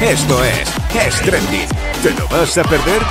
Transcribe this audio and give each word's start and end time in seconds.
Esto 0.00 0.44
es 0.44 0.72
Es 0.94 1.20
Trending. 1.22 1.68
¿Te 2.02 2.10
lo 2.10 2.28
vas 2.28 2.56
a 2.56 2.62
perder? 2.62 3.02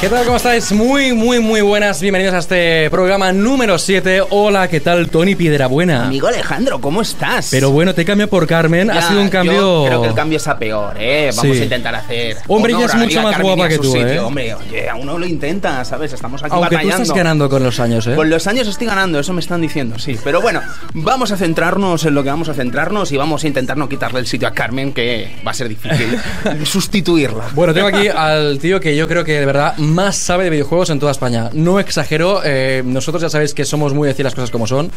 ¿Qué 0.00 0.10
tal? 0.10 0.24
¿Cómo 0.26 0.36
estáis? 0.36 0.70
Muy, 0.72 1.14
muy, 1.14 1.40
muy 1.40 1.62
buenas. 1.62 2.02
Bienvenidos 2.02 2.34
a 2.34 2.38
este 2.38 2.90
programa 2.90 3.32
número 3.32 3.78
7. 3.78 4.24
Hola, 4.28 4.68
¿qué 4.68 4.78
tal? 4.78 5.08
Tony 5.08 5.34
Piedrabuena. 5.34 6.04
Amigo 6.04 6.28
Alejandro, 6.28 6.80
¿cómo 6.82 7.00
estás? 7.00 7.48
Pero 7.50 7.70
bueno, 7.70 7.94
te 7.94 8.04
cambio 8.04 8.28
por 8.28 8.46
Carmen. 8.46 8.88
Ya, 8.88 8.98
ha 8.98 9.02
sido 9.08 9.22
un 9.22 9.30
cambio. 9.30 9.54
yo 9.54 9.86
creo 9.86 10.02
que 10.02 10.08
el 10.08 10.14
cambio 10.14 10.36
es 10.36 10.46
a 10.46 10.58
peor, 10.58 10.96
¿eh? 11.00 11.30
Vamos 11.34 11.56
Sí. 11.56 11.62
a 11.62 11.64
intentar 11.64 11.94
hacer. 11.94 12.36
Hombre, 12.46 12.74
ella 12.74 12.84
es 12.84 12.94
mucho 12.94 13.22
más 13.22 13.32
Carmen 13.32 13.54
guapa 13.56 13.68
que 13.70 13.78
tú, 13.78 13.84
sitio. 13.84 14.06
¿eh? 14.06 14.18
Hombre, 14.20 14.54
oye, 14.54 14.88
a 14.88 14.94
uno 14.96 15.18
lo 15.18 15.26
intenta, 15.26 15.82
¿sabes? 15.86 16.12
Estamos 16.12 16.42
aquí 16.42 16.52
Aunque 16.52 16.68
tú 16.68 16.74
batallando. 16.74 17.02
estás 17.02 17.16
ganando 17.16 17.48
con 17.48 17.62
los 17.64 17.80
años, 17.80 18.06
¿eh? 18.06 18.14
Con 18.14 18.28
los 18.28 18.46
años 18.46 18.68
estoy 18.68 18.86
ganando, 18.86 19.18
eso 19.18 19.32
me 19.32 19.40
están 19.40 19.62
diciendo, 19.62 19.98
sí. 19.98 20.18
Pero 20.22 20.42
bueno, 20.42 20.60
vamos 20.92 21.32
a 21.32 21.38
centrarnos 21.38 22.04
en 22.04 22.14
lo 22.14 22.22
que 22.22 22.28
vamos 22.28 22.50
a 22.50 22.54
centrarnos 22.54 23.10
y 23.12 23.16
vamos 23.16 23.42
a 23.44 23.46
intentar 23.46 23.78
no 23.78 23.88
quitarle 23.88 24.20
el 24.20 24.26
sitio 24.26 24.46
a 24.46 24.52
Carmen, 24.52 24.92
que 24.92 25.30
va 25.44 25.52
a 25.52 25.54
ser 25.54 25.68
difícil 25.70 26.18
sustituirla. 26.64 27.46
Bueno, 27.54 27.72
tengo 27.72 27.88
aquí 27.88 28.08
al 28.08 28.58
tío 28.58 28.78
que 28.78 28.94
yo 28.94 29.08
creo 29.08 29.24
que 29.24 29.40
de 29.40 29.46
verdad 29.46 29.74
más 29.86 30.16
sabe 30.16 30.44
de 30.44 30.50
videojuegos 30.50 30.90
en 30.90 30.98
toda 30.98 31.12
España. 31.12 31.50
No 31.52 31.80
exagero, 31.80 32.42
eh, 32.44 32.82
nosotros 32.84 33.22
ya 33.22 33.30
sabéis 33.30 33.54
que 33.54 33.64
somos 33.64 33.94
muy 33.94 34.06
de 34.06 34.12
decir 34.12 34.24
las 34.24 34.34
cosas 34.34 34.50
como 34.50 34.66
son. 34.66 34.90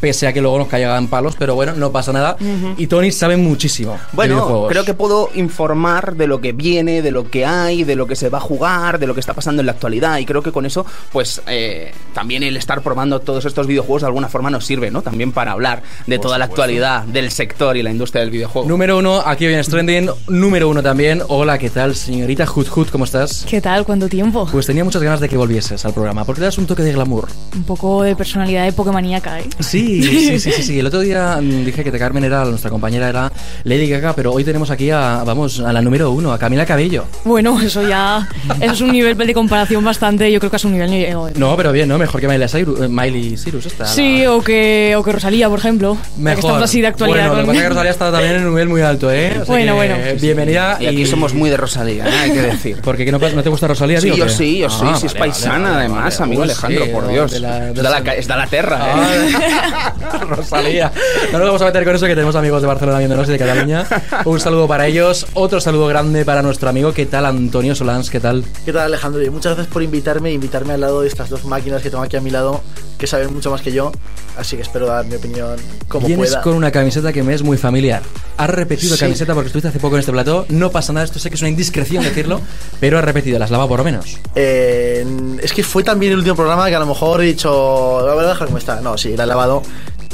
Pese 0.00 0.26
a 0.26 0.32
que 0.32 0.40
luego 0.40 0.58
nos 0.58 0.68
caigan 0.68 1.08
palos, 1.08 1.36
pero 1.38 1.54
bueno, 1.54 1.74
no 1.74 1.92
pasa 1.92 2.12
nada. 2.12 2.36
Y 2.76 2.86
Tony 2.86 3.12
sabe 3.12 3.36
muchísimo. 3.36 3.98
Bueno, 4.12 4.66
creo 4.68 4.84
que 4.84 4.94
puedo 4.94 5.30
informar 5.34 6.16
de 6.16 6.26
lo 6.26 6.40
que 6.40 6.52
viene, 6.52 7.02
de 7.02 7.10
lo 7.10 7.30
que 7.30 7.44
hay, 7.44 7.84
de 7.84 7.96
lo 7.96 8.06
que 8.06 8.16
se 8.16 8.28
va 8.28 8.38
a 8.38 8.40
jugar, 8.40 8.98
de 8.98 9.06
lo 9.06 9.14
que 9.14 9.20
está 9.20 9.34
pasando 9.34 9.60
en 9.60 9.66
la 9.66 9.72
actualidad. 9.72 10.18
Y 10.18 10.24
creo 10.24 10.42
que 10.42 10.52
con 10.52 10.64
eso, 10.64 10.86
pues 11.12 11.42
eh, 11.46 11.92
también 12.14 12.42
el 12.42 12.56
estar 12.56 12.80
probando 12.80 13.20
todos 13.20 13.44
estos 13.44 13.66
videojuegos 13.66 14.02
de 14.02 14.06
alguna 14.06 14.28
forma 14.28 14.50
nos 14.50 14.64
sirve, 14.64 14.90
¿no? 14.90 15.02
También 15.02 15.32
para 15.32 15.52
hablar 15.52 15.82
de 16.06 16.18
toda 16.18 16.38
la 16.38 16.46
actualidad 16.46 17.04
del 17.04 17.30
sector 17.30 17.76
y 17.76 17.82
la 17.82 17.90
industria 17.90 18.22
del 18.22 18.30
videojuego. 18.30 18.68
Número 18.68 18.98
uno, 18.98 19.22
aquí 19.24 19.46
hoy 19.46 19.54
en 19.54 19.64
Stranding. 19.64 20.10
Número 20.28 20.68
uno 20.68 20.82
también. 20.82 21.22
Hola, 21.28 21.58
¿qué 21.58 21.70
tal, 21.70 21.94
señorita 21.94 22.46
Hut 22.50 22.68
Hut? 22.74 22.90
¿Cómo 22.90 23.04
estás? 23.04 23.44
¿Qué 23.48 23.60
tal? 23.60 23.84
¿Cuánto 23.84 24.08
tiempo? 24.08 24.48
Pues 24.50 24.66
tenía 24.66 24.84
muchas 24.84 25.02
ganas 25.02 25.20
de 25.20 25.28
que 25.28 25.36
volvieses 25.36 25.84
al 25.84 25.92
programa, 25.92 26.24
porque 26.24 26.40
das 26.40 26.56
un 26.58 26.66
toque 26.66 26.82
de 26.82 26.92
glamour. 26.92 27.28
Un 27.54 27.64
poco 27.64 28.02
de 28.02 28.16
personalidad 28.16 28.64
de 28.64 28.72
Pokémoníaca, 28.72 29.40
¿eh? 29.40 29.48
Sí, 29.58 29.89
sí, 30.02 30.38
sí, 30.38 30.52
sí, 30.52 30.62
sí. 30.62 30.78
El 30.78 30.86
otro 30.86 31.00
día 31.00 31.38
mm, 31.40 31.64
dije 31.64 31.84
que 31.84 31.90
Carmen 31.98 32.24
era, 32.24 32.44
nuestra 32.44 32.70
compañera 32.70 33.08
era 33.08 33.30
Lady 33.64 33.88
Gaga, 33.88 34.14
pero 34.14 34.32
hoy 34.32 34.44
tenemos 34.44 34.70
aquí 34.70 34.90
a, 34.90 35.22
vamos, 35.24 35.60
a 35.60 35.72
la 35.72 35.82
número 35.82 36.10
uno, 36.10 36.32
a 36.32 36.38
Camila 36.38 36.64
Cabello. 36.66 37.04
Bueno, 37.24 37.60
eso 37.60 37.86
ya 37.86 38.26
eso 38.60 38.72
es 38.72 38.80
un 38.80 38.92
nivel 38.92 39.16
de 39.16 39.34
comparación 39.34 39.84
bastante, 39.84 40.30
yo 40.32 40.38
creo 40.40 40.50
que 40.50 40.56
es 40.56 40.64
un 40.64 40.72
nivel... 40.72 40.92
eh, 40.94 41.14
No, 41.36 41.56
pero 41.56 41.72
bien, 41.72 41.88
¿no? 41.88 41.98
Mejor 41.98 42.20
que 42.20 42.28
Miley 42.28 42.48
Cyrus, 42.48 42.80
eh, 42.80 42.88
Miley 42.88 43.36
Cyrus 43.36 43.66
esta. 43.66 43.86
Sí, 43.86 44.22
la- 44.22 44.32
o 44.32 44.42
que, 44.42 44.94
o 44.96 45.02
que 45.02 45.12
Rosalía, 45.12 45.48
por 45.48 45.58
ejemplo. 45.58 45.96
que 46.16 46.22
Mejor. 46.22 46.38
estamos 46.40 46.62
así 46.62 46.80
de 46.80 46.86
actualidad. 46.86 47.28
Bueno, 47.28 47.34
lo 47.34 47.40
que 47.40 47.46
con- 47.46 47.54
pasa 47.54 47.58
es 47.58 47.62
que 47.64 47.68
Rosalía 47.68 47.90
está 47.90 48.12
también 48.12 48.34
en 48.36 48.42
un 48.44 48.50
nivel 48.50 48.68
muy 48.68 48.80
alto, 48.82 49.10
¿eh? 49.12 49.30
O 49.30 49.34
sea 49.34 49.44
Bueno, 49.46 49.72
que, 49.72 49.76
bueno. 49.76 49.94
eh, 49.96 50.16
Bienvenida. 50.20 50.78
Y 50.80 50.86
aquí 50.86 51.06
somos 51.06 51.34
muy 51.34 51.50
de 51.50 51.56
Rosalía, 51.56 52.06
¿eh? 52.06 52.12
hay 52.22 52.30
que 52.32 52.42
decir. 52.42 52.78
Porque 52.82 53.04
¿qué 53.04 53.12
no, 53.12 53.18
no 53.18 53.42
te 53.42 53.48
gusta 53.48 53.66
Rosalía, 53.68 54.00
Sí, 54.00 54.06
tío? 54.08 54.16
yo 54.16 54.26
qué? 54.26 54.30
sí, 54.32 54.58
yo 54.58 54.70
sí, 54.70 54.84
Ah, 54.84 54.96
sí, 54.98 55.06
es 55.06 55.14
vale, 55.14 55.26
paisana 55.26 55.52
vale, 55.54 55.64
vale, 55.70 55.78
además, 55.80 56.18
vale. 56.18 56.24
amigo 56.28 56.42
Alejandro, 56.42 56.84
sí, 56.84 56.90
por 56.90 57.08
Dios. 57.08 57.30
de 57.30 57.40
la- 57.40 57.60
de 57.60 57.68
es, 57.70 57.74
de 57.76 57.82
la, 57.82 58.02
ca- 58.02 58.14
es 58.14 58.26
de 58.28 58.36
la 58.36 58.46
terra, 58.46 58.78
¿eh? 58.88 59.32
Rosalía. 60.28 60.92
No 61.32 61.38
nos 61.38 61.46
vamos 61.48 61.62
a 61.62 61.66
meter 61.66 61.84
con 61.84 61.94
eso 61.96 62.06
que 62.06 62.14
tenemos 62.14 62.36
amigos 62.36 62.60
de 62.62 62.68
Barcelona 62.68 62.98
viéndonos 62.98 63.28
y 63.28 63.32
de 63.32 63.38
Cataluña. 63.38 63.86
Un 64.24 64.40
saludo 64.40 64.66
para 64.68 64.86
ellos, 64.86 65.26
otro 65.34 65.60
saludo 65.60 65.86
grande 65.86 66.24
para 66.24 66.42
nuestro 66.42 66.68
amigo. 66.68 66.92
¿Qué 66.92 67.06
tal, 67.06 67.26
Antonio 67.26 67.74
Solans? 67.74 68.10
¿Qué 68.10 68.20
tal? 68.20 68.44
¿Qué 68.64 68.72
tal 68.72 68.82
Alejandro? 68.82 69.22
Y 69.22 69.30
muchas 69.30 69.54
gracias 69.54 69.72
por 69.72 69.82
invitarme, 69.82 70.32
invitarme 70.32 70.74
al 70.74 70.80
lado 70.80 71.02
de 71.02 71.08
estas 71.08 71.28
dos 71.30 71.44
máquinas 71.44 71.82
que 71.82 71.90
tengo 71.90 72.02
aquí 72.02 72.16
a 72.16 72.20
mi 72.20 72.30
lado, 72.30 72.62
que 72.98 73.06
saben 73.06 73.32
mucho 73.32 73.50
más 73.50 73.62
que 73.62 73.72
yo, 73.72 73.92
así 74.36 74.56
que 74.56 74.62
espero 74.62 74.86
dar 74.86 75.04
mi 75.06 75.14
opinión 75.14 75.56
como 75.88 76.06
Vienes 76.06 76.30
pueda. 76.30 76.42
con 76.42 76.54
una 76.54 76.70
camiseta 76.70 77.12
que 77.12 77.22
me 77.22 77.34
es 77.34 77.42
muy 77.42 77.56
familiar. 77.56 78.02
Has 78.36 78.50
repetido 78.50 78.94
Sí. 78.94 79.00
camiseta 79.00 79.34
porque 79.34 79.48
estuviste 79.48 79.68
hace 79.68 79.78
poco 79.80 79.96
en 79.96 80.00
este 80.00 80.12
plató. 80.12 80.46
No 80.48 80.70
pasa 80.70 80.92
nada, 80.92 81.04
esto 81.04 81.18
sé 81.18 81.28
que 81.30 81.36
es 81.36 81.42
una 81.42 81.50
indiscreción 81.50 82.02
decirlo, 82.04 82.40
pero 82.80 82.98
has 82.98 83.04
repetido, 83.04 83.38
las 83.38 83.50
lava 83.50 83.66
por 83.68 83.78
lo 83.78 83.84
menos. 83.84 84.18
Eh, 84.34 85.06
es 85.42 85.52
que 85.52 85.62
fue 85.62 85.82
también 85.82 86.12
el 86.12 86.18
último 86.18 86.36
programa 86.36 86.68
que 86.68 86.74
a 86.74 86.80
lo 86.80 86.86
mejor 86.86 87.22
he 87.22 87.26
dicho, 87.26 88.02
la 88.06 88.14
verdad, 88.14 88.38
como 88.46 88.58
está. 88.58 88.80
No, 88.80 88.96
sí, 88.98 89.16
la 89.16 89.24
he 89.24 89.26
lavado. 89.26 89.62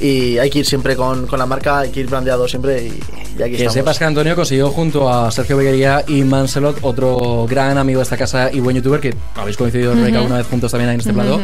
Y 0.01 0.37
hay 0.37 0.51
que 0.51 0.59
ir 0.59 0.67
siempre 0.67 0.95
con, 0.95 1.27
con 1.27 1.39
la 1.39 1.47
marca, 1.47 1.79
hay 1.81 1.91
que 1.91 2.01
ir 2.01 2.07
brandeado 2.07 2.47
siempre 2.47 2.83
y, 2.85 2.89
y 3.39 3.43
aquí 3.43 3.51
Que 3.53 3.57
estamos. 3.57 3.73
sepas 3.73 3.99
que 3.99 4.05
Antonio 4.05 4.37
consiguió 4.37 4.69
junto 4.71 5.09
a 5.11 5.31
Sergio 5.31 5.57
Beguería 5.57 6.05
y 6.07 6.23
Manselot, 6.23 6.81
otro 6.83 7.47
gran 7.49 7.79
amigo 7.79 8.01
de 8.01 8.03
esta 8.03 8.17
casa 8.19 8.51
y 8.53 8.61
buen 8.61 8.77
youtuber, 8.77 9.01
que 9.01 9.15
habéis 9.35 9.57
coincidido 9.57 9.95
Rebeca, 9.95 10.21
una 10.21 10.37
vez 10.37 10.47
juntos 10.49 10.71
también 10.71 10.91
ahí 10.91 10.95
en 10.97 11.01
este 11.01 11.15
plato, 11.15 11.41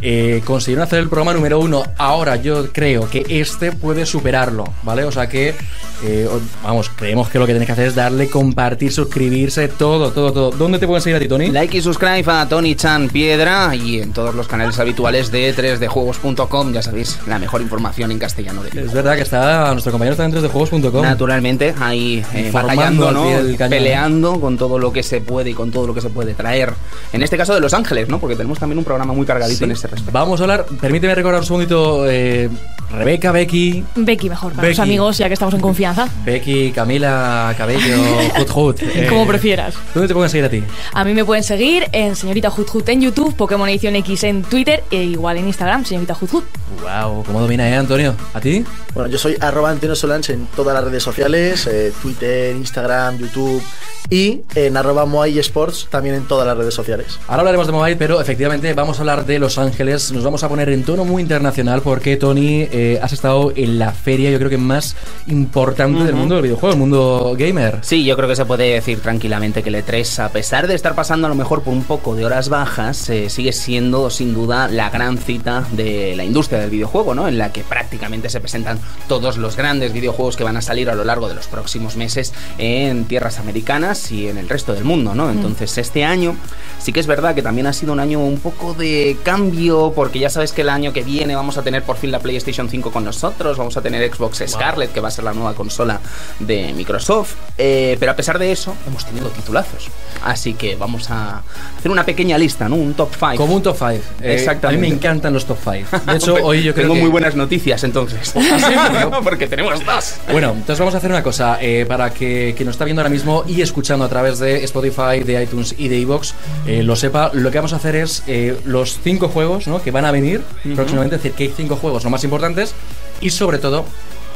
eh, 0.00 0.40
consiguieron 0.46 0.82
hacer 0.84 1.00
el 1.00 1.08
programa 1.10 1.34
número 1.34 1.58
uno. 1.60 1.82
Ahora 1.98 2.36
yo 2.36 2.72
creo 2.72 3.06
que 3.10 3.26
este 3.28 3.70
puede 3.72 4.06
superarlo, 4.06 4.64
¿vale? 4.82 5.04
O 5.04 5.12
sea 5.12 5.28
que, 5.28 5.54
eh, 6.02 6.26
vamos, 6.62 6.90
creemos 6.96 7.28
que 7.28 7.38
lo 7.38 7.46
que 7.46 7.52
tenéis 7.52 7.66
que 7.66 7.72
hacer 7.72 7.86
es 7.88 7.94
darle, 7.94 8.30
compartir, 8.30 8.92
suscribirse, 8.92 9.68
todo, 9.68 10.10
todo, 10.10 10.32
todo. 10.32 10.50
¿Dónde 10.52 10.78
te 10.78 10.86
pueden 10.86 11.02
seguir 11.02 11.16
a 11.16 11.20
ti, 11.20 11.28
Tony? 11.28 11.50
Like 11.50 11.76
y 11.76 11.82
subscribe 11.82 12.24
a 12.28 12.48
Tony 12.48 12.76
Chan 12.76 13.10
Piedra 13.10 13.74
y 13.74 14.00
en 14.00 14.14
todos 14.14 14.34
los 14.34 14.48
canales 14.48 14.78
habituales 14.78 15.30
de 15.30 15.54
3dejuegos.com, 15.54 16.72
ya 16.72 16.80
sabéis, 16.82 17.18
la 17.26 17.38
mejor 17.38 17.60
información 17.60 17.89
en 17.98 18.18
castellano 18.18 18.62
de 18.62 18.68
Es 18.80 18.92
verdad 18.92 19.14
que 19.16 19.22
está 19.22 19.70
nuestro 19.72 19.92
compañero 19.92 20.12
está 20.12 20.24
en 20.24 20.32
3dejuegos.com. 20.32 21.02
Naturalmente, 21.02 21.74
ahí 21.80 22.24
eh, 22.34 22.50
batallando, 22.52 23.08
al 23.08 23.14
¿no? 23.14 23.68
Peleando 23.68 24.40
con 24.40 24.56
todo 24.56 24.78
lo 24.78 24.92
que 24.92 25.02
se 25.02 25.20
puede 25.20 25.50
y 25.50 25.54
con 25.54 25.70
todo 25.70 25.86
lo 25.86 25.94
que 25.94 26.00
se 26.00 26.10
puede 26.10 26.34
traer. 26.34 26.72
En 27.12 27.22
este 27.22 27.36
caso 27.36 27.54
de 27.54 27.60
Los 27.60 27.74
Ángeles, 27.74 28.08
¿no? 28.08 28.18
Porque 28.18 28.36
tenemos 28.36 28.58
también 28.58 28.78
un 28.78 28.84
programa 28.84 29.12
muy 29.12 29.26
cargadito 29.26 29.58
Sí. 29.58 29.64
en 29.64 29.72
ese 29.72 29.86
respecto. 29.88 30.12
Vamos 30.12 30.40
a 30.40 30.44
hablar, 30.44 30.66
permíteme 30.80 31.14
recordar 31.14 31.40
un 31.40 31.46
segundito, 31.46 32.08
eh, 32.08 32.48
Rebeca, 32.92 33.30
Becky, 33.30 33.84
Becky 33.94 34.28
mejor, 34.28 34.52
para 34.52 34.68
los 34.68 34.76
Becky. 34.76 34.88
amigos, 34.88 35.18
ya 35.18 35.28
que 35.28 35.34
estamos 35.34 35.54
en 35.54 35.60
confianza. 35.60 36.08
Becky, 36.24 36.72
Camila, 36.72 37.54
Cabello, 37.56 37.94
Hut 38.40 38.50
Hut. 38.54 38.82
eh, 38.82 39.06
Como 39.08 39.26
prefieras. 39.26 39.74
¿Dónde 39.94 40.08
te 40.08 40.14
pueden 40.14 40.28
seguir 40.30 40.44
a 40.46 40.48
ti? 40.50 40.62
A 40.92 41.04
mí 41.04 41.14
me 41.14 41.24
pueden 41.24 41.44
seguir 41.44 41.86
en 41.92 42.16
Señorita 42.16 42.50
Hut 42.50 42.68
Hut 42.74 42.88
en 42.88 43.00
YouTube, 43.02 43.34
Pokémon 43.36 43.68
Edición 43.68 43.94
X 43.96 44.24
en 44.24 44.42
Twitter 44.42 44.82
e 44.90 45.04
igual 45.04 45.36
en 45.38 45.46
Instagram, 45.46 45.84
Señorita 45.84 46.16
Hut 46.20 46.32
Hut. 46.34 46.44
Wow, 46.82 47.22
¿cómo 47.24 47.40
domina, 47.40 47.68
eh, 47.68 47.76
Antonio? 47.80 48.14
¿A 48.34 48.40
ti? 48.40 48.64
Bueno, 48.94 49.10
yo 49.10 49.18
soy 49.18 49.36
arroba 49.40 49.70
Antonio 49.70 49.96
Solans 49.96 50.30
en 50.30 50.46
todas 50.54 50.74
las 50.74 50.84
redes 50.84 51.02
sociales, 51.02 51.66
eh, 51.66 51.92
Twitter, 52.02 52.54
Instagram, 52.56 53.18
YouTube 53.18 53.62
y 54.08 54.42
en 54.54 54.76
arroba 54.76 55.06
Moai 55.06 55.38
Sports 55.38 55.86
también 55.90 56.14
en 56.16 56.24
todas 56.24 56.46
las 56.46 56.56
redes 56.56 56.74
sociales. 56.74 57.18
Ahora 57.28 57.40
hablaremos 57.40 57.66
de 57.66 57.72
mobile, 57.72 57.96
pero 57.96 58.20
efectivamente 58.20 58.72
vamos 58.74 58.98
a 58.98 59.02
hablar 59.02 59.24
de 59.24 59.38
Los 59.38 59.58
Ángeles. 59.58 60.10
Nos 60.12 60.24
vamos 60.24 60.42
a 60.42 60.48
poner 60.48 60.68
en 60.70 60.82
tono 60.82 61.04
muy 61.04 61.22
internacional 61.22 61.82
porque, 61.82 62.16
Tony, 62.16 62.62
eh, 62.72 62.98
has 63.02 63.12
estado 63.12 63.52
en 63.54 63.78
la 63.78 63.92
feria, 63.92 64.30
yo 64.30 64.38
creo 64.38 64.50
que 64.50 64.58
más 64.58 64.96
importante 65.28 66.04
del 66.04 66.14
mundo 66.14 66.34
del 66.34 66.42
videojuego, 66.42 66.74
el 66.74 66.78
mundo 66.78 67.34
gamer. 67.38 67.78
Sí, 67.82 68.04
yo 68.04 68.16
creo 68.16 68.28
que 68.28 68.36
se 68.36 68.44
puede 68.44 68.74
decir 68.74 69.00
tranquilamente 69.00 69.62
que 69.62 69.68
el 69.68 69.76
E3, 69.76 70.24
a 70.24 70.28
pesar 70.30 70.66
de 70.66 70.74
estar 70.74 70.94
pasando 70.94 71.26
a 71.26 71.30
lo 71.30 71.36
mejor 71.36 71.62
por 71.62 71.72
un 71.72 71.84
poco 71.84 72.16
de 72.16 72.24
horas 72.24 72.48
bajas, 72.48 73.08
eh, 73.10 73.30
sigue 73.30 73.52
siendo 73.52 74.10
sin 74.10 74.34
duda 74.34 74.68
la 74.68 74.90
gran 74.90 75.18
cita 75.18 75.64
de 75.72 76.14
la 76.16 76.24
industria 76.24 76.60
del 76.60 76.70
videojuego, 76.70 77.14
¿no? 77.14 77.28
En 77.28 77.38
la 77.38 77.52
que 77.52 77.62
prácticamente 77.70 78.28
se 78.28 78.40
presentan 78.40 78.80
todos 79.08 79.38
los 79.38 79.56
grandes 79.56 79.92
videojuegos 79.92 80.36
que 80.36 80.42
van 80.44 80.56
a 80.56 80.60
salir 80.60 80.90
a 80.90 80.94
lo 80.94 81.04
largo 81.04 81.28
de 81.28 81.34
los 81.34 81.46
próximos 81.46 81.96
meses 81.96 82.34
en 82.58 83.04
tierras 83.04 83.38
americanas 83.38 84.10
y 84.10 84.28
en 84.28 84.36
el 84.38 84.48
resto 84.48 84.74
del 84.74 84.84
mundo, 84.84 85.14
¿no? 85.14 85.30
Entonces, 85.30 85.78
este 85.78 86.04
año 86.04 86.36
sí 86.80 86.92
que 86.92 86.98
es 86.98 87.06
verdad 87.06 87.34
que 87.34 87.42
también 87.42 87.68
ha 87.68 87.72
sido 87.72 87.92
un 87.92 88.00
año 88.00 88.18
un 88.18 88.40
poco 88.40 88.74
de 88.74 89.16
cambio, 89.22 89.92
porque 89.94 90.18
ya 90.18 90.30
sabes 90.30 90.52
que 90.52 90.62
el 90.62 90.68
año 90.68 90.92
que 90.92 91.04
viene 91.04 91.36
vamos 91.36 91.58
a 91.58 91.62
tener 91.62 91.84
por 91.84 91.96
fin 91.96 92.10
la 92.10 92.18
PlayStation 92.18 92.68
5 92.68 92.90
con 92.90 93.04
nosotros, 93.04 93.56
vamos 93.56 93.76
a 93.76 93.82
tener 93.82 94.12
Xbox 94.12 94.42
Scarlet, 94.48 94.92
que 94.92 95.00
va 95.00 95.08
a 95.08 95.12
ser 95.12 95.24
la 95.24 95.32
nueva 95.32 95.54
consola 95.54 96.00
de 96.40 96.72
Microsoft, 96.72 97.34
eh, 97.56 97.96
pero 98.00 98.10
a 98.10 98.16
pesar 98.16 98.38
de 98.40 98.50
eso, 98.50 98.74
hemos 98.88 99.06
tenido 99.06 99.28
titulazos. 99.28 99.88
Así 100.24 100.54
que 100.54 100.74
vamos 100.74 101.08
a 101.10 101.42
hacer 101.78 101.90
una 101.90 102.04
pequeña 102.04 102.36
lista, 102.36 102.68
¿no? 102.68 102.74
Un 102.74 102.94
top 102.94 103.10
5. 103.14 103.36
Como 103.36 103.54
un 103.54 103.62
top 103.62 103.76
5. 103.78 103.90
Exactamente. 104.22 104.66
A 104.66 104.70
mí 104.72 104.88
me 104.88 104.88
encantan 104.88 105.32
los 105.32 105.46
top 105.46 105.58
5. 105.62 106.04
De 106.04 106.16
hecho, 106.16 106.34
hoy 106.34 106.64
yo 106.64 106.74
creo 106.74 106.84
Tengo 106.84 106.94
que... 106.94 107.00
muy 107.00 107.10
buenas 107.10 107.36
noticias 107.36 107.59
entonces. 107.66 108.34
Porque 109.24 109.46
tenemos 109.46 109.84
dos. 109.84 110.16
Bueno, 110.30 110.50
entonces 110.50 110.78
vamos 110.78 110.94
a 110.94 110.98
hacer 110.98 111.10
una 111.10 111.22
cosa 111.22 111.58
eh, 111.60 111.84
para 111.86 112.10
que 112.10 112.54
quien 112.56 112.66
nos 112.66 112.74
está 112.74 112.84
viendo 112.84 113.02
ahora 113.02 113.10
mismo 113.10 113.44
y 113.46 113.60
escuchando 113.60 114.04
a 114.04 114.08
través 114.08 114.38
de 114.38 114.64
Spotify, 114.64 115.20
de 115.24 115.42
iTunes 115.42 115.74
y 115.76 115.88
de 115.88 115.98
iVoox 115.98 116.32
eh, 116.66 116.82
lo 116.82 116.96
sepa. 116.96 117.30
Lo 117.32 117.50
que 117.50 117.58
vamos 117.58 117.72
a 117.72 117.76
hacer 117.76 117.96
es 117.96 118.22
eh, 118.26 118.58
los 118.64 118.98
cinco 119.02 119.28
juegos 119.28 119.66
¿no? 119.66 119.82
que 119.82 119.90
van 119.90 120.04
a 120.04 120.10
venir 120.10 120.42
próximamente, 120.74 121.16
es 121.16 121.22
decir, 121.22 121.36
que 121.36 121.44
hay 121.44 121.52
cinco 121.56 121.76
juegos 121.76 122.04
los 122.04 122.10
más 122.10 122.24
importantes 122.24 122.74
y 123.20 123.30
sobre 123.30 123.58
todo, 123.58 123.84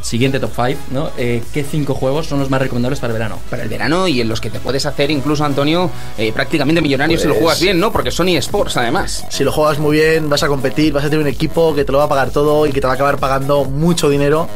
siguiente 0.05 0.39
top 0.39 0.51
5, 0.55 0.79
¿no? 0.91 1.11
Eh, 1.17 1.43
¿Qué 1.53 1.65
cinco 1.65 1.95
juegos 1.95 2.27
son 2.27 2.39
los 2.39 2.51
más 2.51 2.61
recomendables 2.61 3.01
para 3.01 3.13
el 3.13 3.19
verano? 3.19 3.39
Para 3.49 3.63
el 3.63 3.69
verano 3.71 4.07
y 4.07 4.21
en 4.21 4.29
los 4.29 4.41
que 4.41 4.51
te 4.51 4.61
puedes 4.61 4.85
hacer 4.87 5.11
incluso, 5.11 5.45
Antonio, 5.45 5.91
eh, 6.19 6.31
prácticamente 6.33 6.83
millonario 6.83 7.19
si 7.19 7.27
lo 7.27 7.31
Pues- 7.35 7.43
juegas 7.43 7.61
bien, 7.61 7.81
¿no? 7.81 7.91
Porque 7.91 8.11
son 8.11 8.29
eSports 8.29 8.77
además. 8.77 9.25
Si 9.31 9.43
lo 9.45 9.51
juegas 9.51 9.79
muy 9.79 9.97
bien, 9.97 10.29
vas 10.29 10.43
a 10.43 10.49
competir, 10.49 10.93
vas 10.93 11.05
a 11.05 11.09
tener 11.11 11.21
un 11.23 11.29
equipo 11.29 11.75
que 11.75 11.85
te 11.85 11.93
lo 11.93 11.99
va 11.99 12.05
a 12.05 12.09
pagar 12.09 12.31
todo 12.31 12.67
y 12.67 12.73
que 12.73 12.81
te 12.81 12.87
va 12.87 12.93
a 12.93 12.97
acabar 12.97 13.17
pagando 13.19 13.65
mucho 13.65 14.09
dinero. 14.11 14.49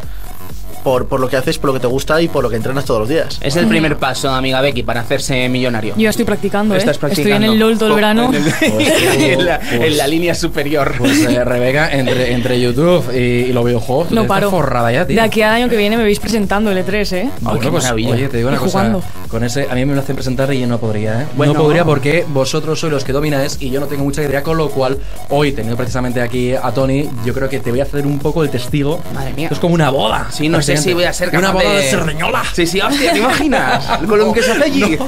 Por, 0.82 1.06
por 1.06 1.20
lo 1.20 1.28
que 1.28 1.36
haces, 1.36 1.58
por 1.58 1.69
lo 1.69 1.75
que 1.75 1.80
te 1.80 1.86
gusta 1.86 2.20
y 2.22 2.28
por 2.28 2.42
lo 2.42 2.50
que 2.50 2.56
entrenas 2.56 2.84
todos 2.84 3.00
los 3.00 3.08
días. 3.08 3.38
Es 3.42 3.56
el 3.56 3.66
primer 3.66 3.96
paso, 3.96 4.30
amiga 4.30 4.60
Becky, 4.60 4.82
para 4.82 5.00
hacerse 5.00 5.48
millonario. 5.48 5.94
Yo 5.96 6.08
estoy 6.10 6.25
practicando, 6.25 6.75
¿eh? 6.75 6.78
Estás 6.78 6.94
Estoy 6.96 7.08
practicando. 7.10 7.46
en 7.46 7.52
el 7.52 7.58
LOL 7.58 7.78
todo 7.78 7.88
el 7.90 7.94
verano. 7.94 8.30
En, 8.32 8.34
el- 8.34 9.22
en 9.32 9.44
la, 9.44 9.60
en 9.72 9.96
la 9.96 10.06
línea 10.06 10.34
superior. 10.34 10.94
Pues 10.98 11.20
eh, 11.25 11.44
Rebeca, 11.44 11.90
entre, 11.92 12.32
entre 12.32 12.60
YouTube 12.60 13.04
y, 13.14 13.19
y 13.48 13.52
los 13.52 13.64
videojuegos, 13.64 14.10
No 14.10 14.26
paro. 14.26 14.50
forrada 14.50 14.90
ya, 14.92 15.06
tío. 15.06 15.16
De 15.16 15.22
aquí 15.22 15.42
al 15.42 15.52
año 15.54 15.69
que 15.69 15.76
viene 15.76 15.96
me 15.96 16.04
veis 16.04 16.19
presentando 16.20 16.70
el 16.70 16.78
E3, 16.84 17.12
¿eh? 17.12 17.30
Bueno, 17.40 17.60
qué 17.60 17.69
pues, 17.70 17.84
maravilla. 17.84 18.10
oye, 18.14 18.28
te 18.28 18.36
digo 18.38 18.48
una 18.48 18.56
Y 18.56 18.60
cosa. 18.60 18.70
jugando. 18.78 19.02
Con 19.28 19.44
ese, 19.44 19.66
a 19.70 19.75
mí 19.75 19.84
me 19.84 19.94
lo 19.94 20.00
hacen 20.00 20.16
presentar 20.16 20.52
y 20.52 20.60
yo 20.60 20.66
no 20.66 20.78
podría, 20.78 21.22
¿eh? 21.22 21.26
Bueno. 21.36 21.52
No 21.52 21.60
podría 21.60 21.84
porque 21.84 22.25
vosotros 22.28 22.78
sois 22.80 22.92
los 22.92 23.04
que 23.04 23.12
domináis 23.12 23.56
y 23.60 23.70
yo 23.70 23.80
no 23.80 23.86
tengo 23.86 24.04
mucha 24.04 24.22
idea, 24.22 24.42
con 24.42 24.56
lo 24.56 24.69
cual, 24.70 24.98
hoy, 25.28 25.52
teniendo 25.52 25.76
precisamente 25.76 26.20
aquí 26.22 26.52
a 26.54 26.70
Tony, 26.72 27.08
yo 27.25 27.34
creo 27.34 27.48
que 27.48 27.60
te 27.60 27.70
voy 27.70 27.80
a 27.80 27.84
hacer 27.84 28.06
un 28.06 28.19
poco 28.19 28.42
el 28.42 28.50
testigo. 28.50 29.00
Madre 29.14 29.32
mía. 29.34 29.44
Esto 29.46 29.54
es 29.54 29.60
como 29.60 29.75
una 29.75 29.90
boda. 29.90 30.28
Sí, 30.30 30.48
no 30.48 30.60
sé 30.76 30.82
si 30.82 30.92
voy 30.94 31.04
a 31.04 31.12
ser 31.12 31.30
capaz 31.30 31.38
Una 31.38 31.50
boda 31.52 31.70
de, 31.72 31.82
de- 31.82 31.90
Cerdeñola. 31.90 32.42
Sí, 32.54 32.66
sí, 32.66 32.80
hostia, 32.80 33.12
¿te 33.12 33.18
imaginas? 33.18 33.84
Con 34.08 34.18
lo 34.18 34.32
que 34.32 34.42
se 34.42 34.52
hace 34.52 34.64
allí. 34.64 34.98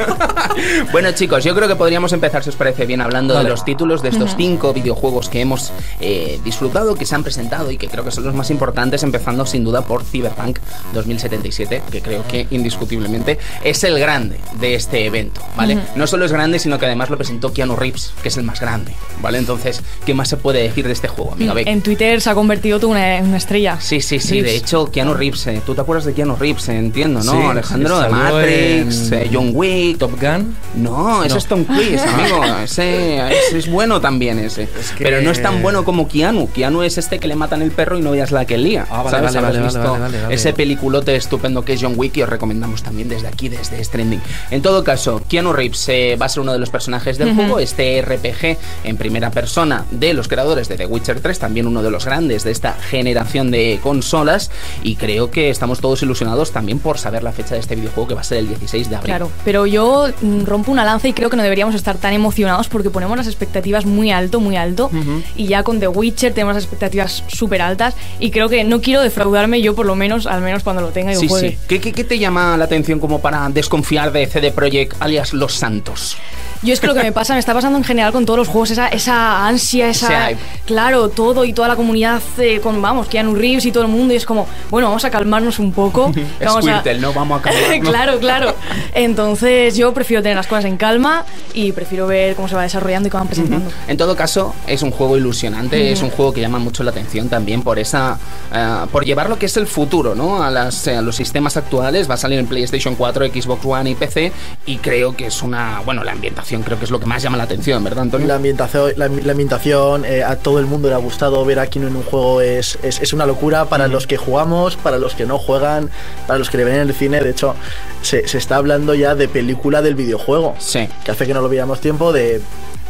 bueno, 0.92 1.12
chicos, 1.12 1.44
yo 1.44 1.54
creo 1.54 1.68
que 1.68 1.76
podríamos 1.76 2.12
empezar, 2.12 2.42
si 2.42 2.50
os 2.50 2.56
parece 2.56 2.86
bien, 2.86 3.00
hablando 3.00 3.34
Vale. 3.34 3.44
de 3.44 3.50
los 3.50 3.64
títulos 3.64 4.02
de 4.02 4.10
estos 4.10 4.34
cinco 4.36 4.72
videojuegos 4.72 5.28
que 5.28 5.40
hemos 5.40 5.72
eh, 6.00 6.38
disfrutado, 6.44 6.94
que 6.94 7.06
se 7.06 7.14
han 7.14 7.22
presentado 7.22 7.70
y 7.70 7.76
que 7.76 7.88
creo 7.88 8.04
que 8.04 8.10
son 8.10 8.24
los 8.24 8.34
más 8.34 8.50
importantes, 8.50 9.02
empezando 9.02 9.46
sin 9.46 9.64
duda 9.64 9.82
por 9.82 10.04
Cyberpunk 10.04 10.58
2077, 10.92 11.82
que 11.90 12.00
creo 12.02 12.26
que 12.26 12.46
indiscutiblemente 12.50 13.38
es 13.64 13.82
el 13.84 13.98
grande 13.98 14.38
de 14.60 14.74
este 14.74 15.04
evento, 15.06 15.40
¿vale? 15.56 15.78
No 15.96 16.06
solo 16.06 16.24
es 16.24 16.32
grande, 16.32 16.58
sino 16.58 16.78
que 16.78 16.86
además 16.86 17.10
lo 17.10 17.16
presentó 17.16 17.52
Keanu 17.52 17.76
Reeves, 17.76 18.12
que 18.22 18.28
es 18.28 18.36
el 18.36 18.44
más 18.44 18.60
grande, 18.60 18.94
¿vale? 19.20 19.38
Entonces, 19.38 19.82
¿qué 20.04 20.14
más 20.14 20.28
se 20.28 20.36
puede 20.36 20.62
decir 20.62 20.86
de 20.86 20.92
este 20.92 21.08
juego, 21.08 21.32
amiga 21.32 21.54
Beck? 21.54 21.66
En 21.66 21.82
Twitter 21.82 22.20
se 22.20 22.30
ha 22.30 22.34
convertido 22.34 22.78
tú 22.78 22.90
una, 22.90 23.18
en 23.18 23.26
una 23.28 23.36
estrella. 23.38 23.78
Sí, 23.80 24.00
sí, 24.00 24.18
sí. 24.20 24.36
De 24.36 24.42
Reeves. 24.42 24.62
hecho, 24.62 24.90
Keanu 24.90 25.14
Reeves, 25.14 25.46
eh, 25.50 25.60
tú 25.64 25.74
te 25.74 25.80
acuerdas 25.80 26.04
de 26.04 26.14
Keanu 26.14 26.36
Reeves, 26.36 26.68
eh, 26.68 26.78
entiendo, 26.78 27.22
¿no? 27.22 27.32
Sí, 27.32 27.38
Alejandro, 27.38 27.96
sí, 27.98 28.02
de 28.04 28.08
Matrix, 28.10 29.12
en 29.12 29.18
eh, 29.22 29.30
John 29.32 29.50
Wick. 29.54 29.98
Top 29.98 30.12
Gun. 30.20 30.56
No, 30.76 31.22
ese 31.24 31.34
No. 31.34 31.38
es 31.38 31.46
Tom 31.46 31.64
Cruise, 31.64 32.00
amigo. 32.02 32.40
Ese, 32.64 33.16
ese 33.28 33.58
es 33.58 33.70
bueno 33.70 34.00
también 34.00 34.38
ese. 34.38 34.68
que- 34.96 35.04
Pero 35.04 35.20
no 35.22 35.30
es 35.30 35.42
tan 35.42 35.62
bueno 35.62 35.84
como 35.84 36.06
Keanu. 36.08 36.48
Keanu 36.52 36.82
es 36.82 36.98
este 36.98 37.18
que 37.18 37.26
le 37.28 37.34
matan 37.36 37.62
el 37.62 37.70
perro 37.70 37.98
y 37.98 38.02
no 38.02 38.10
veas 38.12 38.30
la 38.32 38.44
que 38.44 38.56
lía. 38.58 38.86
Ah, 38.90 38.98
vale, 39.02 39.10
¿Sabes? 39.10 39.34
vale, 39.34 39.38
¿Habrás 39.38 39.52
vale, 39.54 39.64
visto 39.64 39.80
vale, 39.92 40.02
vale, 40.04 40.22
vale. 40.22 40.34
Ese 40.34 40.52
peliculote 40.52 41.16
estupendo 41.16 41.64
que 41.64 41.72
es 41.74 41.80
John 41.82 41.94
Wick 41.96 42.16
y 42.18 42.22
os 42.22 42.28
recomendamos 42.28 42.82
también 42.82 43.08
desde 43.08 43.28
aquí, 43.28 43.48
desde 43.48 43.82
Stranding. 43.82 44.20
En 44.50 44.62
todo 44.62 44.84
caso, 44.84 45.20
Keanu 45.28 45.52
Reeves 45.52 45.88
eh, 45.88 46.16
va 46.20 46.26
a 46.26 46.28
ser 46.28 46.42
uno 46.42 46.52
de 46.52 46.58
los 46.58 46.70
personajes 46.70 47.18
del 47.18 47.34
juego, 47.34 47.58
este 47.58 48.00
RPG 48.02 48.56
en 48.84 48.96
primera 48.96 49.30
persona 49.30 49.84
de 49.90 50.12
los 50.14 50.28
creadores 50.28 50.68
de 50.68 50.76
The 50.76 50.86
Witcher 50.86 51.20
3, 51.20 51.38
también 51.38 51.66
uno 51.66 51.82
de 51.82 51.90
los 51.90 52.04
grandes 52.04 52.44
de 52.44 52.50
esta 52.52 52.74
generación 52.74 53.50
de 53.50 53.80
consolas. 53.82 54.50
Y 54.82 54.96
creo 54.96 55.30
que 55.30 55.39
estamos 55.48 55.80
todos 55.80 56.02
ilusionados 56.02 56.50
también 56.52 56.78
por 56.78 56.98
saber 56.98 57.22
la 57.22 57.32
fecha 57.32 57.54
de 57.54 57.60
este 57.60 57.76
videojuego 57.76 58.08
que 58.08 58.14
va 58.14 58.20
a 58.20 58.24
ser 58.24 58.38
el 58.38 58.48
16 58.48 58.90
de 58.90 58.96
abril. 58.96 59.06
Claro, 59.06 59.30
pero 59.44 59.64
yo 59.66 60.08
mm, 60.20 60.44
rompo 60.44 60.70
una 60.72 60.84
lanza 60.84 61.08
y 61.08 61.12
creo 61.14 61.30
que 61.30 61.36
no 61.36 61.42
deberíamos 61.42 61.74
estar 61.74 61.96
tan 61.96 62.12
emocionados 62.12 62.68
porque 62.68 62.90
ponemos 62.90 63.16
las 63.16 63.26
expectativas 63.26 63.86
muy 63.86 64.10
alto, 64.10 64.40
muy 64.40 64.56
alto. 64.56 64.90
Y 65.36 65.46
ya 65.46 65.62
con 65.62 65.80
The 65.80 65.88
Witcher 65.88 66.34
tenemos 66.34 66.54
las 66.54 66.64
expectativas 66.64 67.24
súper 67.28 67.62
altas. 67.62 67.94
Y 68.18 68.30
creo 68.30 68.48
que 68.48 68.64
no 68.64 68.80
quiero 68.82 69.00
defraudarme 69.00 69.62
yo, 69.62 69.74
por 69.74 69.86
lo 69.86 69.94
menos, 69.94 70.26
al 70.26 70.42
menos 70.42 70.62
cuando 70.62 70.82
lo 70.82 70.88
tenga 70.88 71.12
y 71.12 71.14
lo 71.14 71.20
Sí, 71.20 71.28
juegue. 71.28 71.50
sí. 71.52 71.58
¿Qué, 71.68 71.80
qué, 71.80 71.92
qué 71.92 72.04
te 72.04 72.18
llama 72.18 72.56
la 72.56 72.64
atención 72.64 72.98
como 72.98 73.20
para 73.20 73.48
desconfiar 73.48 74.12
de 74.12 74.26
CD 74.26 74.50
Projekt 74.50 74.96
alias 75.00 75.32
Los 75.32 75.54
Santos? 75.54 76.16
Yo 76.62 76.74
es 76.74 76.80
que 76.80 76.86
lo 76.86 76.94
que 76.94 77.02
me 77.02 77.12
pasa, 77.12 77.32
me 77.32 77.40
está 77.40 77.54
pasando 77.54 77.78
en 77.78 77.84
general 77.84 78.12
con 78.12 78.26
todos 78.26 78.38
los 78.38 78.48
juegos, 78.48 78.70
esa, 78.70 78.88
esa 78.88 79.46
ansia, 79.46 79.88
esa. 79.88 80.28
Claro, 80.66 81.08
todo 81.08 81.44
y 81.44 81.52
toda 81.54 81.68
la 81.68 81.76
comunidad 81.76 82.20
eh, 82.38 82.60
con, 82.60 82.82
vamos, 82.82 83.06
Keanu 83.08 83.34
Reeves 83.34 83.64
y 83.64 83.72
todo 83.72 83.84
el 83.84 83.88
mundo. 83.88 84.12
Y 84.12 84.16
es 84.18 84.26
como, 84.26 84.46
bueno, 84.70 84.88
vamos 84.88 85.04
a 85.04 85.10
calmarnos 85.10 85.58
un 85.58 85.72
poco. 85.72 86.12
vamos 86.44 86.66
a- 86.66 86.80
Squirtle, 86.80 87.00
¿no? 87.00 87.12
Vamos 87.14 87.40
a 87.40 87.42
calmarnos. 87.42 87.88
claro, 87.90 88.18
claro. 88.18 88.54
Entonces 88.94 89.76
yo 89.76 89.94
prefiero 89.94 90.22
tener 90.22 90.36
las 90.36 90.46
cosas 90.46 90.66
en 90.66 90.76
calma 90.76 91.24
y 91.54 91.72
prefiero 91.72 92.06
ver 92.06 92.34
cómo 92.36 92.46
se 92.48 92.54
va 92.54 92.62
desarrollando 92.62 93.06
y 93.08 93.10
cómo 93.10 93.20
van 93.24 93.28
presentando. 93.28 93.70
En 93.88 93.96
todo 93.96 94.14
caso, 94.14 94.54
es 94.66 94.82
un 94.82 94.90
juego 94.90 95.16
ilusionante, 95.16 95.90
es 95.92 96.02
un 96.02 96.10
juego 96.10 96.32
que 96.32 96.40
llama 96.42 96.58
mucho 96.58 96.82
la 96.84 96.90
atención 96.90 97.28
también 97.28 97.62
por 97.62 97.78
esa. 97.78 98.18
eh, 98.52 98.86
por 98.92 99.04
llevar 99.06 99.30
lo 99.30 99.38
que 99.38 99.46
es 99.46 99.56
el 99.56 99.66
futuro, 99.66 100.14
¿no? 100.14 100.42
A, 100.42 100.50
las, 100.50 100.86
eh, 100.86 100.96
a 100.96 101.00
los 101.02 101.16
sistemas 101.16 101.56
actuales. 101.56 102.08
Va 102.10 102.14
a 102.14 102.18
salir 102.18 102.38
en 102.38 102.46
PlayStation 102.46 102.94
4, 102.96 103.26
Xbox 103.28 103.64
One 103.64 103.90
y 103.90 103.94
PC. 103.94 104.32
Y 104.66 104.76
creo 104.76 105.16
que 105.16 105.26
es 105.26 105.42
una. 105.42 105.80
Bueno, 105.84 106.04
la 106.04 106.12
ambientación 106.12 106.49
creo 106.62 106.78
que 106.78 106.84
es 106.84 106.90
lo 106.90 106.98
que 107.00 107.06
más 107.06 107.22
llama 107.22 107.36
la 107.36 107.44
atención, 107.44 107.82
¿verdad, 107.84 108.02
Antonio? 108.02 108.26
La 108.26 108.36
ambientación, 108.36 108.92
la, 108.96 109.08
la 109.08 109.32
ambientación 109.32 110.04
eh, 110.04 110.22
a 110.24 110.36
todo 110.36 110.58
el 110.58 110.66
mundo 110.66 110.88
le 110.88 110.94
ha 110.94 110.98
gustado 110.98 111.44
ver 111.44 111.58
a 111.60 111.66
Keanu 111.66 111.88
en 111.88 111.96
un 111.96 112.02
juego 112.02 112.40
es, 112.40 112.78
es, 112.82 113.00
es 113.00 113.12
una 113.12 113.26
locura 113.26 113.66
para 113.66 113.88
los 113.88 114.06
que 114.06 114.16
jugamos, 114.16 114.76
para 114.76 114.98
los 114.98 115.14
que 115.14 115.26
no 115.26 115.38
juegan, 115.38 115.90
para 116.26 116.38
los 116.38 116.50
que 116.50 116.58
le 116.58 116.64
ven 116.64 116.74
en 116.74 116.88
el 116.88 116.94
cine. 116.94 117.20
De 117.20 117.30
hecho, 117.30 117.54
se, 118.02 118.26
se 118.26 118.38
está 118.38 118.56
hablando 118.56 118.94
ya 118.94 119.14
de 119.14 119.28
película 119.28 119.82
del 119.82 119.94
videojuego. 119.94 120.54
Sí. 120.58 120.88
Que 121.04 121.12
hace 121.12 121.26
que 121.26 121.34
no 121.34 121.40
lo 121.40 121.48
veíamos 121.48 121.80
tiempo 121.80 122.12
de 122.12 122.40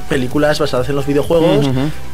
películas 0.09 0.59
basadas 0.59 0.89
en 0.89 0.97
los 0.97 1.07
videojuegos, 1.07 1.69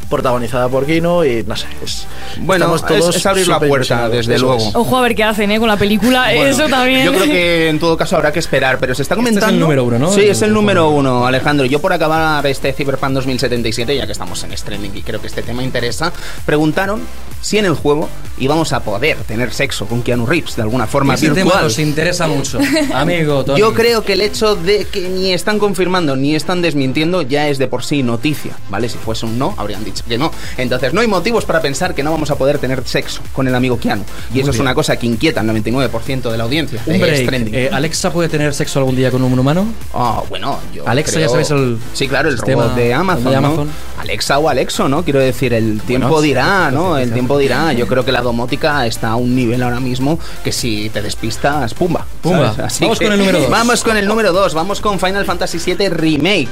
protagonizada 0.09 0.69
por 0.69 0.85
Kino 0.85 1.25
y 1.25 1.43
no 1.43 1.55
sé. 1.55 1.67
Es, 1.83 2.07
Bueno, 2.39 2.75
es- 2.75 2.85
todos 2.85 3.15
es 3.15 3.25
abrir 3.25 3.47
la 3.47 3.59
puerta, 3.59 4.07
desde 4.09 4.39
luego. 4.39 4.57
es. 4.69 4.75
Ojo 4.75 4.97
a 4.97 5.01
ver 5.01 5.15
qué 5.15 5.23
hacen, 5.23 5.51
¿eh? 5.51 5.59
Con 5.59 5.67
la 5.67 5.77
película, 5.77 6.23
Bueno, 6.33 6.45
eso 6.45 6.67
también. 6.69 7.05
Yo 7.05 7.11
creo 7.11 7.25
que 7.25 7.69
en 7.69 7.79
todo 7.79 7.97
caso 7.97 8.15
habrá 8.15 8.31
que 8.31 8.39
esperar, 8.39 8.77
pero 8.79 8.95
se 8.95 9.01
está 9.01 9.15
Este 9.15 9.23
es 9.23 9.27
el 9.35 9.39
comentando. 9.41 9.59
número 9.65 9.83
uno, 9.83 9.99
¿no? 9.99 10.11
Sí, 10.13 10.21
es 10.21 10.41
el 10.41 10.53
número 10.53 10.89
uno, 10.89 11.25
Alejandro. 11.27 11.65
Yo 11.65 11.79
por 11.81 11.91
acabar 11.93 12.45
este 12.47 12.71
Cyberpunk 12.73 13.11
2077, 13.13 13.95
ya 13.95 14.05
que 14.05 14.11
estamos 14.13 14.41
en 14.43 14.53
streaming 14.53 14.91
y 14.95 15.01
creo 15.01 15.19
que 15.19 15.27
este 15.27 15.41
tema 15.41 15.63
interesa, 15.63 16.11
preguntaron 16.45 17.01
si 17.41 17.57
en 17.57 17.65
el 17.65 17.73
juego 17.73 18.09
íbamos 18.39 18.73
a 18.73 18.81
poder 18.83 19.17
tener 19.27 19.53
sexo 19.53 19.85
con 19.85 20.01
Keanu 20.03 20.25
Reeves 20.25 20.55
de 20.55 20.61
alguna 20.61 20.87
forma 20.87 21.15
Ese 21.15 21.27
tema 21.29 21.43
virtual. 21.45 21.63
nos 21.63 21.79
interesa 21.79 22.27
mucho. 22.27 22.59
Amigo, 22.93 23.43
Tony. 23.43 23.59
Yo 23.59 23.73
creo 23.73 24.03
que 24.03 24.13
el 24.13 24.21
hecho 24.21 24.55
de 24.55 24.85
que 24.85 25.09
ni 25.09 25.33
están 25.33 25.59
confirmando 25.59 26.15
ni 26.15 26.35
están 26.35 26.61
desmintiendo 26.61 27.21
ya 27.21 27.47
es 27.49 27.57
de 27.57 27.67
por 27.67 27.83
sí 27.83 28.03
noticia, 28.03 28.51
¿vale? 28.69 28.89
Si 28.89 28.97
fuese 28.97 29.25
un 29.25 29.37
no, 29.39 29.53
habrían 29.57 29.83
dicho 29.83 30.03
que 30.07 30.17
no. 30.17 30.31
Entonces, 30.57 30.93
no 30.93 31.01
hay 31.01 31.07
motivos 31.07 31.45
para 31.45 31.61
pensar 31.61 31.95
que 31.95 32.03
no 32.03 32.11
vamos 32.11 32.29
a 32.31 32.35
poder 32.35 32.59
tener 32.59 32.83
sexo 32.87 33.21
con 33.33 33.47
el 33.47 33.55
amigo 33.55 33.79
Keanu. 33.79 34.03
Y 34.33 34.39
eso 34.39 34.49
es 34.51 34.55
bien. 34.57 34.61
una 34.63 34.75
cosa 34.75 34.97
que 34.97 35.05
inquieta 35.07 35.41
al 35.41 35.47
99% 35.47 36.31
de 36.31 36.37
la 36.37 36.43
audiencia. 36.43 36.81
Un 36.85 36.99
break. 36.99 37.27
Eh, 37.53 37.69
¿Alexa 37.71 38.11
puede 38.11 38.29
tener 38.29 38.53
sexo 38.53 38.79
algún 38.79 38.95
día 38.95 39.11
con 39.11 39.23
un 39.23 39.37
humano? 39.37 39.65
Ah, 39.93 40.21
bueno, 40.29 40.59
yo 40.73 40.87
Alexa, 40.87 41.13
creo- 41.13 41.25
ya 41.25 41.29
sabéis 41.29 41.51
el 41.51 41.77
Sí, 41.93 42.07
claro, 42.07 42.29
el 42.29 42.37
robot 42.37 42.75
de 42.75 42.93
Amazon, 42.93 43.23
de 43.25 43.31
¿no? 43.31 43.37
Amazon. 43.47 43.69
Alexa 43.99 44.37
o 44.39 44.49
Alexo, 44.49 44.87
¿no? 44.87 45.03
Quiero 45.03 45.19
decir, 45.19 45.53
el 45.53 45.81
tiempo 45.81 46.07
Bueno, 46.09 46.21
dirá, 46.21 46.71
¿no? 46.71 46.97
El 46.97 47.11
tiempo 47.11 47.37
dirá. 47.37 47.73
Yo 47.73 47.87
creo 47.87 48.05
que 48.05 48.11
la 48.11 48.21
domótica 48.27 48.85
está 48.85 49.09
a 49.09 49.15
un 49.15 49.35
nivel 49.35 49.63
ahora 49.63 49.79
mismo 49.79 50.19
que 50.43 50.51
si 50.51 50.89
te 50.89 51.01
despistas, 51.01 51.73
pumba. 51.73 52.05
Pumba. 52.21 52.53
Vamos 52.79 52.99
que- 52.99 53.05
con 53.05 53.13
el 53.13 53.19
número 53.19 53.39
dos. 53.41 53.49
Vamos 53.49 53.83
con 53.83 53.97
el 53.97 54.05
número 54.07 54.31
2, 54.33 54.53
vamos 54.53 54.79
con 54.81 54.99
Final 54.99 55.25
Fantasy 55.25 55.57
VII 55.59 55.89
Remake. 55.89 56.49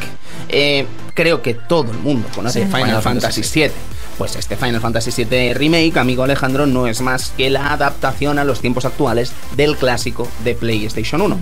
Eh, 0.50 0.86
creo 1.14 1.42
que 1.42 1.54
todo 1.54 1.92
el 1.92 1.98
mundo 2.00 2.28
conoce 2.34 2.62
Sí. 2.62 2.66
Final, 2.66 2.82
Final 2.86 3.02
Fantasy 3.02 3.42
Fantasy 3.44 3.60
VII. 3.60 3.72
Pues 4.18 4.38
este 4.38 4.56
Final 4.56 4.80
Fantasy 4.80 5.26
VII 5.26 5.54
Remake, 5.54 5.98
amigo 5.98 6.24
Alejandro, 6.24 6.66
no 6.66 6.88
es 6.88 7.02
más 7.02 7.34
que 7.36 7.50
la 7.50 7.74
adaptación 7.74 8.40
a 8.40 8.46
los 8.46 8.62
tiempos 8.62 8.86
actuales 8.86 9.34
del 9.58 9.76
clásico 9.76 10.28
de 10.46 10.56
PlayStation 10.56 11.22
1. 11.22 11.38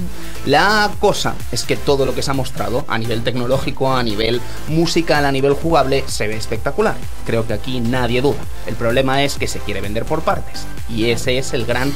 La 0.48 0.90
cosa 1.00 1.36
es 1.52 1.64
que 1.64 1.78
todo 1.78 2.06
lo 2.06 2.16
que 2.16 2.24
se 2.24 2.32
ha 2.32 2.34
mostrado 2.34 2.84
a 2.88 2.98
nivel 2.98 3.22
tecnológico, 3.24 3.94
a 3.94 4.02
nivel 4.02 4.42
musical, 4.70 5.24
a 5.26 5.32
nivel 5.32 5.54
jugable, 5.54 6.04
se 6.08 6.28
ve 6.28 6.36
espectacular. 6.36 6.96
Creo 7.28 7.46
que 7.46 7.54
aquí 7.54 7.80
nadie 7.80 8.22
duda. 8.22 8.40
El 8.66 8.76
problema 8.76 9.24
es 9.24 9.36
que 9.36 9.48
se 9.48 9.60
quiere 9.60 9.82
vender 9.82 10.06
por 10.06 10.22
partes. 10.22 10.66
Y 10.90 11.12
ese 11.12 11.38
es 11.38 11.54
el 11.54 11.66
gran 11.66 11.94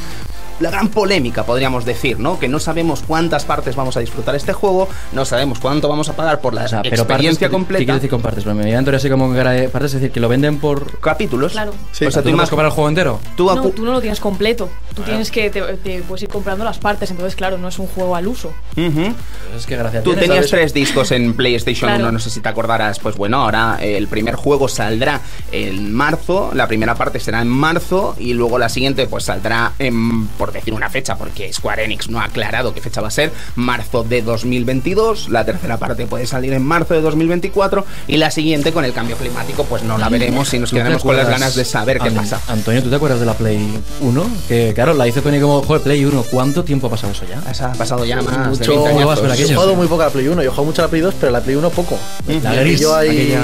la 0.60 0.72
gran 0.72 0.90
polémica, 0.90 1.44
podríamos 1.46 1.86
decir, 1.86 2.20
¿no? 2.20 2.40
Que 2.40 2.48
no 2.48 2.60
sabemos 2.60 3.04
cuántas 3.08 3.46
partes 3.46 3.76
vamos 3.76 3.98
a 3.98 4.00
disfrutar 4.00 4.36
este 4.36 4.54
juego, 4.54 4.88
no 5.14 5.26
sabemos 5.26 5.60
cuánto 5.60 5.88
vamos 5.88 6.10
a 6.10 6.16
pagar 6.16 6.42
por 6.42 6.54
la 6.54 6.66
O 6.66 6.68
sea, 6.68 6.82
pero 6.82 6.96
experiencia 6.96 7.08
partes, 7.08 7.40
¿qué- 7.48 7.50
completa. 7.52 7.80
¿Qué 7.80 7.86
quiere 7.86 7.98
decir 8.00 8.10
con 8.10 8.22
partes? 8.22 8.44
Pero 8.44 8.56
me 8.56 8.76
así 8.98 9.10
como 9.10 9.32
que 9.34 9.40
de 9.44 9.70
partes, 9.70 9.94
es 9.94 10.02
decir, 10.02 10.12
que 10.12 10.20
lo 10.20 10.30
venden 10.30 10.60
por. 10.60 11.00
capítulos. 11.00 11.52
Claro. 11.54 11.74
Sí. 11.92 12.06
o 12.06 12.12
sea, 12.12 12.22
¿Tú 12.22 12.30
tú 12.30 12.32
no 12.32 12.38
puedes 12.38 12.48
imag- 12.48 12.52
comprar 12.52 12.66
el 12.68 12.72
juego 12.74 12.90
entero? 12.90 13.20
tú 13.36 13.46
No, 13.54 13.70
tú 13.70 13.86
no 13.86 13.94
lo 13.94 14.02
tienes 14.02 14.20
completo. 14.20 14.70
Tú 14.96 15.02
tienes 15.04 15.32
que. 15.32 15.50
Te, 15.50 15.62
te 15.62 16.02
puedes 16.02 16.24
ir 16.24 16.30
comprando 16.30 16.64
las 16.66 16.78
partes. 16.80 17.12
Entonces, 17.12 17.36
claro, 17.36 17.58
no 17.58 17.68
es 17.68 17.78
un 17.80 17.88
juego 17.88 18.16
al 18.16 18.28
uso. 18.28 18.52
Ujú. 18.76 19.14
Es 19.56 19.66
que 19.66 19.76
gracias. 19.78 20.04
Tú 20.04 20.14
tenías 20.14 20.36
¿sabes? 20.50 20.52
tres 20.52 20.74
discos 20.74 21.12
en 21.12 21.34
PlayStation 21.34 21.90
Claro. 21.90 22.04
1, 22.06 22.12
no 22.14 22.20
sé 22.20 22.30
si 22.30 22.40
te 22.42 22.50
acordarás. 22.50 23.00
Pues 23.00 23.16
bueno, 23.16 23.42
ahora 23.44 23.78
el 23.82 24.08
primer 24.08 24.36
juego 24.36 24.68
saldrá 24.68 25.22
en 25.52 25.94
marzo, 25.94 26.52
la 26.54 26.68
primera 26.68 26.96
parte 26.96 27.20
será 27.20 27.42
en 27.42 27.48
marzo 27.48 28.16
y 28.20 28.34
luego 28.34 28.58
la 28.58 28.70
siguiente 28.70 29.08
pues 29.08 29.26
saldrá 29.26 29.74
en, 29.80 30.28
por 30.28 30.47
decir 30.52 30.74
una 30.74 30.90
fecha, 30.90 31.16
porque 31.18 31.52
Square 31.54 31.86
Enix 31.86 32.10
no 32.10 32.20
ha 32.20 32.26
aclarado 32.26 32.74
qué 32.74 32.82
fecha 32.82 33.02
va 33.02 33.08
a 33.10 33.12
ser, 33.12 33.32
marzo 33.56 34.04
de 34.04 34.22
2022, 34.22 35.30
la 35.30 35.46
tercera 35.46 35.78
parte 35.78 36.06
puede 36.06 36.26
salir 36.28 36.54
en 36.54 36.64
marzo 36.64 36.94
de 36.94 37.02
2024 37.02 37.86
y 38.08 38.18
la 38.18 38.32
siguiente 38.32 38.72
con 38.72 38.86
el 38.86 38.94
cambio 38.94 39.16
climático 39.18 39.64
pues 39.66 39.84
no 39.84 39.98
la 39.98 40.10
veremos 40.10 40.54
y 40.54 40.60
nos 40.60 40.70
¿Tú 40.70 40.76
te 40.76 40.80
quedaremos 40.82 41.04
con 41.04 41.16
las 41.18 41.30
ganas 41.30 41.56
de 41.56 41.66
saber 41.66 42.00
qué 42.00 42.10
An- 42.10 42.16
pasa. 42.16 42.42
Antonio, 42.48 42.84
¿tú 42.84 42.90
te 42.90 42.96
acuerdas 42.96 43.20
de 43.20 43.26
la 43.26 43.34
Play 43.34 43.80
1? 44.02 44.30
Que 44.48 44.74
claro, 44.74 44.94
la 44.94 45.08
hice 45.08 45.22
Tony 45.22 45.40
como, 45.40 45.62
joder, 45.62 45.82
Play 45.82 46.04
1. 46.06 46.24
¿Cuánto 46.32 46.64
tiempo 46.64 46.88
ha 46.88 46.90
pasado 46.92 47.14
eso 47.14 47.26
ya? 47.26 47.40
Ha 47.66 47.74
pasado 47.74 48.06
ya 48.06 48.18
más 48.22 48.26
de 48.26 48.38
Mucho- 48.50 48.72
20 48.72 48.90
¿Cómo 48.94 49.08
vas 49.08 49.20
años. 49.20 49.20
con 49.20 49.28
Yo 49.28 49.34
aquello? 49.34 49.50
he 49.50 49.54
jugado 49.56 49.76
muy 49.76 49.88
poco 49.88 50.02
a 50.02 50.06
la 50.06 50.12
Play 50.12 50.28
1, 50.28 50.42
yo 50.44 50.48
he 50.48 50.50
jugado 50.50 50.66
mucho 50.66 50.82
a 50.82 50.86
la 50.86 50.90
Play 50.90 51.02
2, 51.02 51.14
pero 51.20 51.32
la 51.32 51.42
Play 51.42 51.56
1 51.56 51.70
poco. 51.70 51.98
La 52.44 52.54
gris. 52.56 52.78
pilló 52.78 52.96
ahí- 52.96 53.10
aquella- 53.10 53.42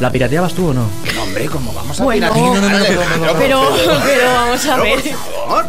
¿La 0.00 0.10
pirateabas 0.10 0.54
tú 0.54 0.68
o 0.68 0.72
no? 0.72 0.86
No, 1.14 1.22
hombre, 1.24 1.44
¿cómo 1.46 1.74
vamos 1.74 2.00
a 2.00 2.04
Bueno, 2.04 2.32
piratear? 2.32 2.54
no, 2.54 2.54
no, 2.54 2.68
no, 2.70 2.78
no, 2.78 2.78
no, 2.78 3.26
no, 3.34 3.38
Pero, 3.38 3.62
pero 4.02 4.32
vamos 4.32 4.66
a 4.66 4.76
ver. 4.78 4.98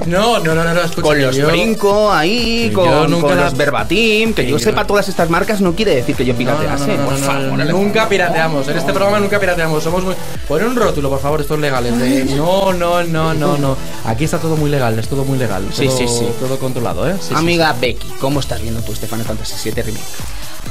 No, 0.07 0.39
no, 0.39 0.55
no, 0.55 0.70
Con 1.01 1.21
los 1.21 1.35
yo- 1.35 1.47
brinco 1.47 2.11
ahí, 2.11 2.71
con, 2.73 3.09
nunca 3.11 3.27
con 3.27 3.37
la- 3.37 3.43
los 3.45 3.57
verbatim, 3.57 4.33
que 4.33 4.43
Sí, 4.43 4.49
yo 4.49 4.59
sepa 4.59 4.85
todas 4.87 5.07
estas 5.09 5.29
marcas 5.29 5.61
no 5.61 5.73
quiere 5.75 5.95
decir 5.95 6.15
que 6.15 6.25
yo 6.25 6.33
No, 6.33 6.39
no, 6.39 6.51
no, 6.51 6.59
piratease, 6.59 6.87
no, 6.87 6.97
no, 6.97 7.03
por 7.09 7.19
no, 7.19 7.25
favor. 7.25 7.43
no, 7.57 7.65
nunca 7.65 8.07
pirateamos. 8.09 8.67
En 8.67 8.77
este 8.77 8.93
programa 8.93 9.19
nunca 9.19 9.39
pirateamos. 9.39 9.83
Somos 9.83 10.03
muy. 10.03 10.15
Poner 10.47 10.67
un 10.67 10.75
rótulo, 10.75 11.09
por 11.09 11.19
favor, 11.19 11.41
esto 11.41 11.55
es 11.55 11.59
legal. 11.59 11.85
es 11.85 11.97
de- 11.99 12.35
No, 12.35 12.73
no, 12.73 13.03
no, 13.03 13.33
no, 13.33 13.57
no. 13.57 13.77
Aquí 14.05 14.23
está 14.25 14.37
todo 14.39 14.55
muy 14.55 14.69
legal, 14.69 14.97
es 14.99 15.07
todo 15.07 15.23
muy 15.25 15.37
legal. 15.37 15.63
Sí, 15.73 15.85
todo- 15.87 15.97
sí, 15.97 16.07
sí. 16.07 16.27
Todo 16.39 16.57
controlado, 16.59 17.07
¿eh? 17.09 17.15
Sí, 17.19 17.27
sí, 17.29 17.33
Amiga 17.35 17.73
Becky, 17.79 18.07
¿cómo 18.19 18.39
estás 18.39 18.61
viendo 18.61 18.81
tú 18.81 18.93
este 18.93 19.07
Final 19.07 19.25
Fantasy 19.25 19.69
VII 19.69 19.81
Remake? 19.83 20.05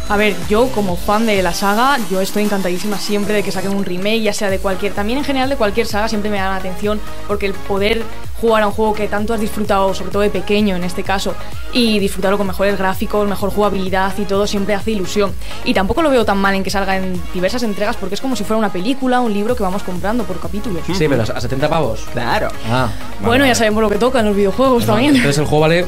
A 0.09 0.17
ver, 0.17 0.35
yo 0.49 0.67
como 0.69 0.97
fan 0.97 1.25
de 1.27 1.41
la 1.43 1.55
saga, 1.55 1.97
yo 2.11 2.21
estoy 2.21 2.43
encantadísima 2.43 2.99
siempre 2.99 3.35
de 3.35 3.43
que 3.45 3.53
saquen 3.53 3.73
un 3.75 3.85
remake, 3.85 4.23
ya 4.23 4.33
sea 4.33 4.51
de 4.51 4.59
cualquier, 4.59 4.93
también 4.93 5.19
en 5.19 5.25
general 5.25 5.49
de 5.49 5.57
cualquier 5.57 5.87
saga, 5.87 6.09
siempre 6.09 6.31
me 6.31 6.39
da 6.39 6.51
la 6.51 6.57
atención 6.57 7.01
porque 7.29 7.47
el 7.47 7.55
poder 7.55 8.03
jugar 8.41 8.63
a 8.63 8.67
un 8.67 8.73
juego 8.73 8.95
que 8.95 9.07
tanto 9.07 9.35
has 9.35 9.41
disfrutado, 9.41 9.93
sobre 9.95 10.11
todo 10.11 10.23
de 10.23 10.31
pequeño 10.31 10.75
en 10.75 10.83
este 10.83 11.05
caso, 11.05 11.35
y 11.73 11.99
disfrutarlo 11.99 12.39
con 12.39 12.47
mejores 12.47 12.77
gráficos, 12.77 13.29
mejor 13.29 13.51
jugabilidad 13.51 14.13
y 14.19 14.25
todo, 14.25 14.47
siempre 14.47 14.75
hace 14.75 14.93
ilusión. 14.93 15.33
Y 15.65 15.75
tampoco 15.75 16.03
lo 16.03 16.11
veo 16.11 16.25
tan 16.25 16.39
mal 16.39 16.55
en 16.55 16.65
que 16.65 16.71
salga 16.71 16.97
en 16.97 17.21
diversas 17.35 17.63
entregas 17.63 17.97
porque 17.97 18.15
es 18.15 18.21
como 18.21 18.35
si 18.35 18.43
fuera 18.45 18.59
una 18.59 18.73
película, 18.73 19.21
un 19.21 19.33
libro 19.33 19.55
que 19.55 19.63
vamos 19.63 19.83
comprando 19.83 20.25
por 20.25 20.41
capítulos. 20.41 20.83
Sí, 20.87 21.07
pero 21.09 21.23
a 21.23 21.41
70 21.41 21.69
pavos. 21.69 22.01
Claro. 22.13 22.49
Ah, 22.69 22.89
Bueno, 23.23 23.47
ya 23.47 23.55
sabemos 23.55 23.83
lo 23.83 23.91
que 23.91 23.97
toca 23.99 24.21
en 24.21 24.27
los 24.27 24.35
videojuegos 24.37 24.87
No, 24.87 24.95
también. 24.95 25.15
Entonces 25.17 25.39
el 25.39 25.45
juego 25.45 25.61
vale 25.61 25.87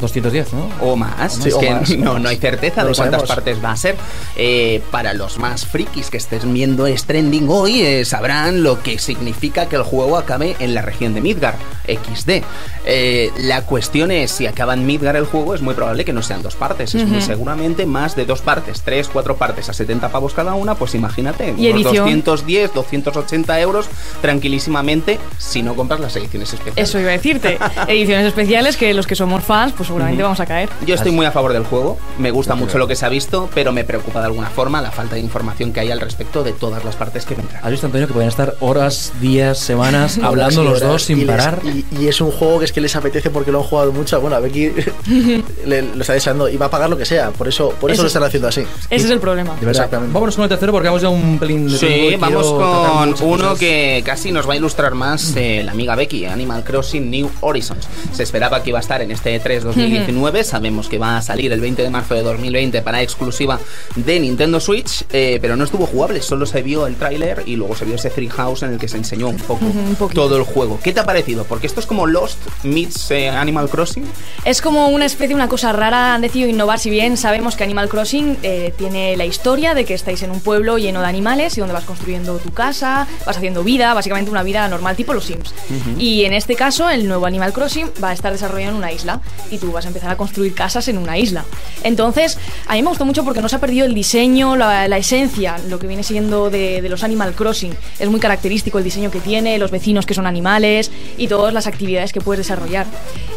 210, 0.00 0.52
¿no? 0.52 0.68
O 0.80 0.96
más, 0.96 1.34
Sí, 1.34 1.48
es 1.48 1.54
o 1.54 1.60
que 1.60 1.70
más. 1.70 1.90
No, 1.96 2.18
no 2.18 2.28
hay 2.28 2.36
certeza 2.36 2.82
No 2.82 2.88
de 2.88 2.94
cuántas 2.94 3.20
sabemos. 3.22 3.28
partes 3.28 3.64
va 3.64 3.72
a 3.72 3.76
ser. 3.76 3.96
Eh, 4.36 4.82
para 4.90 5.14
los 5.14 5.38
más 5.38 5.66
frikis 5.66 6.10
que 6.10 6.16
estén 6.16 6.52
viendo 6.52 6.86
este 6.86 7.08
trending 7.14 7.46
hoy, 7.48 7.80
eh, 7.82 8.04
sabrán 8.04 8.62
lo 8.62 8.82
que 8.82 8.98
significa 8.98 9.66
que 9.66 9.76
el 9.76 9.82
juego 9.82 10.18
acabe 10.18 10.56
en 10.58 10.74
la 10.74 10.82
región 10.82 11.14
de 11.14 11.20
Midgar, 11.22 11.56
XD. 11.86 12.42
Eh, 12.84 13.30
la 13.38 13.62
cuestión 13.62 14.10
es, 14.10 14.30
si 14.30 14.46
acaba 14.46 14.74
en 14.74 14.84
Midgar 14.86 15.16
el 15.16 15.24
juego, 15.24 15.54
es 15.54 15.62
muy 15.62 15.74
probable 15.74 16.04
que 16.04 16.12
no 16.12 16.22
sean 16.22 16.42
dos 16.42 16.54
partes, 16.54 16.94
es 16.94 17.06
muy 17.06 17.22
seguramente 17.22 17.86
más 17.86 18.14
de 18.14 18.26
dos 18.26 18.40
partes, 18.42 18.82
tres, 18.82 19.08
cuatro 19.10 19.36
partes 19.36 19.68
a 19.68 19.72
70 19.72 20.10
pavos 20.10 20.34
cada 20.34 20.54
una, 20.54 20.74
pues 20.74 20.94
imagínate, 20.94 21.54
Y 21.56 21.70
unos 21.70 21.86
edición. 21.86 22.04
210, 22.22 22.74
280 22.74 23.60
euros 23.60 23.88
tranquilísimamente 24.20 25.18
si 25.38 25.62
no 25.62 25.74
compras 25.74 26.00
las 26.00 26.14
ediciones 26.16 26.52
especiales. 26.52 26.88
Eso 26.88 26.98
iba 27.00 27.08
a 27.08 27.12
decirte. 27.12 27.58
Ediciones 27.88 28.26
especiales 28.26 28.76
que 28.76 28.92
los 28.94 29.06
que 29.06 29.14
somos 29.16 29.42
fans, 29.42 29.72
pues 29.76 29.87
seguramente 29.88 30.22
vamos 30.22 30.38
a 30.40 30.46
caer. 30.46 30.68
Yo 30.86 30.94
estoy 30.94 31.10
muy 31.12 31.26
a 31.26 31.32
favor 31.32 31.52
del 31.52 31.64
juego, 31.64 31.98
me 32.18 32.30
gusta 32.30 32.54
mucho 32.54 32.78
lo 32.78 32.86
que 32.86 32.94
se 32.94 33.04
ha 33.04 33.08
visto, 33.08 33.48
pero 33.54 33.72
me 33.72 33.82
preocupa 33.84 34.20
de 34.20 34.26
alguna 34.26 34.48
forma 34.50 34.80
la 34.80 34.90
falta 34.92 35.16
de 35.16 35.20
información 35.20 35.72
que 35.72 35.80
hay 35.80 35.90
al 35.90 36.00
respecto 36.00 36.44
de 36.44 36.52
todas 36.52 36.84
las 36.84 36.94
partes 36.96 37.24
que 37.24 37.34
vendrán. 37.34 37.64
¿Has 37.64 37.70
visto, 37.70 37.86
Antonio, 37.86 38.06
que 38.06 38.12
pueden 38.14 38.28
estar 38.28 38.54
horas, 38.60 39.12
días, 39.20 39.58
semanas 39.58 40.18
hablando 40.22 40.62
los 40.62 40.80
dos 40.80 41.02
sin 41.02 41.18
y 41.18 41.24
les- 41.24 41.36
parar? 41.36 41.60
y, 41.64 41.84
y 41.98 42.06
es 42.08 42.20
un 42.20 42.30
juego 42.30 42.58
que 42.60 42.66
es 42.66 42.72
que 42.72 42.80
les 42.80 42.94
apetece 42.94 43.30
porque 43.30 43.50
lo 43.50 43.58
han 43.58 43.64
jugado 43.64 43.92
mucho. 43.92 44.20
Bueno, 44.20 44.36
a 44.36 44.40
Becky 44.40 44.70
le- 45.66 45.82
lo 45.82 46.00
está 46.00 46.12
deseando 46.12 46.48
y 46.48 46.56
va 46.56 46.66
a 46.66 46.70
pagar 46.70 46.88
lo 46.90 46.96
que 46.96 47.04
sea. 47.04 47.30
Por 47.30 47.48
eso, 47.48 47.70
por 47.80 47.90
eso 47.90 47.94
Eso 47.94 48.02
lo 48.02 48.06
es- 48.06 48.10
están 48.14 48.24
haciendo 48.24 48.48
así. 48.48 48.60
Ese 48.90 49.06
es 49.06 49.10
el 49.10 49.20
problema. 49.20 49.54
De 49.54 49.66
verdad. 49.66 49.70
Exactamente. 49.84 50.12
Vámonos 50.14 50.36
con 50.36 50.42
el 50.44 50.48
tercero 50.48 50.72
porque 50.72 50.88
vamos 50.88 51.02
ya 51.02 51.08
un 51.08 51.38
pelín 51.38 51.68
de 51.70 51.78
Sí, 51.78 52.16
vamos 52.18 52.46
con 52.52 53.28
uno 53.28 53.42
cosas. 53.44 53.58
que 53.58 54.02
casi 54.04 54.32
nos 54.32 54.48
va 54.48 54.52
a 54.52 54.56
ilustrar 54.56 54.94
más 54.94 55.34
eh, 55.36 55.62
la 55.64 55.72
amiga 55.72 55.94
Becky, 55.94 56.26
Animal 56.26 56.64
Crossing 56.64 57.10
New 57.10 57.30
Horizons. 57.40 57.86
Se 58.12 58.22
esperaba 58.22 58.62
que 58.62 58.70
iba 58.70 58.78
a 58.78 58.82
estar 58.82 59.00
en 59.02 59.10
este 59.10 59.40
E3 59.42 59.62
2019, 59.78 60.44
sabemos 60.44 60.88
que 60.88 60.98
va 60.98 61.16
a 61.16 61.22
salir 61.22 61.52
el 61.52 61.60
20 61.60 61.82
de 61.82 61.90
marzo 61.90 62.14
de 62.14 62.22
2020 62.22 62.82
para 62.82 63.02
exclusiva 63.02 63.58
de 63.96 64.20
Nintendo 64.20 64.60
Switch, 64.60 65.04
eh, 65.12 65.38
pero 65.40 65.56
no 65.56 65.64
estuvo 65.64 65.86
jugable, 65.86 66.22
solo 66.22 66.46
se 66.46 66.62
vio 66.62 66.86
el 66.86 66.96
tráiler 66.96 67.42
y 67.46 67.56
luego 67.56 67.76
se 67.76 67.84
vio 67.84 67.94
ese 67.94 68.10
Free 68.10 68.28
House 68.28 68.62
en 68.62 68.72
el 68.72 68.78
que 68.78 68.88
se 68.88 68.96
enseñó 68.96 69.28
un 69.28 69.36
poco 69.36 69.64
un 69.64 69.96
todo 70.14 70.36
el 70.36 70.42
juego. 70.42 70.78
¿Qué 70.82 70.92
te 70.92 71.00
ha 71.00 71.04
parecido? 71.04 71.44
Porque 71.44 71.66
esto 71.66 71.80
es 71.80 71.86
como 71.86 72.06
Lost 72.06 72.38
meets 72.62 73.10
eh, 73.10 73.28
Animal 73.28 73.68
Crossing. 73.68 74.04
Es 74.44 74.60
como 74.60 74.88
una 74.88 75.04
especie, 75.04 75.34
una 75.34 75.48
cosa 75.48 75.72
rara. 75.72 76.14
Han 76.14 76.22
decidido 76.22 76.48
innovar, 76.48 76.78
si 76.78 76.90
bien 76.90 77.16
sabemos 77.16 77.56
que 77.56 77.64
Animal 77.64 77.88
Crossing 77.88 78.38
eh, 78.42 78.72
tiene 78.76 79.16
la 79.16 79.24
historia 79.24 79.74
de 79.74 79.84
que 79.84 79.94
estáis 79.94 80.22
en 80.22 80.30
un 80.30 80.40
pueblo 80.40 80.78
lleno 80.78 81.00
de 81.00 81.06
animales 81.06 81.56
y 81.56 81.60
donde 81.60 81.74
vas 81.74 81.84
construyendo 81.84 82.38
tu 82.38 82.50
casa, 82.50 83.06
vas 83.26 83.36
haciendo 83.36 83.64
vida, 83.64 83.94
básicamente 83.94 84.30
una 84.30 84.42
vida 84.42 84.66
normal, 84.68 84.96
tipo 84.96 85.12
los 85.12 85.24
Sims. 85.24 85.54
Y 85.98 86.24
en 86.24 86.32
este 86.32 86.54
caso, 86.54 86.88
el 86.90 87.06
nuevo 87.06 87.26
Animal 87.26 87.52
Crossing 87.52 87.90
va 88.02 88.10
a 88.10 88.12
estar 88.12 88.32
desarrollado 88.32 88.72
en 88.72 88.76
una 88.76 88.92
isla 88.92 89.20
y 89.50 89.58
tú 89.58 89.67
vas 89.72 89.84
a 89.84 89.88
empezar 89.88 90.10
a 90.10 90.16
construir 90.16 90.54
casas 90.54 90.88
en 90.88 90.98
una 90.98 91.18
isla. 91.18 91.44
Entonces, 91.82 92.38
a 92.66 92.74
mí 92.74 92.82
me 92.82 92.88
gustó 92.88 93.04
mucho 93.04 93.24
porque 93.24 93.40
no 93.40 93.48
se 93.48 93.56
ha 93.56 93.60
perdido 93.60 93.86
el 93.86 93.94
diseño, 93.94 94.56
la, 94.56 94.88
la 94.88 94.98
esencia, 94.98 95.56
lo 95.68 95.78
que 95.78 95.86
viene 95.86 96.02
siendo 96.02 96.50
de, 96.50 96.82
de 96.82 96.88
los 96.88 97.02
Animal 97.04 97.34
Crossing. 97.34 97.74
Es 97.98 98.08
muy 98.08 98.20
característico 98.20 98.78
el 98.78 98.84
diseño 98.84 99.10
que 99.10 99.20
tiene, 99.20 99.58
los 99.58 99.70
vecinos 99.70 100.06
que 100.06 100.14
son 100.14 100.26
animales 100.26 100.90
y 101.16 101.28
todas 101.28 101.54
las 101.54 101.66
actividades 101.66 102.12
que 102.12 102.20
puedes 102.20 102.46
desarrollar. 102.46 102.86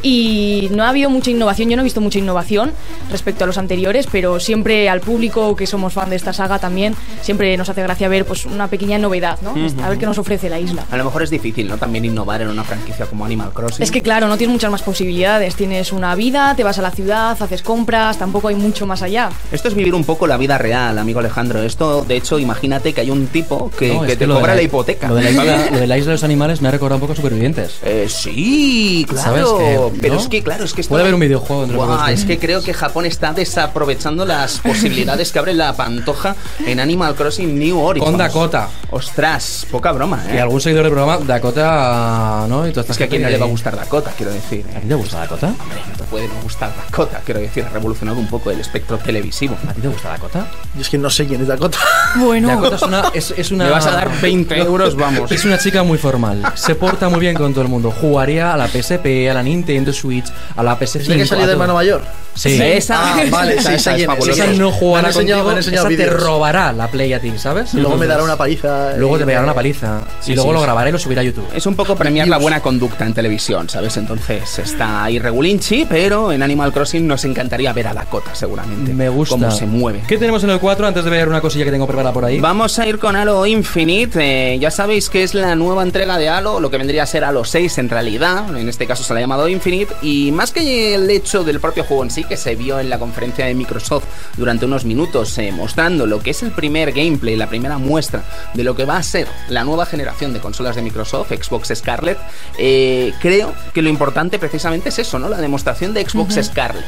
Y 0.03 0.69
no 0.71 0.83
ha 0.83 0.89
habido 0.89 1.09
mucha 1.09 1.29
innovación, 1.29 1.69
yo 1.69 1.75
no 1.75 1.81
he 1.81 1.83
visto 1.83 2.01
mucha 2.01 2.19
innovación 2.19 2.71
respecto 3.11 3.43
a 3.43 3.47
los 3.47 3.57
anteriores, 3.57 4.07
pero 4.11 4.39
siempre 4.39 4.89
al 4.89 5.01
público 5.01 5.55
que 5.55 5.67
somos 5.67 5.93
fan 5.93 6.09
de 6.09 6.15
esta 6.15 6.33
saga 6.33 6.59
también, 6.59 6.95
siempre 7.21 7.55
nos 7.57 7.69
hace 7.69 7.83
gracia 7.83 8.07
ver 8.07 8.25
pues 8.25 8.45
una 8.45 8.67
pequeña 8.67 8.97
novedad, 8.97 9.39
¿no? 9.41 9.51
A 9.83 9.89
ver 9.89 9.97
qué 9.97 10.05
nos 10.05 10.17
ofrece 10.17 10.49
la 10.49 10.59
isla. 10.59 10.85
A 10.89 10.97
lo 10.97 11.05
mejor 11.05 11.23
es 11.23 11.29
difícil, 11.29 11.67
¿no? 11.67 11.77
También 11.77 12.05
innovar 12.05 12.41
en 12.41 12.47
una 12.47 12.63
franquicia 12.63 13.05
como 13.05 13.25
Animal 13.25 13.51
Crossing. 13.53 13.83
Es 13.83 13.91
que 13.91 14.01
claro, 14.01 14.27
no 14.27 14.37
tienes 14.37 14.53
muchas 14.53 14.71
más 14.71 14.81
posibilidades. 14.81 15.55
Tienes 15.55 15.91
una 15.91 16.15
vida, 16.21 16.53
te 16.55 16.63
vas 16.63 16.77
a 16.77 16.83
la 16.83 16.91
ciudad, 16.91 17.35
haces 17.41 17.63
compras, 17.63 18.19
tampoco 18.19 18.49
hay 18.49 18.55
mucho 18.55 18.85
más 18.85 19.01
allá. 19.01 19.31
Esto 19.51 19.69
es 19.69 19.73
vivir 19.73 19.95
un 19.95 20.03
poco 20.03 20.27
la 20.27 20.37
vida 20.37 20.59
real, 20.59 20.99
amigo 20.99 21.19
Alejandro. 21.19 21.63
Esto, 21.63 22.03
de 22.03 22.15
hecho, 22.15 22.37
imagínate 22.37 22.93
que 22.93 23.01
hay 23.01 23.09
un 23.09 23.25
tipo 23.25 23.71
que, 23.71 23.91
No, 23.95 24.03
que 24.03 24.15
te 24.15 24.27
lo 24.27 24.35
de 24.35 24.39
cobra 24.39 24.53
la, 24.53 24.61
hipoteca. 24.61 25.07
Lo 25.07 25.15
de 25.15 25.23
la, 25.23 25.31
isla, 25.31 25.57
lo 25.71 25.79
de 25.79 25.87
la 25.87 25.97
isla 25.97 26.09
de 26.11 26.15
los 26.17 26.23
animales 26.23 26.61
me 26.61 26.67
ha 26.67 26.71
recordado 26.71 26.97
un 26.97 27.01
poco 27.01 27.13
a 27.13 27.15
Supervivientes. 27.15 27.79
Eh, 27.81 28.05
sí, 28.07 29.03
¿Sabes 29.15 29.45
claro. 29.45 29.57
que, 29.57 29.99
pero 29.99 30.13
no? 30.13 30.19
es 30.21 30.27
que, 30.27 30.43
claro, 30.43 30.63
es 30.63 30.73
que 30.73 30.81
esto- 30.81 30.91
Puede 30.91 31.01
haber 31.01 31.15
un 31.15 31.21
videojuego 31.21 31.63
entre 31.63 31.77
dos. 31.77 32.09
Es 32.09 32.25
que 32.25 32.37
creo 32.37 32.61
que 32.61 32.75
Japón 32.75 33.07
está 33.07 33.33
desaprovechando 33.33 34.23
las 34.23 34.59
posibilidades 34.59 35.31
que 35.31 35.39
abre 35.39 35.55
la 35.55 35.73
pantoja 35.73 36.35
en 36.67 36.79
Animal 36.79 37.15
Crossing 37.15 37.57
New 37.57 37.79
Horizons. 37.79 38.11
Con 38.11 38.19
Dakota. 38.19 38.69
Ostras, 38.91 39.65
poca 39.71 39.91
broma, 39.91 40.23
Y 40.31 40.35
¿eh? 40.37 40.41
algún 40.41 40.61
seguidor 40.61 40.83
del 40.83 40.93
programa, 40.93 41.17
Dakota, 41.25 42.45
¿no? 42.47 42.67
Y 42.67 42.71
Es 42.71 42.97
que 42.97 43.05
a 43.05 43.07
quién 43.07 43.23
no 43.23 43.29
le 43.29 43.37
va 43.37 43.45
a 43.45 43.49
gustar 43.49 43.75
Dakota, 43.75 44.11
quiero 44.15 44.31
decir. 44.31 44.65
¿A 44.75 44.79
ti 44.79 44.87
te 44.87 44.93
gusta 44.95 45.19
Dakota? 45.19 45.47
Hombre, 45.47 45.79
puede 46.11 46.27
no 46.27 46.33
gustar 46.43 46.71
Dakota, 46.75 47.21
quiero 47.25 47.39
decir. 47.39 47.63
Ha 47.65 47.69
revolucionado 47.69 48.19
un 48.19 48.27
poco 48.27 48.51
el 48.51 48.59
espectro 48.59 48.97
televisivo. 48.99 49.57
¿A 49.67 49.73
ti 49.73 49.81
te 49.81 49.87
gusta 49.87 50.09
Dakota? 50.09 50.45
Yo 50.75 50.81
es 50.81 50.89
que 50.89 50.97
no 50.97 51.09
sé 51.09 51.25
quién 51.25 51.41
es 51.41 51.47
Dakota. 51.47 51.77
Bueno, 52.19 52.49
Dakota 52.49 52.75
es 52.75 52.81
una, 52.81 53.03
es, 53.13 53.33
es 53.37 53.51
una... 53.51 53.63
Me 53.65 53.69
vas 53.71 53.85
a 53.87 53.91
dar 53.91 54.11
20 54.21 54.57
euros, 54.59 54.95
vamos. 54.95 55.31
Es 55.31 55.45
una 55.45 55.57
chica 55.57 55.81
muy 55.83 55.97
formal. 55.97 56.43
Se 56.55 56.75
porta 56.75 57.07
muy 57.09 57.21
bien 57.21 57.35
con 57.35 57.53
todo 57.53 57.61
el 57.63 57.69
mundo. 57.69 57.89
Jugaría 57.89 58.53
a 58.53 58.57
la 58.57 58.67
PSP, 58.67 59.29
a 59.29 59.33
la 59.33 59.41
Nintendo 59.41 59.93
Switch, 59.93 60.25
a 60.55 60.61
la 60.61 60.77
PS5. 60.77 60.99
¿Es 60.99 61.07
la 61.07 61.15
que 61.15 61.25
salió 61.25 61.45
de 61.47 61.53
hermano 61.53 61.73
mayor? 61.73 62.01
Sí. 62.35 62.61
Esa, 62.61 62.91
Ah, 63.01 63.23
vale, 63.29 63.55
esa, 63.57 63.73
esa 63.73 63.95
esa 63.95 64.13
es. 64.13 64.27
Esa 64.27 64.47
no 64.47 64.71
jugará 64.71 65.07
enseñado- 65.09 65.43
contigo, 65.45 65.59
esa 65.77 65.83
te 65.83 65.87
vídeos. 65.95 66.21
robará 66.21 66.73
la 66.73 66.87
Play 66.89 67.13
a 67.13 67.19
ti, 67.21 67.31
¿sabes? 67.37 67.73
Luego 67.73 67.95
me 67.97 68.07
dará 68.07 68.23
una 68.23 68.35
paliza. 68.35 68.95
Luego 68.97 69.17
te 69.17 69.23
y- 69.23 69.25
pegará 69.27 69.45
una 69.45 69.53
paliza. 69.53 70.01
Sí, 70.19 70.33
y 70.33 70.35
luego 70.35 70.49
sí, 70.51 70.55
lo 70.55 70.61
grabaré 70.61 70.89
y 70.89 70.93
lo 70.93 70.99
subiré 70.99 71.21
a 71.21 71.23
YouTube. 71.23 71.47
Es 71.55 71.65
un 71.65 71.75
poco 71.75 71.95
premiar 71.95 72.27
la 72.27 72.37
buena 72.37 72.59
conducta 72.61 73.05
en 73.05 73.13
televisión, 73.13 73.69
¿sabes? 73.69 73.95
Entonces 73.97 74.59
está 74.59 75.05
ahí 75.05 75.17
regulinchi, 75.19 75.85
pero 76.01 76.31
en 76.31 76.41
Animal 76.41 76.73
Crossing 76.73 77.05
nos 77.05 77.25
encantaría 77.25 77.71
ver 77.73 77.85
a 77.85 77.93
Dakota, 77.93 78.33
seguramente. 78.33 78.91
Me 78.91 79.07
gusta. 79.07 79.35
Cómo 79.35 79.51
se 79.51 79.67
mueve. 79.67 80.01
¿Qué 80.07 80.17
tenemos 80.17 80.43
en 80.43 80.49
el 80.49 80.59
4 80.59 80.87
antes 80.87 81.03
de 81.03 81.11
ver 81.11 81.27
una 81.29 81.41
cosilla 81.41 81.63
que 81.63 81.69
tengo 81.69 81.85
preparada 81.85 82.11
por 82.11 82.25
ahí? 82.25 82.39
Vamos 82.39 82.79
a 82.79 82.87
ir 82.87 82.97
con 82.97 83.15
Halo 83.15 83.45
Infinite. 83.45 84.17
eh, 84.19 84.57
ya 84.57 84.71
sabéis 84.71 85.11
que 85.11 85.21
es 85.21 85.35
la 85.35 85.55
nueva 85.55 85.83
entrega 85.83 86.17
de 86.17 86.27
Halo, 86.27 86.59
lo 86.59 86.71
que 86.71 86.79
vendría 86.79 87.03
a 87.03 87.05
ser 87.05 87.23
Halo 87.23 87.45
6 87.45 87.77
en 87.77 87.89
realidad. 87.89 88.57
En 88.57 88.67
este 88.67 88.87
caso 88.87 89.03
se 89.03 89.13
la 89.13 89.19
ha 89.19 89.21
llamado 89.21 89.47
Infinite. 89.47 89.93
Y 90.01 90.31
más 90.31 90.49
que 90.49 90.95
el 90.95 91.07
hecho 91.11 91.43
del 91.43 91.59
propio 91.59 91.83
juego 91.83 92.01
en 92.03 92.09
sí, 92.09 92.23
que 92.23 92.35
se 92.35 92.55
vio 92.55 92.79
en 92.79 92.89
la 92.89 92.97
conferencia 92.97 93.45
de 93.45 93.53
Microsoft 93.53 94.05
durante 94.37 94.65
unos 94.65 94.85
minutos 94.85 95.37
eh, 95.37 95.51
mostrando 95.51 96.07
lo 96.07 96.19
que 96.19 96.31
es 96.31 96.41
el 96.41 96.49
primer 96.49 96.93
gameplay, 96.93 97.35
la 97.35 97.47
primera 97.47 97.77
muestra 97.77 98.23
de 98.55 98.63
lo 98.63 98.75
que 98.75 98.85
va 98.85 98.97
a 98.97 99.03
ser 99.03 99.27
la 99.49 99.63
nueva 99.63 99.85
generación 99.85 100.33
de 100.33 100.39
consolas 100.39 100.75
de 100.75 100.81
Microsoft, 100.81 101.31
Xbox 101.31 101.71
Scarlet, 101.75 102.17
eh, 102.57 103.13
creo 103.21 103.53
que 103.71 103.83
lo 103.83 103.89
importante 103.89 104.39
precisamente 104.39 104.89
es 104.89 104.97
eso, 104.97 105.19
¿no? 105.19 105.29
La 105.29 105.37
demostración 105.37 105.90
de 105.93 106.07
Xbox 106.07 106.39
Scarlet. 106.43 106.85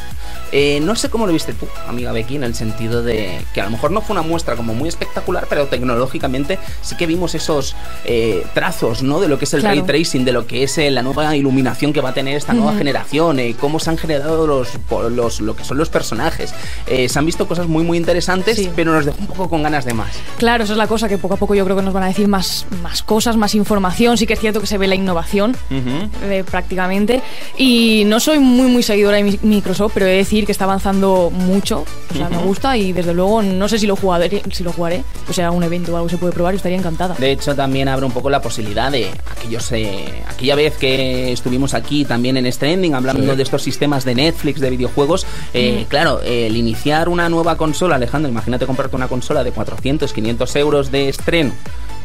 Eh, 0.55 0.79
no 0.83 0.95
sé 0.95 1.09
cómo 1.09 1.25
lo 1.25 1.33
viste 1.33 1.51
tú, 1.53 1.65
amiga 1.87 2.11
Becky, 2.11 2.35
en 2.35 2.43
el 2.43 2.53
sentido 2.53 3.01
de 3.01 3.41
que 3.55 3.61
a 3.61 3.63
lo 3.65 3.71
mejor 3.71 3.89
no 3.89 4.01
fue 4.01 4.13
una 4.13 4.21
muestra 4.21 4.55
como 4.55 4.75
muy 4.75 4.87
espectacular, 4.87 5.47
pero 5.49 5.65
tecnológicamente 5.65 6.59
sí 6.83 6.95
que 6.95 7.07
vimos 7.07 7.33
esos 7.33 7.75
eh, 8.05 8.45
trazos, 8.53 9.01
¿no? 9.01 9.19
De 9.19 9.27
lo 9.27 9.39
que 9.39 9.45
es 9.45 9.53
el 9.55 9.61
Claro. 9.61 9.77
ray 9.77 9.83
tracing, 9.83 10.25
de 10.25 10.31
lo 10.31 10.45
que 10.45 10.61
es 10.61 10.77
eh, 10.77 10.91
la 10.91 11.01
nueva 11.01 11.35
iluminación 11.35 11.91
que 11.91 12.01
va 12.01 12.09
a 12.09 12.13
tener 12.13 12.35
esta 12.37 12.53
nueva 12.53 12.75
generación, 12.75 13.39
eh, 13.39 13.55
cómo 13.59 13.79
se 13.79 13.89
han 13.89 13.97
generado 13.97 14.45
los, 14.45 14.69
los, 15.09 15.41
lo 15.41 15.55
que 15.55 15.63
son 15.63 15.77
los 15.79 15.89
personajes. 15.89 16.53
Eh, 16.85 17.09
se 17.09 17.17
han 17.17 17.25
visto 17.25 17.47
cosas 17.47 17.65
muy, 17.67 17.83
muy 17.83 17.97
interesantes, 17.97 18.57
Sí. 18.57 18.69
pero 18.75 18.93
nos 18.93 19.05
dejó 19.05 19.17
un 19.21 19.27
poco 19.27 19.49
con 19.49 19.63
ganas 19.63 19.85
de 19.85 19.95
más. 19.95 20.11
Claro, 20.37 20.65
esa 20.65 20.73
es 20.73 20.77
la 20.77 20.85
cosa, 20.87 21.09
que 21.09 21.17
poco 21.17 21.33
a 21.33 21.37
poco 21.37 21.55
yo 21.55 21.63
creo 21.65 21.77
que 21.77 21.81
nos 21.83 21.95
van 21.95 22.03
a 22.03 22.07
decir 22.09 22.27
más, 22.27 22.67
más 22.83 23.01
cosas, 23.01 23.37
más 23.37 23.55
información. 23.55 24.17
Sí 24.19 24.27
que 24.27 24.33
es 24.33 24.39
cierto 24.39 24.61
que 24.61 24.67
se 24.67 24.77
ve 24.77 24.85
la 24.87 24.93
innovación 24.95 25.57
eh, 25.71 26.43
prácticamente. 26.49 27.23
Y 27.57 28.03
no 28.05 28.19
soy 28.19 28.37
muy, 28.37 28.67
muy 28.69 28.82
seguidora 28.83 29.17
de 29.17 29.23
mi- 29.23 29.39
Microsoft, 29.41 29.91
pero 29.93 30.05
he 30.05 30.09
de 30.09 30.17
decir 30.17 30.45
que 30.45 30.51
está 30.51 30.65
avanzando 30.65 31.29
mucho. 31.31 31.85
O 32.11 32.15
sea, 32.15 32.29
me 32.29 32.37
gusta 32.37 32.77
y 32.77 32.93
desde 32.93 33.13
luego 33.13 33.41
no 33.41 33.67
sé 33.67 33.79
si 33.79 33.87
lo 33.87 33.95
jugaré, 33.95 34.41
si 34.51 34.63
lo 34.63 34.71
jugaré. 34.71 35.03
O 35.29 35.33
sea, 35.33 35.51
un 35.51 35.63
evento 35.63 35.93
o 35.93 35.97
algo 35.97 36.09
se 36.09 36.17
puede 36.17 36.33
probar 36.33 36.53
y 36.53 36.57
estaría 36.57 36.77
encantada. 36.77 37.15
De 37.15 37.31
hecho, 37.31 37.55
también 37.55 37.87
abre 37.87 38.05
un 38.05 38.11
poco 38.11 38.29
la 38.29 38.41
posibilidad 38.41 38.91
de 38.91 39.09
aquellos, 39.31 39.71
eh, 39.71 40.05
aquella 40.27 40.55
vez 40.55 40.75
que 40.77 41.31
estuvimos 41.31 41.73
aquí 41.73 42.05
también 42.05 42.37
en 42.37 42.51
Stranding 42.51 42.93
hablando 42.95 43.35
de 43.35 43.43
estos 43.43 43.61
sistemas 43.61 44.05
de 44.05 44.15
Netflix 44.15 44.59
de 44.59 44.69
videojuegos. 44.69 45.25
eh, 45.53 45.85
Claro, 45.89 46.21
el 46.21 46.55
iniciar 46.55 47.09
una 47.09 47.29
nueva 47.29 47.57
consola, 47.57 47.95
Alejandro, 47.95 48.29
imagínate 48.29 48.65
comprarte 48.65 48.95
una 48.95 49.07
consola 49.07 49.43
de 49.43 49.51
400, 49.51 50.11
500 50.13 50.55
euros 50.55 50.91
de 50.91 51.09
estreno 51.09 51.51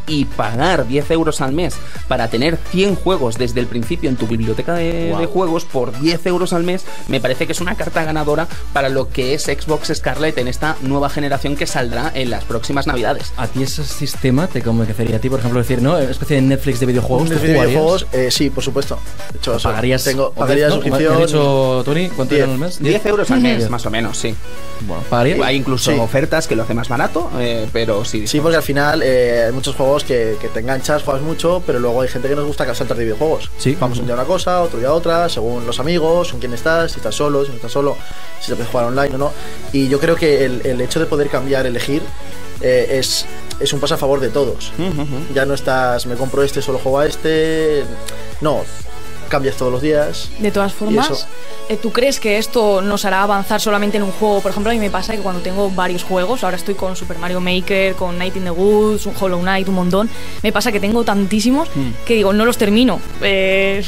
y 0.09 0.25
pagar 0.25 0.87
10 0.88 1.11
euros 1.12 1.41
al 1.41 1.53
mes 1.53 1.77
para 2.09 2.29
tener 2.29 2.57
100 2.71 2.97
juegos 2.97 3.38
desde 3.38 3.61
el 3.61 3.67
principio 3.67 4.09
en 4.11 4.17
tu 4.17 4.27
biblioteca 4.27 4.75
de, 4.75 5.15
de 5.17 5.27
juegos 5.27 5.65
por 5.65 5.99
10 6.00 6.27
euros 6.27 6.53
al 6.53 6.65
mes, 6.65 6.85
me 7.09 7.21
parece 7.21 7.47
que 7.47 7.53
es 7.53 7.61
una 7.61 7.75
carta 7.77 8.03
ganadora 8.05 8.49
para 8.73 8.88
lo 8.88 9.09
que 9.11 9.35
es 9.35 9.45
Xbox 9.45 9.93
Scarlett 9.95 10.38
en 10.38 10.49
esta 10.49 10.77
nueva 10.83 11.09
generación 11.11 11.57
que 11.57 11.67
saldrá 11.67 12.11
en 12.15 12.31
las 12.31 12.45
próximas 12.45 12.87
navidades. 12.87 13.33
¿A 13.37 13.47
ti 13.47 13.62
ese 13.62 13.85
sistema 13.85 14.47
te 14.47 14.62
convencería 14.62 15.17
a 15.17 15.21
ti, 15.21 15.29
por 15.29 15.38
ejemplo, 15.41 15.61
decir, 15.61 15.83
no? 15.83 15.93
Una 15.97 16.03
especie 16.11 16.37
de 16.37 16.43
Netflix 16.43 16.81
de 16.81 16.87
videojuegos. 16.87 17.29
Un 17.31 17.37
¿tú 17.37 17.43
de 17.43 17.49
videojuegos, 17.53 18.07
eh, 18.12 18.31
sí, 18.31 18.50
por 18.50 18.65
supuesto. 18.65 18.99
De 19.33 19.38
hecho, 19.38 19.59
¿Pagarías? 19.62 20.05
tengo, 20.05 20.27
o 20.29 20.33
pagaría 20.33 20.67
diez, 20.67 20.69
¿no? 20.69 20.75
suscripción. 20.83 21.17
¿Me 21.17 21.23
ha 21.23 21.27
dicho 21.27 21.83
Tony? 21.85 22.09
¿Cuánto 22.09 22.35
Diez. 22.35 22.45
era 22.45 22.53
al 22.53 22.59
mes? 22.59 22.79
10 22.83 23.07
euros 23.07 23.31
al 23.31 23.41
mes, 23.41 23.69
más 23.71 23.85
o 23.87 23.91
menos, 23.91 24.17
sí. 24.19 24.35
Bueno, 24.87 25.03
¿pagarías? 25.11 25.41
Hay 25.41 25.57
incluso 25.57 25.93
Sí. 25.93 25.99
ofertas 25.99 26.47
que 26.47 26.57
lo 26.57 26.62
hace 26.62 26.75
más 26.75 26.88
barato, 26.88 27.31
eh, 27.38 27.67
pero 27.73 28.05
sí. 28.05 28.27
Sí, 28.27 28.41
porque 28.41 28.57
al 28.57 28.62
final 28.62 29.03
eh, 29.05 29.45
hay 29.47 29.53
muchos 29.53 29.75
juegos 29.75 29.98
que, 30.05 30.37
que 30.40 30.49
te 30.49 30.61
enganchas, 30.61 31.02
juegas 31.02 31.23
mucho, 31.23 31.62
pero 31.67 31.78
luego 31.78 32.02
hay 32.02 32.09
gente 32.09 32.28
que 32.28 32.37
nos 32.37 32.47
gusta 32.47 32.73
saltar 32.75 32.97
de 32.97 33.05
videojuegos. 33.05 33.50
Sí. 33.59 33.76
Vamos 33.78 33.99
un 33.99 34.07
día 34.07 34.14
a 34.14 34.19
una 34.19 34.26
cosa, 34.26 34.62
otro 34.62 34.78
día 34.78 34.88
a 34.88 34.93
otra, 34.93 35.28
según 35.28 35.67
los 35.67 35.81
amigos, 35.81 36.31
con 36.31 36.40
quién 36.40 36.52
estás, 36.55 36.93
si 36.93 36.99
estás 36.99 37.14
solo, 37.14 37.45
si 37.45 37.50
no 37.50 37.57
estás 37.57 37.73
solo, 37.73 37.97
si 38.40 38.47
se 38.47 38.57
puede 38.57 38.69
jugar 38.69 38.87
online 38.87 39.14
o 39.14 39.19
no. 39.19 39.33
Y 39.73 39.88
yo 39.88 39.99
creo 40.00 40.17
que 40.17 40.45
el, 40.45 40.62
el 40.64 40.81
hecho 40.81 41.00
de 41.00 41.07
poder 41.07 41.28
cambiar, 41.28 41.67
elegir, 41.67 42.02
eh, 42.61 42.99
es, 42.99 43.26
es 43.61 43.73
un 43.73 43.81
paso 43.81 43.95
a 43.95 43.99
favor 43.99 44.21
de 44.21 44.28
todos. 44.31 44.73
Ya 45.35 45.45
no 45.45 45.55
estás, 45.55 46.07
me 46.07 46.17
compro 46.17 46.43
este, 46.43 46.62
solo 46.62 46.78
juego 46.78 46.99
a 47.00 47.07
este. 47.07 47.85
No, 48.40 48.62
cambias 49.29 49.57
todos 49.57 49.71
los 49.73 49.83
días. 49.83 50.31
De 50.39 50.51
todas 50.51 50.73
formas, 50.73 51.27
eh, 51.69 51.77
¿tú 51.81 51.93
crees 51.93 52.21
que 52.21 52.39
esto 52.39 52.83
nos 52.83 53.05
hará 53.05 53.23
avanzar 53.23 53.61
solamente 53.61 53.97
en 53.97 54.03
un 54.03 54.13
juego? 54.13 54.41
Por 54.41 54.51
ejemplo, 54.51 54.71
a 54.71 54.75
mí 54.75 54.81
me 54.81 54.91
pasa 54.91 55.15
que 55.15 55.21
cuando 55.21 55.41
tengo 55.43 55.71
varios 55.71 56.03
juegos, 56.05 56.45
ahora 56.45 56.57
estoy 56.57 56.75
con 56.75 56.97
Super 56.97 57.19
Mario 57.19 57.41
Maker, 57.41 57.95
con 57.95 58.19
Night 58.19 58.37
in 58.37 58.45
the 58.45 58.51
Woods, 58.51 59.07
un 59.07 59.15
Hollow 59.19 59.41
Knight, 59.41 59.69
un 59.69 59.75
montón, 59.75 60.09
me 60.43 60.53
pasa 60.53 60.73
que 60.73 60.81
tengo 60.81 61.05
tantísimos 61.05 61.69
Hmm. 61.75 61.91
que 62.07 62.15
digo, 62.15 62.33
no 62.33 62.45
los 62.45 62.57
termino. 62.59 63.01
Eh, 63.23 63.83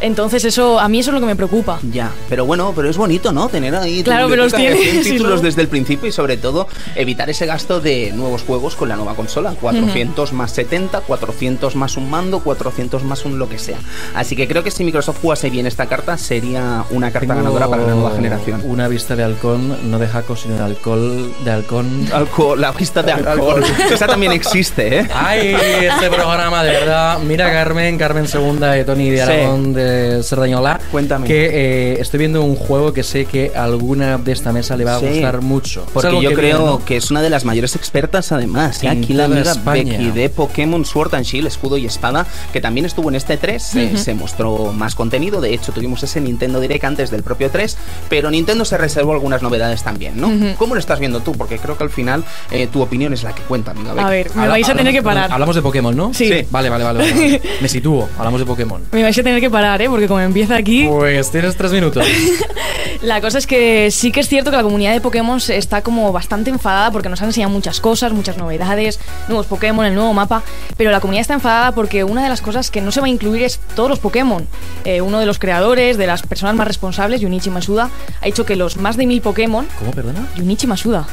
Entonces 0.00 0.44
eso, 0.44 0.78
a 0.78 0.88
mí 0.88 0.98
eso 0.98 1.10
es 1.10 1.14
lo 1.14 1.20
que 1.20 1.26
me 1.26 1.36
preocupa. 1.36 1.78
Ya, 1.90 2.10
pero 2.28 2.44
bueno, 2.44 2.72
pero 2.76 2.90
es 2.90 2.96
bonito, 2.96 3.32
¿no? 3.32 3.48
Tener 3.48 3.74
ahí 3.74 4.02
Claro, 4.02 4.28
pero 4.28 4.42
los 4.44 4.52
tienes, 4.52 4.78
100 4.80 5.04
sí, 5.04 5.10
títulos 5.12 5.40
¿no? 5.40 5.46
desde 5.46 5.62
el 5.62 5.68
principio 5.68 6.08
y 6.08 6.12
sobre 6.12 6.36
todo 6.36 6.68
evitar 6.94 7.30
ese 7.30 7.46
gasto 7.46 7.80
de 7.80 8.12
nuevos 8.12 8.42
juegos 8.42 8.74
con 8.76 8.88
la 8.88 8.96
nueva 8.96 9.14
consola. 9.14 9.54
400 9.58 10.32
más 10.32 10.50
70, 10.52 11.00
400 11.00 11.74
más 11.76 11.96
un 11.96 12.10
mando, 12.10 12.40
400 12.40 13.02
más 13.04 13.24
un 13.24 13.38
lo 13.38 13.48
que 13.48 13.58
sea. 13.58 13.78
Así 14.14 14.36
que 14.36 14.46
creo 14.46 14.62
que 14.62 14.70
si 14.84 14.86
Microsoft 14.86 15.18
jugase 15.22 15.48
bien 15.48 15.66
esta 15.66 15.86
carta 15.86 16.18
sería 16.18 16.84
una 16.90 17.10
carta 17.10 17.20
Tengo 17.28 17.36
ganadora 17.40 17.68
para 17.68 17.82
la 17.86 17.94
nueva 17.94 18.14
generación. 18.14 18.62
Una 18.66 18.86
vista 18.88 19.16
de 19.16 19.24
halcón, 19.24 19.90
no 19.90 19.98
de 19.98 20.06
jaco, 20.06 20.36
sino 20.36 20.56
de 20.56 20.62
alcohol, 20.62 21.32
de 21.44 21.50
halcón. 21.50 22.06
Alcohol, 22.12 22.60
la 22.60 22.72
vista 22.72 23.02
de 23.02 23.12
alcohol. 23.12 23.62
Esa 23.90 24.06
también 24.06 24.32
existe, 24.32 24.98
¿eh? 25.00 25.08
Ay, 25.14 25.56
este 25.82 26.10
programa, 26.10 26.62
de 26.62 26.72
verdad. 26.72 27.18
Mira, 27.20 27.50
Carmen, 27.50 27.96
Carmen 27.96 28.28
Segunda 28.28 28.72
de 28.72 28.84
Tony 28.84 29.10
de 29.10 29.16
Sí. 29.16 29.22
Aragón 29.22 29.72
de 29.72 30.22
Cerdañola. 30.22 30.80
Cuéntame. 30.92 31.26
Que 31.26 31.46
eh, 31.94 32.00
estoy 32.00 32.18
viendo 32.18 32.42
un 32.42 32.56
juego 32.56 32.92
que 32.92 33.02
sé 33.02 33.24
que 33.24 33.52
a 33.56 33.64
alguna 33.64 34.18
de 34.18 34.32
esta 34.32 34.52
mesa 34.52 34.76
le 34.76 34.84
va 34.84 34.96
a 34.96 35.00
Sí. 35.00 35.06
gustar 35.06 35.40
mucho. 35.40 35.86
Porque 35.94 36.20
yo 36.20 36.28
que 36.30 36.34
creo 36.34 36.58
viene, 36.58 36.72
¿no? 36.72 36.84
que 36.84 36.96
es 36.96 37.10
una 37.10 37.22
de 37.22 37.30
las 37.30 37.44
mayores 37.44 37.74
expertas 37.76 38.32
además. 38.32 38.82
¿eh? 38.82 38.88
Aquí 38.88 39.14
la 39.14 39.24
amiga. 39.24 39.54
Becky 39.64 40.10
de 40.10 40.28
Pokémon 40.28 40.84
Sword 40.84 41.14
and 41.14 41.24
Shield, 41.24 41.46
escudo 41.46 41.78
y 41.78 41.86
espada, 41.86 42.26
que 42.52 42.60
también 42.60 42.84
estuvo 42.86 43.08
en 43.08 43.14
este 43.14 43.36
3, 43.38 43.74
eh, 43.76 43.96
se 43.96 44.14
mostró 44.14 44.72
más 44.74 44.94
contenido. 44.94 45.40
De 45.40 45.54
hecho, 45.54 45.72
tuvimos 45.72 46.02
ese 46.02 46.20
Nintendo 46.20 46.60
Direct 46.60 46.84
antes 46.84 47.10
del 47.10 47.22
propio 47.22 47.50
3, 47.50 47.76
pero 48.08 48.30
Nintendo 48.30 48.64
se 48.64 48.78
reservó 48.78 49.12
algunas 49.12 49.42
novedades 49.42 49.82
también, 49.82 50.20
¿no? 50.20 50.32
¿Cómo 50.56 50.74
lo 50.74 50.80
estás 50.80 51.00
viendo 51.00 51.20
tú? 51.20 51.32
Porque 51.32 51.58
creo 51.58 51.76
que 51.76 51.84
al 51.84 51.90
final 51.90 52.24
eh, 52.50 52.66
tu 52.66 52.82
opinión 52.82 53.12
es 53.12 53.22
la 53.22 53.34
que 53.34 53.42
cuenta, 53.42 53.72
amiga. 53.72 53.92
A 53.92 54.10
ver, 54.10 54.34
me 54.34 54.48
vais 54.48 54.68
a 54.68 54.74
tener 54.74 54.92
que 54.92 55.02
parar. 55.02 55.32
Hablamos 55.32 55.56
de 55.56 55.62
Pokémon, 55.62 55.96
¿no? 55.96 56.12
Sí. 56.12 56.28
Vale, 56.50 56.68
vale. 56.68 56.84
vale, 56.84 56.98
vale. 56.98 57.42
Me 57.60 57.68
sitúo. 57.68 58.08
Hablamos 58.18 58.40
de 58.40 58.46
Pokémon. 58.46 58.82
Me 58.92 59.02
vais 59.02 59.18
a 59.18 59.22
tener 59.22 59.40
que 59.40 59.50
parar, 59.50 59.80
¿eh? 59.82 59.88
Porque 59.88 60.06
como 60.06 60.20
empieza 60.20 60.56
aquí... 60.56 60.86
Pues 60.86 61.30
tienes 61.30 61.56
tres 61.56 61.72
minutos. 61.72 62.06
La 63.02 63.20
cosa 63.20 63.38
es 63.38 63.46
que 63.46 63.90
sí 63.90 64.12
que 64.12 64.20
es 64.20 64.28
cierto 64.28 64.50
que 64.50 64.56
la 64.56 64.62
comunidad 64.62 64.92
de 64.92 65.00
Pokémon 65.00 65.40
se- 65.40 65.56
está 65.56 65.82
como 65.82 66.12
bastante 66.12 66.50
enfadada 66.50 66.90
porque 66.90 67.08
nos 67.08 67.20
han 67.22 67.28
enseñado 67.28 67.52
muchas 67.52 67.80
cosas, 67.80 68.12
muchas 68.12 68.36
novedades, 68.36 68.98
nuevos 69.28 69.46
Pokémon, 69.46 69.84
el 69.86 69.94
nuevo 69.94 70.12
mapa, 70.14 70.42
pero 70.76 70.90
la 70.90 71.00
comunidad 71.00 71.22
está 71.22 71.34
enfadada 71.34 71.72
porque 71.72 72.04
una 72.04 72.22
de 72.22 72.28
las 72.28 72.40
cosas 72.40 72.70
que 72.70 72.80
no 72.80 72.92
se 72.92 73.00
va 73.00 73.06
a 73.06 73.10
incluir 73.10 73.42
es 73.42 73.60
todos 73.74 73.88
los 73.90 73.98
Pokémon. 73.98 74.46
Eh, 74.84 75.00
uno 75.00 75.18
de 75.20 75.26
los 75.26 75.38
creadores, 75.38 75.96
de 75.96 76.06
las 76.06 76.22
personas 76.22 76.54
más 76.54 76.66
responsables, 76.66 77.20
Junichi 77.20 77.50
Masuda, 77.50 77.90
ha 78.20 78.26
dicho 78.26 78.44
que 78.44 78.56
los 78.56 78.76
más 78.76 78.96
de 78.96 79.06
mil 79.06 79.20
Pokémon... 79.20 79.66
¿Cómo, 79.78 79.90
perdona? 79.92 80.26
Junichi 80.36 80.66
Masuda. 80.66 81.06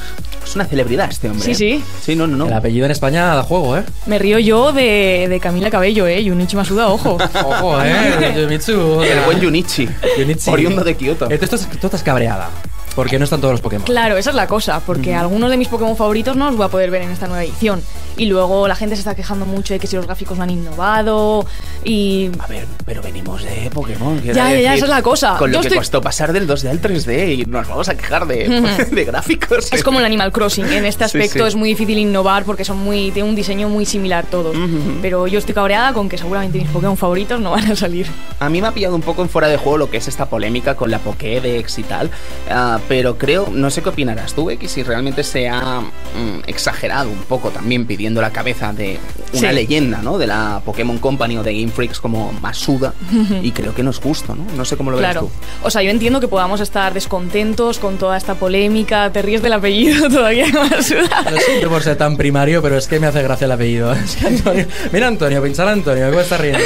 Es 0.43 0.55
una 0.55 0.65
celebridad 0.65 1.09
este 1.09 1.29
hombre. 1.29 1.43
Sí, 1.45 1.51
¿eh? 1.51 1.55
sí. 1.55 1.83
Sí, 2.01 2.15
no, 2.15 2.27
no, 2.27 2.35
no. 2.35 2.47
El 2.47 2.53
apellido 2.53 2.85
en 2.85 2.91
España 2.91 3.35
da 3.35 3.43
juego, 3.43 3.77
¿eh? 3.77 3.83
Me 4.05 4.17
río 4.19 4.39
yo 4.39 4.73
de, 4.73 5.27
de 5.29 5.39
Camila 5.39 5.69
Cabello, 5.69 6.07
¿eh? 6.07 6.23
Junichi 6.27 6.55
Masuda, 6.55 6.87
ojo. 6.89 7.17
Ojo, 7.45 7.81
¿eh? 7.83 8.33
El 9.11 9.19
buen 9.25 9.41
Junichi. 9.41 9.87
Junichi. 10.17 10.49
Oriundo 10.49 10.83
de 10.83 10.95
Kioto. 10.95 11.27
Tú, 11.27 11.57
estás, 11.69 11.77
tú 11.79 11.87
cabreada. 12.03 12.49
Porque 12.95 13.17
no 13.17 13.23
están 13.23 13.39
todos 13.39 13.53
los 13.53 13.61
Pokémon. 13.61 13.85
Claro, 13.85 14.17
esa 14.17 14.31
es 14.31 14.35
la 14.35 14.47
cosa, 14.47 14.81
porque 14.85 15.15
algunos 15.15 15.49
de 15.49 15.57
mis 15.57 15.67
Pokémon 15.69 15.95
favoritos 15.95 16.35
no 16.35 16.45
los 16.47 16.57
voy 16.57 16.65
a 16.65 16.69
poder 16.69 16.91
ver 16.91 17.03
en 17.03 17.11
esta 17.11 17.27
nueva 17.27 17.43
edición. 17.43 17.81
Y 18.17 18.25
luego 18.25 18.67
la 18.67 18.75
gente 18.75 18.95
se 18.95 18.99
está 18.99 19.15
quejando 19.15 19.45
mucho 19.45 19.73
de 19.73 19.79
que 19.79 19.87
si 19.87 19.95
los 19.95 20.05
gráficos 20.05 20.37
no 20.37 20.43
han 20.43 20.49
innovado 20.49 21.45
y... 21.85 22.29
A 22.39 22.47
ver, 22.47 22.65
pero 22.85 23.01
venimos 23.01 23.43
de 23.43 23.69
Pokémon. 23.73 24.21
Ya, 24.21 24.33
ya, 24.33 24.59
ya, 24.59 24.75
esa 24.75 24.85
es 24.85 24.89
la 24.89 25.01
cosa. 25.01 25.37
Con 25.37 25.49
lo 25.51 25.55
Yo 25.57 25.61
que 25.61 25.67
estoy- 25.67 25.77
costó 25.77 26.01
pasar 26.01 26.33
del 26.33 26.47
2D 26.47 26.69
al 26.69 26.81
3D 26.81 27.39
y 27.39 27.45
nos 27.45 27.67
vamos 27.69 27.87
a 27.87 27.95
quejar 27.95 28.27
de, 28.27 28.49
de 28.91 29.05
gráficos. 29.05 29.71
Es 29.71 29.83
como 29.83 29.99
el 29.99 30.05
Animal 30.05 30.31
Crossing, 30.33 30.65
en 30.71 30.85
este 30.85 31.07
Sí, 31.07 31.17
aspecto 31.17 31.45
sí. 31.45 31.47
es 31.47 31.55
muy 31.55 31.69
difícil 31.69 31.97
innovar 31.97 32.43
porque 32.43 32.65
son 32.65 32.77
muy 32.77 33.11
tienen 33.11 33.29
un 33.29 33.35
diseño 33.35 33.69
muy 33.69 33.85
similar 33.85 34.25
todos. 34.29 34.55
Pero 35.01 35.27
yo 35.27 35.39
estoy 35.39 35.55
cabreada 35.55 35.93
con 35.93 36.09
que 36.09 36.17
seguramente 36.17 36.57
mis 36.59 36.67
Pokémon 36.67 36.97
favoritos 36.97 37.39
no 37.39 37.51
van 37.51 37.71
a 37.71 37.75
salir. 37.77 38.07
A 38.39 38.49
mí 38.49 38.61
me 38.61 38.67
ha 38.67 38.71
pillado 38.73 38.95
un 38.95 39.01
poco 39.01 39.21
en 39.21 39.29
fuera 39.29 39.47
de 39.47 39.55
juego 39.57 39.77
lo 39.77 39.89
que 39.89 39.97
es 39.97 40.07
esta 40.09 40.25
polémica 40.27 40.75
con 40.75 40.91
la 40.91 40.99
Pokédex 40.99 41.79
y 41.79 41.83
tal, 41.83 42.11
ah, 42.49 42.79
pero 42.87 43.17
creo, 43.17 43.47
no 43.51 43.69
sé 43.69 43.81
qué 43.81 43.89
opinarás 43.89 44.33
tú, 44.33 44.49
X, 44.49 44.71
si 44.71 44.83
realmente 44.83 45.23
se 45.23 45.47
ha 45.49 45.81
mm, 45.81 46.41
exagerado 46.47 47.09
un 47.09 47.19
poco 47.23 47.49
también 47.49 47.85
pidiendo 47.85 48.21
la 48.21 48.31
cabeza 48.31 48.73
de 48.73 48.99
una 49.33 49.49
Sí. 49.49 49.55
leyenda, 49.55 50.01
¿no? 50.01 50.17
De 50.17 50.27
la 50.27 50.61
Pokémon 50.65 50.97
Company 50.97 51.37
o 51.37 51.43
de 51.43 51.53
Game 51.53 51.71
Freaks 51.71 51.99
como 51.99 52.31
Masuda, 52.41 52.93
y 53.41 53.51
creo 53.51 53.73
que 53.73 53.83
no 53.83 53.91
es 53.91 53.99
justo, 53.99 54.35
¿no? 54.35 54.45
No 54.55 54.65
sé 54.65 54.77
cómo 54.77 54.91
lo 54.91 54.97
ves 54.97 55.05
Claro. 55.05 55.21
tú. 55.21 55.29
O 55.63 55.69
sea, 55.71 55.81
yo 55.83 55.89
entiendo 55.91 56.19
que 56.19 56.27
podamos 56.27 56.59
estar 56.61 56.93
descontentos 56.93 57.79
con 57.79 57.97
toda 57.97 58.17
esta 58.17 58.35
polémica. 58.35 59.11
Te 59.11 59.21
ríes 59.21 59.41
del 59.41 59.53
apellido 59.53 60.09
todavía 60.09 60.47
más. 60.49 60.91
Lo 60.91 61.37
siento 61.39 61.69
por 61.69 61.81
ser 61.83 61.97
tan 61.97 62.17
primario, 62.17 62.61
pero 62.61 62.77
es 62.77 62.87
que 62.87 62.99
me 62.99 63.07
hace 63.07 63.21
gracia 63.23 63.45
el 63.45 63.51
apellido. 63.51 63.93
Es 64.01 64.15
que 64.15 64.27
Antonio, 64.27 64.65
mira 64.91 65.07
Antonio, 65.07 65.41
pinchar 65.43 65.67
a 65.67 65.71
Antonio, 65.71 66.07
¿cómo 66.09 66.21
está 66.21 66.37
riendo? 66.37 66.59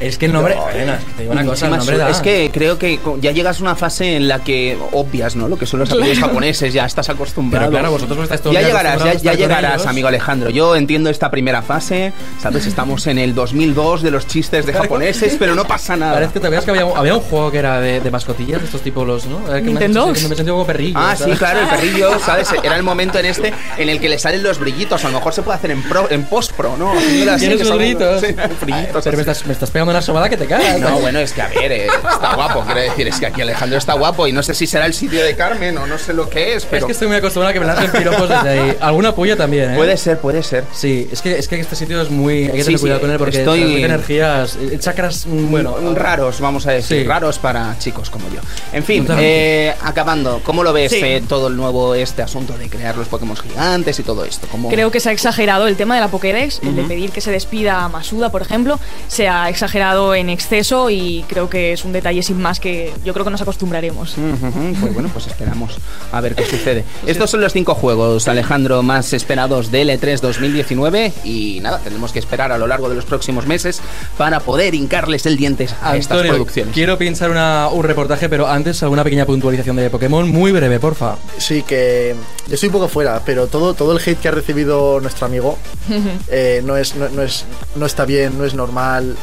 Es 0.00 0.16
que 0.18 0.26
el 0.26 0.32
nombre. 0.32 0.56
Elena, 0.74 0.98
te 1.16 1.22
digo 1.22 1.32
una 1.32 1.44
cosa, 1.44 1.66
el 1.66 1.76
nombre 1.76 1.98
da. 1.98 2.08
Es 2.10 2.18
que 2.18 2.50
creo 2.52 2.78
que 2.78 2.98
ya 3.20 3.30
llegas 3.32 3.60
a 3.60 3.62
una 3.62 3.74
fase 3.76 4.16
en 4.16 4.28
la 4.28 4.42
que 4.42 4.78
obvias, 4.92 5.36
¿no? 5.36 5.48
Lo 5.48 5.57
que 5.58 5.66
son 5.66 5.80
los 5.80 5.90
apellidos 5.90 6.18
japoneses, 6.18 6.72
ya 6.72 6.86
estás 6.86 7.08
acostumbrado. 7.08 7.66
Pero 7.66 7.78
claro, 7.78 7.92
vosotros 7.92 8.22
estáis 8.22 8.40
todo 8.40 8.52
el 8.52 8.60
Ya 8.60 8.66
llegarás, 8.66 9.04
ya, 9.04 9.14
ya 9.14 9.34
llegarás, 9.34 9.86
amigo 9.86 10.08
Alejandro. 10.08 10.50
Yo 10.50 10.76
entiendo 10.76 11.10
esta 11.10 11.30
primera 11.30 11.62
fase, 11.62 12.12
¿sabes? 12.40 12.66
Estamos 12.66 13.06
en 13.06 13.18
el 13.18 13.34
2002 13.34 14.02
de 14.02 14.10
los 14.10 14.26
chistes 14.26 14.66
de 14.66 14.72
japoneses, 14.72 15.36
pero 15.38 15.54
no 15.54 15.64
pasa 15.64 15.96
nada. 15.96 16.14
Parece 16.14 16.34
que 16.34 16.40
te 16.40 16.48
veas 16.48 16.64
que 16.64 16.70
había, 16.70 16.82
había 16.82 17.14
un 17.14 17.20
juego 17.20 17.50
que 17.50 17.58
era 17.58 17.80
de, 17.80 18.00
de 18.00 18.10
mascotillas, 18.10 18.60
de 18.60 18.66
estos 18.66 18.82
tipos 18.82 19.06
los, 19.06 19.26
¿no? 19.26 19.46
Era 19.48 19.60
que 19.60 19.66
¿Nintendo? 19.66 20.08
me 20.08 20.14
sentí 20.14 20.44
como 20.44 20.66
perrillo. 20.66 20.98
Ah, 20.98 21.14
sí, 21.16 21.24
¿sabes? 21.24 21.38
claro, 21.38 21.60
el 21.60 21.68
perrillo, 21.68 22.18
¿sabes? 22.24 22.48
Era 22.62 22.76
el 22.76 22.82
momento 22.82 23.18
en 23.18 23.26
este 23.26 23.52
en 23.76 23.88
el 23.88 24.00
que 24.00 24.08
le 24.08 24.18
salen 24.18 24.42
los 24.42 24.58
brillitos. 24.58 25.04
A 25.04 25.08
lo 25.08 25.18
mejor 25.18 25.32
se 25.32 25.42
puede 25.42 25.56
hacer 25.56 25.70
en, 25.70 25.82
pro, 25.82 26.10
en 26.10 26.24
post-pro, 26.24 26.76
¿no? 26.76 26.92
Tienes 27.38 27.60
los 27.60 27.76
brillitos. 27.76 28.20
Sí, 28.20 28.34
brillitos 28.60 29.04
Pero 29.04 29.16
me 29.16 29.22
estás, 29.22 29.46
me 29.46 29.52
estás 29.52 29.70
pegando 29.70 29.90
una 29.90 30.02
sobada 30.02 30.28
que 30.28 30.36
te 30.36 30.46
cagas. 30.46 30.78
No, 30.80 30.98
bueno, 31.00 31.18
es 31.18 31.32
que 31.32 31.42
a 31.42 31.48
ver, 31.48 31.72
eh, 31.72 31.86
está 31.86 32.34
guapo, 32.34 32.64
quiero 32.64 32.80
decir, 32.80 33.08
es 33.08 33.18
que 33.18 33.26
aquí 33.26 33.42
Alejandro 33.42 33.78
está 33.78 33.94
guapo 33.94 34.26
y 34.26 34.32
no 34.32 34.42
sé 34.42 34.54
si 34.54 34.66
será 34.66 34.86
el 34.86 34.94
sitio 34.94 35.22
de 35.22 35.34
Carmen 35.48 35.78
o 35.78 35.86
no 35.86 35.96
sé 35.98 36.12
lo 36.12 36.28
que 36.28 36.50
es, 36.54 36.56
Es 36.58 36.64
pero 36.66 36.86
que 36.86 36.92
estoy 36.92 37.08
muy 37.08 37.16
acostumbrado 37.16 37.50
a 37.50 37.52
que 37.54 37.60
me 37.60 37.66
lancen 37.66 37.90
piropos 37.90 38.28
desde 38.28 38.48
ahí. 38.48 38.76
Alguna 38.80 39.14
puya 39.14 39.36
también, 39.36 39.72
¿eh? 39.72 39.76
puede 39.76 39.96
ser, 39.96 40.18
puede 40.18 40.42
ser. 40.42 40.64
Sí, 40.72 41.08
es 41.10 41.22
que, 41.22 41.38
es 41.38 41.48
que 41.48 41.58
este 41.58 41.74
sitio 41.76 42.00
es 42.02 42.10
muy. 42.10 42.44
Hay 42.44 42.52
que 42.52 42.58
Sí, 42.58 42.64
tener 42.64 42.78
sí, 42.78 42.82
cuidado 42.82 43.00
con 43.00 43.10
él 43.10 43.18
porque 43.18 43.38
estoy- 43.38 43.60
transmite 43.60 43.84
energías, 43.86 44.56
eh, 44.56 44.78
chakras. 44.78 45.26
mm, 45.26 45.50
Bueno, 45.50 45.76
raros, 45.94 46.40
vamos 46.40 46.66
a 46.66 46.72
decir, 46.72 46.98
Sí. 47.02 47.04
raros 47.04 47.38
para 47.38 47.76
chicos 47.78 48.10
como 48.10 48.28
yo. 48.28 48.40
En 48.72 48.84
fin, 48.84 49.06
eh, 49.18 49.74
acabando, 49.82 50.40
¿cómo 50.44 50.62
lo 50.62 50.72
ves 50.72 50.92
Sí. 50.92 51.00
eh, 51.02 51.22
todo 51.26 51.48
el 51.48 51.56
nuevo 51.56 51.94
este 51.94 52.22
asunto 52.22 52.56
de 52.58 52.68
crear 52.68 52.96
los 52.96 53.08
Pokémon 53.08 53.36
gigantes 53.36 53.98
y 53.98 54.02
todo 54.02 54.24
esto? 54.24 54.46
¿Cómo... 54.50 54.68
Creo 54.68 54.90
que 54.90 55.00
se 55.00 55.08
ha 55.08 55.12
exagerado 55.12 55.66
el 55.66 55.76
tema 55.76 55.94
de 55.94 56.00
la 56.02 56.08
Pokédex, 56.08 56.60
el 56.62 56.76
de 56.76 56.82
pedir 56.82 57.10
que 57.10 57.20
se 57.20 57.30
despida 57.30 57.84
a 57.84 57.88
Masuda, 57.88 58.30
por 58.30 58.42
ejemplo, 58.42 58.78
se 59.08 59.28
ha 59.28 59.48
exagerado 59.48 60.14
en 60.14 60.28
exceso 60.30 60.90
y 60.90 61.24
creo 61.28 61.48
que 61.48 61.72
es 61.72 61.84
un 61.84 61.92
detalle 61.92 62.22
sin 62.22 62.40
más 62.40 62.60
que 62.60 62.92
yo 63.04 63.12
creo 63.14 63.24
que 63.24 63.30
nos 63.30 63.40
acostumbraremos. 63.42 64.14
Ujú, 64.18 64.46
ujú, 64.48 64.74
Pues 64.80 64.94
bueno, 64.94 65.08
pues 65.12 65.26
esperamos 65.38 65.76
a 66.10 66.20
ver 66.20 66.34
qué 66.34 66.44
sucede. 66.44 66.84
Estos 67.06 67.30
son 67.30 67.40
los 67.40 67.52
cinco 67.52 67.74
juegos, 67.76 68.26
Alejandro, 68.26 68.82
más 68.82 69.12
esperados 69.12 69.70
de 69.70 69.82
L3 69.84 70.18
2019 70.20 71.12
y 71.24 71.60
nada, 71.62 71.78
tendremos 71.78 72.10
que 72.12 72.18
esperar 72.18 72.50
a 72.50 72.58
lo 72.58 72.66
largo 72.66 72.88
de 72.88 72.96
los 72.96 73.04
próximos 73.04 73.46
meses 73.46 73.80
para 74.16 74.40
poder 74.40 74.74
hincarles 74.74 75.26
el 75.26 75.36
diente 75.36 75.68
a 75.80 75.96
estas 75.96 76.12
Antonio, 76.16 76.32
producciones. 76.32 76.74
quiero 76.74 76.98
pinchar 76.98 77.30
una- 77.30 77.68
un 77.68 77.84
reportaje, 77.84 78.28
pero 78.28 78.48
antes 78.48 78.82
alguna 78.82 79.04
pequeña 79.04 79.26
puntualización 79.26 79.76
de 79.76 79.90
Pokémon, 79.90 80.28
muy 80.28 80.50
breve, 80.50 80.80
porfa. 80.80 81.16
Sí, 81.38 81.62
que 81.62 82.16
yo 82.48 82.54
estoy 82.54 82.68
un 82.68 82.72
poco 82.72 82.88
fuera, 82.88 83.22
pero 83.24 83.46
todo, 83.46 83.74
todo 83.74 83.92
el 83.96 83.98
hate 84.04 84.18
que 84.18 84.28
ha 84.28 84.32
recibido 84.32 84.98
nuestro 85.00 85.26
amigo 85.26 85.56
eh, 86.28 86.62
no, 86.64 86.76
es, 86.76 86.96
no, 86.96 87.08
no 87.10 87.22
es, 87.22 87.44
no 87.76 87.86
está 87.86 88.04
bien, 88.04 88.36
no 88.36 88.44
es 88.44 88.54
normal. 88.54 89.16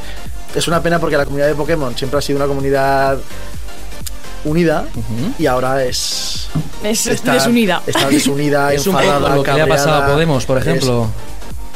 Es 0.55 0.69
una 0.69 0.81
pena 0.81 0.99
porque 0.99 1.17
la 1.17 1.25
comunidad 1.25 1.47
de 1.47 1.55
Pokémon 1.55 1.97
siempre 1.97 2.17
ha 2.19 2.21
sido 2.21 2.37
una 2.37 2.47
comunidad 2.47 3.17
unida 4.45 4.85
y 5.37 5.45
ahora 5.45 5.83
es. 5.83 6.47
Es 6.83 7.03
desunida. 7.03 7.81
Está 7.85 8.09
desunida, 8.09 8.73
Es 8.73 8.87
un 8.87 8.95
enfadada, 8.95 9.19
poco 9.19 9.35
lo 9.35 9.43
que 9.43 9.53
le 9.53 9.61
ha 9.61 9.67
pasado 9.67 10.03
a. 10.03 10.07
Podemos, 10.07 10.45
por 10.45 10.57
Es- 10.57 10.65
ejemplo. 10.67 11.07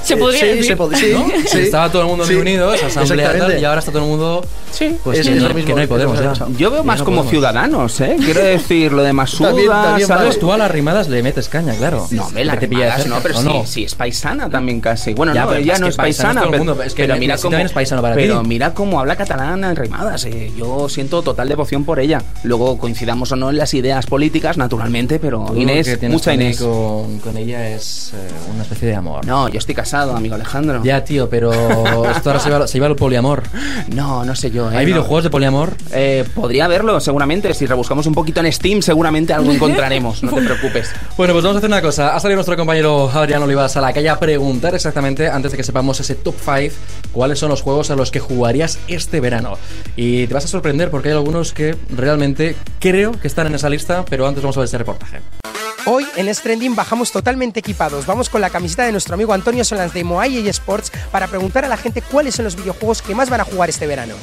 Se 0.03 0.17
podría 0.17 0.39
sí, 0.41 0.47
decir. 0.47 0.65
se 0.65 0.77
pod- 0.77 0.95
sí, 0.95 1.11
¿no? 1.13 1.25
sí. 1.47 1.59
Estaba 1.59 1.91
todo 1.91 2.01
el 2.03 2.07
mundo 2.07 2.25
Sí, 2.25 2.35
unido, 2.35 2.73
esa 2.73 2.87
asamblea 2.87 3.27
tal, 3.27 3.35
exactamente. 3.35 3.61
y 3.61 3.65
ahora 3.65 3.79
está 3.79 3.91
todo 3.91 4.03
el 4.03 4.09
mundo. 4.09 4.45
Sí. 4.71 4.95
Pues 5.03 5.19
Es- 5.19 5.27
que, 5.27 5.35
es 5.35 5.41
no, 5.41 5.49
lo 5.49 5.53
mismo, 5.55 5.67
que 5.67 5.73
no 5.75 5.81
hay 5.81 5.87
Podemos 5.87 6.17
que 6.19 6.23
ya. 6.25 6.47
Yo 6.57 6.71
veo 6.71 6.83
más 6.83 6.97
Ya 6.97 6.99
no 6.99 7.05
como 7.05 7.17
podemos. 7.17 7.31
ciudadanos, 7.31 8.01
¿eh? 8.01 8.15
Quiero 8.23 8.41
decir, 8.41 8.91
lo 8.93 9.01
de 9.03 9.13
Masuda, 9.19 9.49
También- 9.49 9.69
también 9.71 10.07
¿sabes? 10.07 10.27
vale. 10.27 10.39
Tú 10.39 10.51
a 10.53 10.57
las 10.57 10.71
rimadas 10.71 11.09
le 11.09 11.23
metes 11.23 11.49
caña, 11.49 11.73
claro. 11.75 12.07
No, 12.11 12.29
las 12.31 12.53
Que 12.55 12.59
te 12.61 12.67
pilla 12.67 12.85
de 12.85 12.91
rimadas 12.91 13.07
no, 13.07 13.19
pero 13.21 13.37
¿o 13.37 13.41
sí, 13.41 13.47
no? 13.47 13.65
sí, 13.65 13.83
es 13.83 13.95
paisana 13.95 14.49
también 14.49 14.79
casi. 14.81 15.13
Bueno, 15.13 15.33
Ya, 15.33 15.41
no, 15.41 15.47
pero 15.49 15.61
ella 15.61 15.73
es 15.73 15.79
no 15.81 15.87
es 15.87 15.95
paisana 15.95 16.41
pero, 16.45 16.57
mundo, 16.57 16.83
es 16.83 16.93
que 16.93 17.03
pero 17.03 17.17
mira 17.17 17.37
cómo, 17.37 17.57
es 17.57 17.71
paisano 17.71 18.01
para 18.01 18.15
pero 18.15 18.43
mira 18.43 18.73
cómo 18.73 18.99
habla 18.99 19.15
catalana 19.15 19.69
en 19.71 19.75
rimadas. 19.75 20.25
eh, 20.25 20.51
Yo 20.57 20.87
siento 20.89 21.21
total 21.21 21.49
devoción 21.49 21.83
por 21.83 21.99
ella. 21.99 22.21
Luego 22.43 22.77
coincidamos 22.77 23.31
o 23.31 23.35
no 23.35 23.49
en 23.49 23.57
las 23.57 23.73
ideas 23.73 24.05
políticas, 24.05 24.57
naturalmente, 24.57 25.19
pero 25.19 25.45
Inés, 25.55 25.97
mucha 26.03 26.33
Inés. 26.33 26.59
Con, 26.59 27.19
con 27.19 27.35
ella 27.37 27.69
es 27.69 28.11
eh, 28.13 28.17
una 28.53 28.63
especie 28.63 28.87
de 28.87 28.95
amor. 28.95 29.25
No, 29.25 29.49
yo 29.49 29.57
estoy 29.59 29.75
casado, 29.89 30.15
amigo 30.15 30.35
Alejandro. 30.35 30.81
Ya, 30.83 31.03
tío, 31.03 31.27
pero 31.29 31.51
esto 32.11 32.29
ahora 32.29 32.39
se 32.39 32.49
lleva, 32.49 32.67
se 32.67 32.73
lleva 32.75 32.85
al 32.87 32.95
poliamor. 32.95 33.41
No, 33.87 34.23
no 34.23 34.35
sé 34.35 34.51
yo. 34.51 34.71
¿eh? 34.71 34.77
¿Hay 34.77 34.85
No. 34.85 34.91
videojuegos 34.91 35.23
de 35.23 35.29
poliamor? 35.31 35.73
Eh, 35.91 36.25
podría 36.35 36.65
haberlo, 36.65 36.99
seguramente. 36.99 37.51
Si 37.55 37.65
rebuscamos 37.65 38.05
un 38.05 38.13
poquito 38.13 38.39
en 38.39 38.53
Steam, 38.53 38.83
seguramente 38.83 39.33
algo 39.33 39.51
encontraremos. 39.51 40.21
No 40.21 40.31
te 40.31 40.41
preocupes. 40.45 40.91
Bueno, 41.17 41.33
pues 41.33 41.43
vamos 41.43 41.55
a 41.55 41.57
hacer 41.57 41.69
una 41.71 41.81
cosa. 41.81 42.15
Ha 42.15 42.19
salido 42.19 42.35
nuestro 42.35 42.55
compañero 42.55 43.09
Adrián 43.11 43.41
Olivas 43.41 43.75
a 43.77 43.81
la 43.81 43.91
calle 43.91 44.09
a 44.09 44.19
preguntar 44.19 44.75
exactamente, 44.75 45.27
antes 45.27 45.51
de 45.51 45.57
que 45.57 45.63
sepamos 45.63 45.99
ese 45.99 46.13
top 46.13 46.35
5, 46.39 46.75
cuáles 47.11 47.39
son 47.39 47.49
los 47.49 47.63
juegos 47.63 47.89
a 47.89 47.95
los 47.95 48.11
que 48.11 48.19
jugarías 48.19 48.77
este 48.87 49.19
verano. 49.19 49.57
Y 49.95 50.27
te 50.27 50.33
vas 50.35 50.45
a 50.45 50.47
sorprender 50.47 50.91
porque 50.91 51.09
hay 51.09 51.15
algunos 51.15 51.51
que 51.51 51.75
realmente 51.89 52.55
creo 52.79 53.13
que 53.13 53.27
están 53.27 53.47
en 53.47 53.55
esa 53.55 53.69
lista, 53.69 54.05
pero 54.07 54.27
antes 54.27 54.43
vamos 54.43 54.55
a 54.57 54.59
ver 54.59 54.65
este 54.65 54.77
reportaje. 54.77 55.19
Hoy 55.85 56.05
en 56.15 56.33
Stranding 56.33 56.75
bajamos 56.75 57.11
totalmente 57.11 57.59
equipados. 57.59 58.05
Vamos 58.05 58.29
con 58.29 58.41
la 58.41 58.49
camiseta 58.49 58.85
de 58.85 58.91
nuestro 58.91 59.15
amigo 59.15 59.33
Antonio 59.33 59.63
Solans 59.63 59.93
de 59.93 60.03
Moai 60.03 60.37
y 60.37 60.49
Sports 60.49 60.91
para 61.11 61.27
preguntar 61.27 61.65
a 61.65 61.67
la 61.67 61.77
gente 61.77 62.01
cuáles 62.01 62.35
son 62.35 62.45
los 62.45 62.55
videojuegos 62.55 63.01
que 63.01 63.15
más 63.15 63.29
van 63.29 63.41
a 63.41 63.43
jugar 63.43 63.69
este 63.69 63.87
verano. 63.87 64.15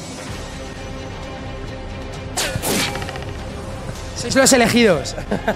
Sois 4.17 4.35
los 4.35 4.53
elegidos. 4.53 5.15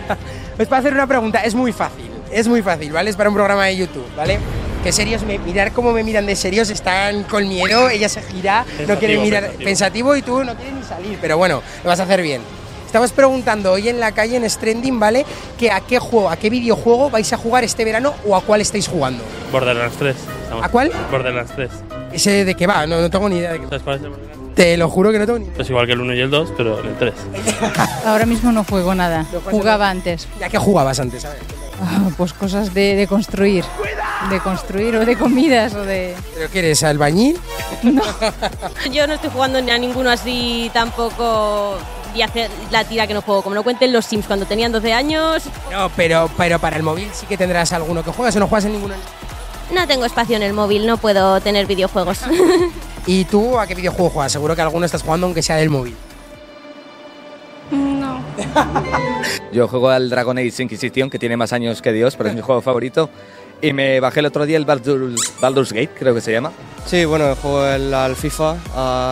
Os 0.59 0.67
puedo 0.67 0.81
hacer 0.81 0.93
una 0.93 1.07
pregunta, 1.07 1.43
es 1.43 1.55
muy 1.55 1.73
fácil, 1.73 2.11
es 2.31 2.47
muy 2.47 2.63
fácil, 2.63 2.93
¿vale? 2.93 3.11
Es 3.11 3.17
para 3.17 3.31
un 3.31 3.35
programa 3.35 3.65
de 3.67 3.77
YouTube, 3.77 4.07
¿vale? 4.17 4.39
Que 4.83 4.93
serios, 4.93 5.23
me, 5.23 5.39
mirar 5.39 5.73
cómo 5.73 5.93
me 5.93 6.05
miran 6.05 6.27
de 6.27 6.37
serios, 6.37 6.71
están 6.71 7.25
con 7.25 7.49
miedo, 7.49 7.89
ella 7.89 8.09
se 8.09 8.23
gira, 8.23 8.65
no 8.87 8.99
quiere 8.99 9.19
mirar 9.19 9.53
pensativo. 9.53 10.17
y 10.17 10.23
tú 10.23 10.45
no 10.45 10.55
quieres 10.55 10.75
ni 10.75 10.83
salir, 10.83 11.19
pero 11.21 11.39
bueno, 11.39 11.63
lo 11.83 11.89
vas 11.89 12.01
a 12.01 12.03
hacer 12.03 12.21
bien. 12.21 12.43
Estamos 12.91 13.13
preguntando 13.13 13.71
hoy 13.71 13.89
en 13.89 14.01
la 14.01 14.11
calle 14.11 14.37
en 14.37 14.51
Stranding, 14.51 14.99
¿vale? 14.99 15.25
Que 15.57 15.71
a 15.71 15.79
qué 15.81 16.01
juego, 16.01 16.29
a 16.29 16.35
qué 16.35 16.51
videojuego 16.51 17.09
vais 17.09 17.33
a 17.33 17.37
jugar 17.37 17.63
este 17.63 17.85
verano 17.85 18.13
o 18.27 18.35
a 18.35 18.41
cuál 18.41 18.61
estáis 18.63 18.89
jugando. 18.89 19.23
Borderlands 19.53 19.97
3. 19.97 20.17
estamos- 20.43 20.65
¿A 20.65 20.69
cuál? 20.71 20.91
Borderlands 21.09 21.53
3. 21.55 21.71
¿Ese 22.13 22.45
de 22.45 22.53
qué 22.57 22.67
va? 22.67 22.89
No, 22.89 23.01
no 23.01 23.09
tengo 23.09 23.29
ni 23.29 23.37
idea 23.37 23.53
de 23.53 23.61
qué. 23.61 23.81
Te 24.57 24.77
lo 24.77 24.89
juro 24.91 25.13
que 25.13 25.21
no 25.21 25.25
tengo 25.27 25.39
ni 25.39 25.45
idea. 25.45 25.55
Es 25.63 25.71
igual 25.71 25.87
que 25.87 25.93
el 25.93 26.01
1 26.01 26.15
y 26.15 26.21
el 26.21 26.31
2, 26.31 26.53
pero 26.57 26.81
el 26.81 26.97
3. 26.99 27.15
Ahora 28.07 28.27
mismo 28.27 28.51
no 28.51 28.65
juego 28.65 28.93
nada. 28.93 29.25
No 29.33 29.41
Jugaba 29.41 29.89
antes. 29.89 30.27
¿A 30.45 30.49
qué 30.49 30.59
jugabas 30.59 30.99
antes? 30.99 31.25
A 31.25 31.29
ver. 31.29 31.39
Ah, 31.81 32.11
Pues 32.17 32.33
cosas 32.33 32.75
de, 32.75 32.97
de 32.97 33.07
construir. 33.07 33.65
De 34.31 34.41
construir 34.41 34.97
o 34.97 35.07
de 35.07 35.17
comidas 35.17 35.75
o 35.75 35.85
de... 35.85 36.17
¿Pero 36.35 36.51
qué 36.51 36.59
eres, 36.59 36.83
albañil? 36.83 37.39
Yo 38.93 39.07
no 39.07 39.13
estoy 39.15 39.31
jugando 39.31 39.63
ni 39.63 39.71
a 39.71 39.79
ninguno 39.79 40.11
así 40.11 40.73
tampoco 40.75 41.77
y 42.15 42.23
hacer 42.23 42.51
la 42.71 42.85
tira 42.85 43.07
que 43.07 43.15
no 43.15 43.23
juego. 43.23 43.43
Como 43.43 43.55
lo 43.55 43.63
cuenten 43.63 43.93
los 43.93 44.05
Sims 44.07 44.27
cuando 44.27 44.47
tenían 44.47 44.73
12 44.73 44.93
años, 44.93 45.45
No, 45.71 45.91
pero, 45.97 46.29
pero 46.37 46.59
para 46.59 46.77
el 46.77 46.83
móvil 46.83 47.09
sí 47.13 47.27
que 47.27 47.37
tendrás 47.37 47.73
alguno 47.73 48.03
que 48.05 48.11
juegas 48.13 48.35
o 48.37 48.41
no 48.41 48.47
juegas 48.49 48.65
en 48.67 48.73
ninguno. 48.73 48.95
no 49.75 49.87
tengo 49.87 50.05
espacio 50.05 50.37
en 50.37 50.43
el 50.43 50.53
móvil, 50.53 50.87
no 50.87 50.97
puedo 50.97 51.41
tener 51.41 51.67
videojuegos. 51.67 52.21
¿Y 53.07 53.25
tú 53.25 53.59
a 53.59 53.67
qué 53.67 53.75
videojuego 53.75 54.11
juegas? 54.11 54.33
Seguro 54.33 54.55
que 54.55 54.63
alguno 54.63 54.85
estás 54.87 55.03
jugando 55.03 55.27
aunque 55.27 55.43
sea 55.43 55.57
del 55.57 55.71
móvil. 55.71 55.95
no. 57.71 58.21
Yo 59.53 59.69
juego 59.69 59.91
al 59.91 60.09
Dragon 60.11 60.37
Age 60.39 60.63
Inquisition, 60.63 61.11
que 61.11 61.19
tiene 61.19 61.37
más 61.37 61.53
años 61.53 61.83
que 61.83 61.93
Dios, 61.93 62.17
pero 62.17 62.29
es 62.31 62.35
mi 62.35 62.41
juego 62.41 62.61
favorito. 62.63 63.11
Y 63.63 63.73
me 63.73 64.01
bajé 64.01 64.21
el 64.21 64.27
otro 64.27 64.47
día 64.47 64.57
el 64.57 64.65
Baldur's, 64.65 65.35
Baldur's 65.41 65.73
Gate, 65.73 65.91
creo 65.99 66.15
que 66.15 66.21
se 66.21 66.33
llama. 66.33 66.51
Sí, 66.87 67.05
bueno, 67.05 67.35
juego 67.37 67.67
el- 67.67 67.93
al 67.93 68.17
FIFA, 68.17 68.57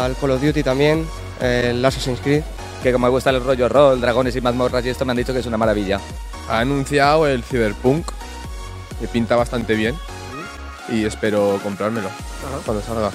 al 0.04 0.16
Call 0.16 0.30
of 0.30 0.40
Duty 0.42 0.62
también, 0.62 1.06
el 1.40 1.84
Assassin's 1.84 2.20
Creed. 2.20 2.42
Que 2.82 2.92
como 2.92 3.06
me 3.06 3.10
gusta 3.10 3.30
el 3.30 3.42
rollo 3.42 3.68
rol, 3.68 4.00
dragones 4.00 4.36
y 4.36 4.40
mazmorras 4.40 4.84
y 4.84 4.90
esto, 4.90 5.04
me 5.04 5.12
han 5.12 5.16
dicho 5.16 5.32
que 5.32 5.40
es 5.40 5.46
una 5.46 5.56
maravilla. 5.58 6.00
ha 6.48 6.60
anunciado 6.60 7.26
el 7.26 7.42
Cyberpunk, 7.42 8.06
que 9.00 9.08
pinta 9.08 9.36
bastante 9.36 9.74
bien. 9.74 9.94
Y 10.88 11.04
espero 11.04 11.60
comprármelo 11.62 12.08
cuando 12.64 12.82
salga. 12.82 13.10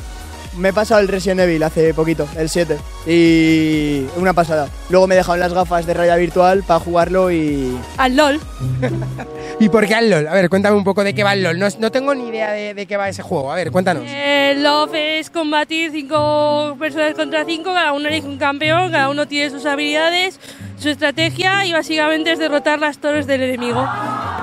Me 0.58 0.70
he 0.70 0.74
pasado 0.74 1.02
el 1.02 1.08
Resident 1.08 1.42
Evil 1.42 1.64
hace 1.64 1.94
poquito, 1.96 2.28
el 2.38 2.48
7. 2.48 2.78
Y 3.08 4.06
una 4.18 4.34
pasada. 4.34 4.68
Luego 4.90 5.08
me 5.08 5.16
he 5.16 5.18
dejado 5.18 5.38
las 5.38 5.54
gafas 5.54 5.88
de 5.88 5.96
realidad 5.96 6.18
virtual 6.18 6.64
para 6.64 6.80
jugarlo 6.80 7.32
y... 7.32 7.76
Al 7.98 8.16
LOL. 8.16 8.40
¿Y 9.60 9.70
por 9.70 9.88
qué 9.88 9.96
al 9.96 10.10
LOL? 10.10 10.28
A 10.28 10.34
ver, 10.34 10.50
cuéntame 10.50 10.76
un 10.76 10.84
poco 10.84 11.04
de 11.04 11.14
qué 11.14 11.24
va 11.24 11.34
el 11.34 11.44
LOL. 11.44 11.58
No, 11.58 11.68
no 11.80 11.92
tengo 11.92 12.14
ni 12.16 12.28
idea 12.28 12.52
de, 12.52 12.74
de 12.74 12.86
qué 12.86 12.98
va 12.98 13.08
ese 13.10 13.22
juego. 13.22 13.52
A 13.52 13.56
ver, 13.56 13.72
cuéntanos. 13.72 14.04
El 14.08 14.64
LOL 14.64 14.90
es 14.94 15.30
combatir 15.30 15.92
cinco 15.92 16.76
personas 16.80 17.14
contra 17.14 17.46
cinco, 17.46 17.74
cada 17.74 17.94
uno 17.94 18.08
elige 18.08 18.28
un 18.28 18.38
campeón, 18.38 18.92
cada 18.92 19.10
uno 19.10 19.28
tiene 19.28 19.50
sus 19.50 19.66
habilidades, 19.66 20.40
su 20.78 20.90
estrategia 20.90 21.66
y 21.66 21.72
básicamente 21.72 22.32
es 22.32 22.40
derrotar 22.40 22.80
las 22.80 22.98
torres 22.98 23.28
del 23.28 23.42
enemigo. 23.44 23.88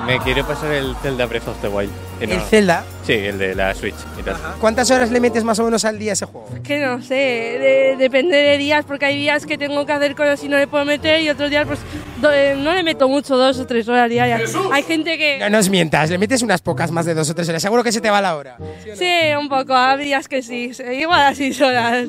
Me 0.05 0.19
quiero 0.19 0.45
pasar 0.45 0.71
el 0.71 0.95
Zelda 1.01 1.25
Breath 1.25 1.47
of 1.47 1.57
the 1.61 1.67
Wild. 1.67 1.91
que 2.19 2.27
no- 2.27 2.33
El 2.35 2.41
Zelda. 2.41 2.83
Sí, 3.03 3.13
el 3.13 3.39
de 3.39 3.55
la 3.55 3.73
Switch 3.73 3.95
y 4.19 4.21
tal. 4.21 4.35
¿Cuántas 4.59 4.91
horas 4.91 5.09
le 5.09 5.19
metes 5.19 5.43
más 5.43 5.57
o 5.57 5.63
menos 5.63 5.83
al 5.85 5.97
día 5.97 6.11
a 6.11 6.13
ese 6.13 6.25
juego? 6.27 6.47
Que 6.63 6.79
no 6.79 7.01
sé, 7.01 7.15
de- 7.15 7.95
depende 7.97 8.37
de 8.37 8.57
días, 8.59 8.85
porque 8.85 9.05
hay 9.05 9.17
días 9.17 9.47
que 9.47 9.57
tengo 9.57 9.83
que 9.87 9.91
hacer 9.91 10.15
cosas 10.15 10.43
y 10.43 10.47
no 10.47 10.57
le 10.57 10.67
puedo 10.67 10.85
meter 10.85 11.19
y 11.21 11.29
otros 11.29 11.49
días 11.49 11.65
pues 11.65 11.79
do- 12.21 12.31
eh, 12.31 12.55
no 12.55 12.73
le 12.75 12.83
meto 12.83 13.09
mucho, 13.09 13.37
dos 13.37 13.57
o 13.59 13.65
tres 13.65 13.87
horas 13.89 14.07
diarias. 14.07 14.55
Hay 14.71 14.83
gente 14.83 15.17
que... 15.17 15.39
No 15.39 15.49
nos 15.49 15.67
mientas, 15.69 16.11
le 16.11 16.19
metes 16.19 16.43
unas 16.43 16.61
pocas 16.61 16.91
más 16.91 17.05
de 17.07 17.15
dos 17.15 17.27
o 17.31 17.33
tres 17.33 17.49
horas. 17.49 17.61
Seguro 17.61 17.83
que 17.83 17.91
se 17.91 18.01
te 18.01 18.09
va 18.11 18.21
la 18.21 18.35
hora. 18.35 18.57
Sí, 18.95 19.09
un 19.39 19.49
poco, 19.49 19.73
hay 19.75 20.03
días 20.05 20.27
que 20.27 20.43
sí, 20.43 20.71
sí, 20.75 20.83
igual 20.83 21.21
a 21.21 21.33
seis 21.33 21.59
horas. 21.59 22.07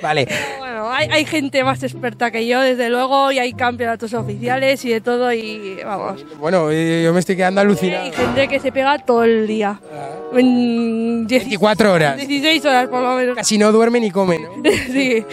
Vale. 0.00 0.26
Pero 0.26 0.58
Bueno, 0.60 0.90
hay, 0.92 1.08
hay 1.10 1.24
gente 1.24 1.64
más 1.64 1.82
experta 1.82 2.30
que 2.30 2.46
yo, 2.46 2.60
desde 2.60 2.90
luego, 2.90 3.32
y 3.32 3.40
hay 3.40 3.54
campeonatos 3.54 4.14
oficiales 4.14 4.84
y 4.84 4.90
de 4.90 5.00
todo, 5.00 5.32
y 5.32 5.80
vamos. 5.84 6.24
Bueno, 6.38 6.70
eh, 6.70 7.02
yo 7.04 7.12
me 7.12 7.18
estoy 7.18 7.27
quedando 7.36 7.60
alucinado. 7.60 8.04
Hay 8.04 8.12
gente 8.12 8.48
que 8.48 8.60
se 8.60 8.72
pega 8.72 8.98
todo 8.98 9.24
el 9.24 9.46
día. 9.46 9.80
En 10.34 11.26
24 11.26 11.92
horas. 11.92 12.16
16 12.16 12.64
horas 12.66 12.88
por 12.88 13.00
lo 13.02 13.14
menos. 13.16 13.36
Casi 13.36 13.56
no 13.58 13.72
duerme 13.72 14.00
ni 14.00 14.10
come, 14.10 14.38
¿no? 14.38 14.48
sí. 14.92 15.24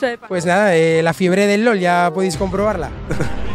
Pa- 0.00 0.28
Pues 0.28 0.46
nada, 0.46 0.76
eh, 0.76 1.02
la 1.02 1.12
fiebre 1.14 1.46
del 1.46 1.64
LOL 1.64 1.78
ya 1.80 2.10
podéis 2.14 2.36
comprobarla. 2.36 2.90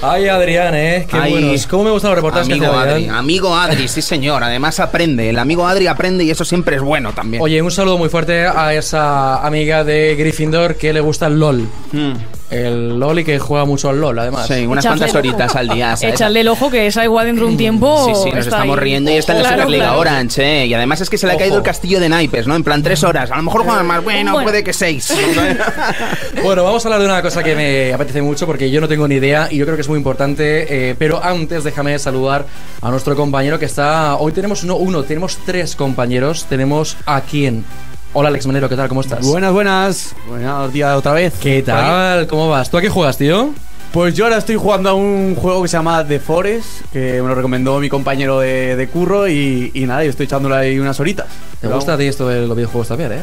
Ay, 0.00 0.26
Adrián, 0.28 0.74
¿eh? 0.74 1.06
Qué 1.08 1.16
Ay, 1.16 1.32
buenos. 1.32 1.66
¿Cómo 1.66 1.84
me 1.84 1.90
gustan 1.90 2.10
los 2.10 2.16
reportajes 2.18 2.48
que 2.48 2.54
Amigo 2.54 2.72
hace 2.72 2.78
Adri, 2.80 2.92
Adrián? 2.94 3.14
amigo 3.16 3.56
Adri, 3.56 3.88
sí 3.88 4.02
señor. 4.02 4.42
Además 4.42 4.80
aprende. 4.80 5.30
El 5.30 5.38
amigo 5.38 5.66
Adri 5.66 5.86
aprende 5.86 6.24
y 6.24 6.30
eso 6.30 6.44
siempre 6.44 6.76
es 6.76 6.82
bueno 6.82 7.12
también. 7.12 7.42
Oye, 7.42 7.62
un 7.62 7.70
saludo 7.70 7.98
muy 7.98 8.08
fuerte 8.08 8.46
a 8.46 8.74
esa 8.74 9.44
amiga 9.46 9.84
de 9.84 10.16
Gryffindor 10.16 10.76
que 10.76 10.92
le 10.92 11.00
gusta 11.00 11.26
el 11.26 11.38
LOL. 11.38 11.62
Mm. 11.92 12.12
El 12.52 12.98
LOL 13.00 13.18
y 13.20 13.24
que 13.24 13.38
juega 13.38 13.64
mucho 13.64 13.88
al 13.88 14.00
LOL, 14.00 14.18
además. 14.18 14.46
Sí, 14.46 14.66
unas 14.66 14.84
cuantas 14.84 15.10
el 15.10 15.16
ojo. 15.16 15.18
horitas 15.18 15.56
al 15.56 15.68
día. 15.68 15.96
¿sabes? 15.96 16.14
Echarle 16.14 16.40
el 16.40 16.48
ojo 16.48 16.70
que 16.70 16.86
esa 16.86 17.02
igual 17.04 17.26
dentro 17.26 17.46
de 17.46 17.52
un 17.52 17.56
tiempo. 17.56 18.04
Sí, 18.06 18.12
sí, 18.24 18.30
nos 18.30 18.44
está 18.46 18.56
estamos 18.56 18.76
ahí. 18.78 18.84
riendo 18.84 19.10
y 19.10 19.14
está 19.14 19.32
en 19.32 19.38
la 19.38 19.48
Claro, 19.48 19.62
Superliga 19.62 19.84
claro. 19.86 20.00
Orange, 20.00 20.62
¿eh? 20.62 20.66
Y 20.66 20.74
además 20.74 21.00
es 21.00 21.08
que 21.10 21.18
se 21.18 21.26
le 21.26 21.32
ha 21.32 21.34
Ojo. 21.36 21.40
caído 21.40 21.56
el 21.58 21.62
castillo 21.62 21.98
de 22.00 22.08
naipes, 22.08 22.46
¿no? 22.46 22.54
En 22.54 22.62
plan 22.64 22.82
tres 22.82 23.02
horas. 23.04 23.30
A 23.30 23.36
lo 23.36 23.42
mejor 23.42 23.64
juegan 23.64 23.86
más, 23.86 24.04
bueno, 24.04 24.32
Bueno. 24.32 24.44
puede 24.48 24.62
que 24.62 24.72
seis. 24.72 25.12
Bueno, 26.42 26.64
vamos 26.64 26.84
a 26.84 26.88
hablar 26.88 27.00
de 27.00 27.06
una 27.06 27.22
cosa 27.22 27.42
que 27.42 27.54
me 27.54 27.92
apetece 27.92 28.20
mucho 28.22 28.46
porque 28.46 28.70
yo 28.70 28.80
no 28.80 28.88
tengo 28.88 29.06
ni 29.06 29.14
idea 29.16 29.48
y 29.50 29.56
yo 29.58 29.64
creo 29.64 29.76
que 29.76 29.82
es 29.82 29.88
muy 29.88 29.98
importante. 29.98 30.90
eh, 30.90 30.94
pero 30.98 31.22
antes 31.22 31.64
déjame 31.64 31.98
saludar 31.98 32.46
a 32.80 32.90
nuestro 32.90 33.14
compañero 33.16 33.58
que 33.58 33.64
está. 33.66 34.16
Hoy 34.16 34.32
tenemos 34.32 34.64
no 34.64 34.76
uno, 34.76 35.02
tenemos 35.04 35.38
tres 35.46 35.76
compañeros. 35.76 36.46
Tenemos 36.48 36.96
a 37.06 37.20
quién. 37.22 37.64
Hola 38.14 38.28
Alex 38.28 38.46
Manero, 38.46 38.68
¿qué 38.68 38.76
tal? 38.76 38.88
¿Cómo 38.88 39.00
estás? 39.00 39.24
Buenas, 39.26 39.52
buenas. 39.52 40.14
Buenos 40.28 40.72
días 40.72 40.94
otra 40.96 41.12
vez. 41.12 41.32
¿Qué 41.40 41.62
tal? 41.62 42.26
¿Cómo 42.26 42.48
vas? 42.50 42.68
¿Tú 42.70 42.76
a 42.76 42.80
qué 42.82 42.90
juegas, 42.90 43.16
tío? 43.16 43.50
Pues 43.92 44.14
yo 44.14 44.24
ahora 44.24 44.38
estoy 44.38 44.56
jugando 44.56 44.90
a 44.90 44.94
un 44.94 45.34
juego 45.34 45.62
que 45.62 45.68
se 45.68 45.76
llama 45.76 46.06
The 46.06 46.18
Forest, 46.18 46.82
que 46.92 47.20
me 47.22 47.28
lo 47.28 47.34
recomendó 47.34 47.78
mi 47.78 47.88
compañero 47.88 48.40
de, 48.40 48.76
de 48.76 48.88
curro 48.88 49.28
y, 49.28 49.70
y 49.74 49.84
nada, 49.86 50.04
yo 50.04 50.10
estoy 50.10 50.24
echándole 50.26 50.56
ahí 50.56 50.78
unas 50.78 50.98
horitas. 51.00 51.26
¿Te 51.60 51.68
gusta 51.68 51.94
a 51.94 51.98
ti 51.98 52.04
esto 52.04 52.28
de 52.28 52.46
los 52.46 52.56
videojuegos 52.56 52.88
también, 52.88 53.12
eh? 53.12 53.22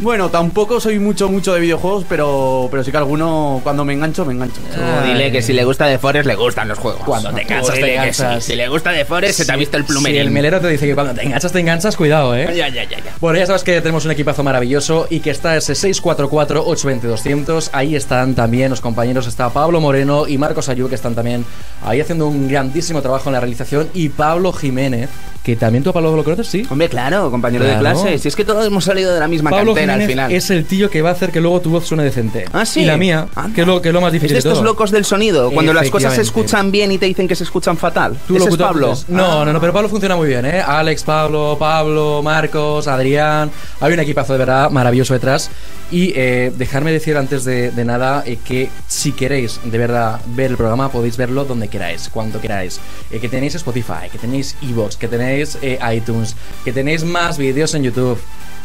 Bueno, 0.00 0.28
tampoco 0.30 0.80
soy 0.80 1.00
mucho, 1.00 1.28
mucho 1.28 1.54
de 1.54 1.60
videojuegos, 1.60 2.04
pero, 2.08 2.68
pero 2.70 2.84
sí 2.84 2.92
que 2.92 2.96
alguno, 2.96 3.60
cuando 3.64 3.84
me 3.84 3.94
engancho, 3.94 4.24
me 4.24 4.32
engancho. 4.32 4.60
Tú 4.72 4.80
dile 5.08 5.32
que 5.32 5.42
si 5.42 5.52
le 5.52 5.64
gusta 5.64 5.86
de 5.86 5.98
Forest, 5.98 6.26
le 6.26 6.36
gustan 6.36 6.68
los 6.68 6.78
juegos. 6.78 7.02
Cuando 7.04 7.32
te 7.32 7.44
cansas, 7.44 7.74
Dile 7.74 7.98
te 8.00 8.12
sí. 8.12 8.22
Si 8.40 8.54
le 8.54 8.68
gusta 8.68 8.92
de 8.92 9.04
Forest, 9.04 9.38
se 9.38 9.44
te 9.44 9.52
ha 9.52 9.56
visto 9.56 9.76
el 9.76 9.82
Si 9.82 9.88
plumerín. 9.88 10.20
el 10.20 10.30
melero 10.30 10.60
te 10.60 10.68
dice 10.68 10.86
que 10.86 10.94
cuando 10.94 11.14
te 11.14 11.24
enganchas, 11.24 11.50
te 11.50 11.58
enganchas, 11.60 11.96
cuidado, 11.96 12.36
eh. 12.36 12.46
Ya, 12.56 12.68
ya, 12.68 12.84
ya, 12.84 12.98
ya. 12.98 13.12
Bueno, 13.20 13.38
ya 13.40 13.46
sabes 13.46 13.64
que 13.64 13.80
tenemos 13.80 14.04
un 14.04 14.12
equipazo 14.12 14.44
maravilloso 14.44 15.08
y 15.10 15.18
que 15.20 15.30
está 15.30 15.56
ese 15.56 15.72
644-820-200. 15.74 17.70
Ahí 17.72 17.96
están 17.96 18.34
también 18.34 18.70
los 18.70 18.80
compañeros, 18.80 19.26
está 19.26 19.50
Pablo 19.50 19.80
Moreno 19.80 20.28
y 20.28 20.38
Marcos 20.38 20.68
Ayú, 20.68 20.88
que 20.88 20.94
están 20.94 21.14
también 21.16 21.44
ahí 21.84 22.00
haciendo 22.00 22.28
un 22.28 22.48
grandísimo 22.48 23.02
trabajo 23.02 23.28
en 23.30 23.34
la 23.34 23.40
realización. 23.40 23.88
Y 23.94 24.10
Pablo 24.10 24.52
Jiménez, 24.52 25.10
que 25.42 25.56
también 25.56 25.82
tú 25.82 25.90
a 25.90 25.92
Pablo 25.92 26.14
lo 26.14 26.24
conoces, 26.24 26.46
¿sí? 26.46 26.66
Hombre, 26.70 26.88
claro, 26.88 27.30
compañero 27.30 27.64
de 27.64 27.78
clase. 27.78 28.18
Si 28.18 28.28
es 28.28 28.36
que 28.36 28.44
todos 28.44 28.66
hemos 28.66 28.84
salido 28.84 29.12
de 29.14 29.20
la 29.20 29.28
misma 29.28 29.50
Pablo 29.50 29.74
cantera 29.74 29.87
al 29.90 30.00
Jiménez 30.00 30.08
final. 30.08 30.32
es 30.32 30.50
el 30.50 30.64
tío 30.64 30.90
que 30.90 31.02
va 31.02 31.10
a 31.10 31.12
hacer 31.12 31.30
que 31.30 31.40
luego 31.40 31.60
tu 31.60 31.70
voz 31.70 31.86
suene 31.86 32.04
decente. 32.04 32.44
Ah, 32.52 32.64
sí. 32.66 32.80
Y 32.80 32.84
la 32.84 32.96
mía, 32.96 33.26
que 33.54 33.62
es 33.62 33.66
lo, 33.66 33.80
que 33.82 33.88
es 33.88 33.94
lo 33.94 34.00
más 34.00 34.08
Es 34.08 34.12
difícil 34.14 34.28
de 34.30 34.34
de 34.34 34.38
estos 34.40 34.54
todo. 34.54 34.64
locos 34.64 34.90
del 34.90 35.04
sonido, 35.04 35.50
cuando 35.50 35.72
las 35.72 35.90
cosas 35.90 36.14
se 36.14 36.22
escuchan 36.22 36.70
bien 36.70 36.92
y 36.92 36.98
te 36.98 37.06
dicen 37.06 37.26
que 37.28 37.34
se 37.34 37.44
escuchan 37.44 37.76
fatal. 37.76 38.16
Tú 38.26 38.36
¿Ese 38.36 38.48
es 38.48 38.56
Pablo? 38.56 38.88
pues, 38.88 39.08
No, 39.08 39.44
no, 39.44 39.52
no, 39.52 39.60
pero 39.60 39.72
Pablo 39.72 39.88
funciona 39.88 40.16
muy 40.16 40.28
bien, 40.28 40.44
¿eh? 40.46 40.60
Alex, 40.60 41.02
Pablo, 41.04 41.56
Pablo, 41.58 42.22
Marcos, 42.22 42.86
Adrián. 42.88 43.50
Hay 43.80 43.92
un 43.92 44.00
equipazo 44.00 44.32
de 44.34 44.38
verdad 44.40 44.70
maravilloso 44.70 45.14
detrás. 45.14 45.50
Y 45.90 46.12
eh, 46.16 46.52
dejarme 46.54 46.92
decir 46.92 47.16
antes 47.16 47.44
de, 47.44 47.70
de 47.70 47.84
nada 47.84 48.22
eh, 48.26 48.38
que 48.44 48.68
si 48.86 49.12
queréis 49.12 49.58
de 49.64 49.78
verdad 49.78 50.20
ver 50.26 50.50
el 50.50 50.56
programa, 50.58 50.90
podéis 50.92 51.16
verlo 51.16 51.46
donde 51.46 51.68
queráis, 51.68 52.10
cuando 52.12 52.40
queráis. 52.42 52.78
Eh, 53.10 53.18
que 53.20 53.28
tenéis 53.30 53.54
Spotify, 53.54 54.08
que 54.12 54.18
tenéis 54.18 54.54
Evox, 54.60 54.96
que 54.96 55.08
tenéis 55.08 55.56
eh, 55.62 55.78
iTunes, 55.94 56.36
que 56.64 56.72
tenéis 56.72 57.04
más 57.04 57.38
vídeos 57.38 57.74
en 57.74 57.84
YouTube. 57.84 58.18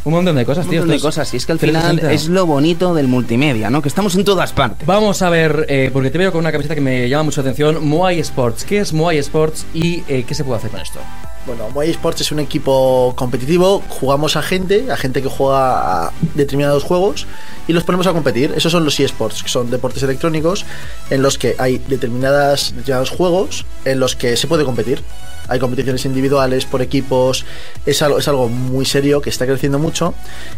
Un 0.05 0.13
montón 0.13 0.35
de 0.35 0.45
cosas, 0.45 0.65
Un 0.65 0.71
tío. 0.71 0.79
montón 0.81 0.97
de 0.97 1.01
cosas. 1.01 1.33
Y 1.33 1.37
es 1.37 1.45
que 1.45 1.51
al 1.53 1.59
final 1.59 1.81
360. 1.97 2.13
es 2.13 2.27
lo 2.29 2.45
bonito 2.45 2.93
del 2.93 3.07
multimedia, 3.07 3.69
¿no? 3.69 3.81
Que 3.81 3.87
estamos 3.87 4.15
en 4.15 4.25
todas 4.25 4.51
partes. 4.51 4.85
Vamos 4.85 5.21
a 5.21 5.29
ver, 5.29 5.65
eh, 5.69 5.89
porque 5.93 6.09
te 6.09 6.17
veo 6.17 6.31
con 6.31 6.39
una 6.39 6.51
camiseta 6.51 6.75
que 6.75 6.81
me 6.81 7.07
llama 7.07 7.23
mucho 7.23 7.41
la 7.41 7.49
atención. 7.49 7.87
Moai 7.87 8.19
Sports. 8.19 8.65
¿Qué 8.65 8.79
es 8.79 8.91
Moai 8.93 9.17
Sports 9.19 9.65
y 9.73 10.03
eh, 10.09 10.25
qué 10.27 10.35
se 10.35 10.43
puede 10.43 10.57
hacer 10.57 10.71
con 10.71 10.81
esto? 10.81 10.99
Bueno, 11.45 11.69
Moai 11.71 11.89
Sports 11.89 12.21
es 12.21 12.31
un 12.31 12.39
equipo 12.39 13.13
competitivo, 13.17 13.83
jugamos 13.89 14.37
a 14.37 14.41
gente, 14.41 14.89
a 14.89 14.95
gente 14.95 15.21
que 15.21 15.27
juega 15.27 16.05
a 16.05 16.11
determinados 16.35 16.83
juegos 16.83 17.27
y 17.67 17.73
los 17.73 17.83
ponemos 17.83 18.07
a 18.07 18.13
competir. 18.13 18.53
Esos 18.55 18.71
son 18.71 18.85
los 18.85 18.97
eSports, 18.97 19.43
que 19.43 19.49
son 19.49 19.69
deportes 19.69 20.01
electrónicos 20.03 20.65
en 21.09 21.21
los 21.21 21.37
que 21.37 21.55
hay 21.59 21.79
determinadas, 21.79 22.71
determinados 22.71 23.09
juegos 23.09 23.65
en 23.83 23.99
los 23.99 24.15
que 24.15 24.37
se 24.37 24.47
puede 24.47 24.63
competir. 24.63 25.03
Hay 25.49 25.59
competiciones 25.59 26.05
individuales, 26.05 26.63
por 26.65 26.81
equipos, 26.81 27.45
es 27.85 28.01
algo, 28.01 28.19
es 28.19 28.27
algo 28.29 28.47
muy 28.47 28.85
serio 28.85 29.21
que 29.21 29.29
está 29.29 29.45
creciendo 29.45 29.79
mucho 29.79 30.13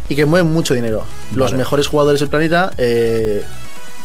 y 0.08 0.14
que 0.14 0.24
mueve 0.24 0.48
mucho 0.48 0.74
dinero. 0.74 1.04
Los 1.34 1.50
Vale. 1.50 1.58
mejores 1.58 1.88
jugadores 1.88 2.20
del 2.20 2.28
planeta, 2.28 2.70
eh, 2.78 3.42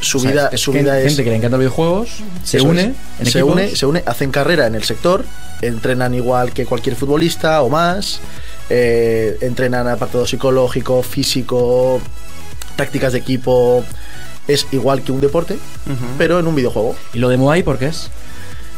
su 0.01 0.17
O 0.17 0.21
sea, 0.21 0.31
vida, 0.31 0.49
es 0.51 0.59
su 0.61 0.73
gente- 0.73 0.83
vida 0.89 0.99
es 0.99 1.07
gente 1.07 1.23
que 1.23 1.29
le 1.29 1.35
encanta 1.37 1.57
los 1.57 1.61
videojuegos, 1.61 2.09
se 2.43 2.59
une 2.61 2.81
es. 2.81 2.87
en 3.19 3.25
se 3.25 3.39
equipos. 3.39 3.53
une, 3.55 3.75
se 3.75 3.85
une, 3.85 4.03
hacen 4.05 4.31
carrera 4.31 4.67
en 4.67 4.75
el 4.75 4.83
sector, 4.83 5.23
entrenan 5.61 6.13
igual 6.13 6.51
que 6.53 6.65
cualquier 6.65 6.95
futbolista 6.95 7.61
o 7.61 7.69
más, 7.69 8.19
eh, 8.69 9.37
entrenan 9.41 9.87
apartado 9.87 10.25
psicológico, 10.27 11.03
físico, 11.03 12.01
tácticas 12.75 13.13
de 13.13 13.19
equipo, 13.19 13.83
es 14.47 14.65
igual 14.71 15.03
que 15.03 15.11
un 15.11 15.21
deporte, 15.21 15.57
pero 16.17 16.39
en 16.39 16.47
un 16.47 16.55
videojuego. 16.55 16.95
¿Y 17.13 17.19
lo 17.19 17.29
de 17.29 17.37
Moai 17.37 17.63
por 17.63 17.77
qué 17.77 17.87
es? 17.87 18.09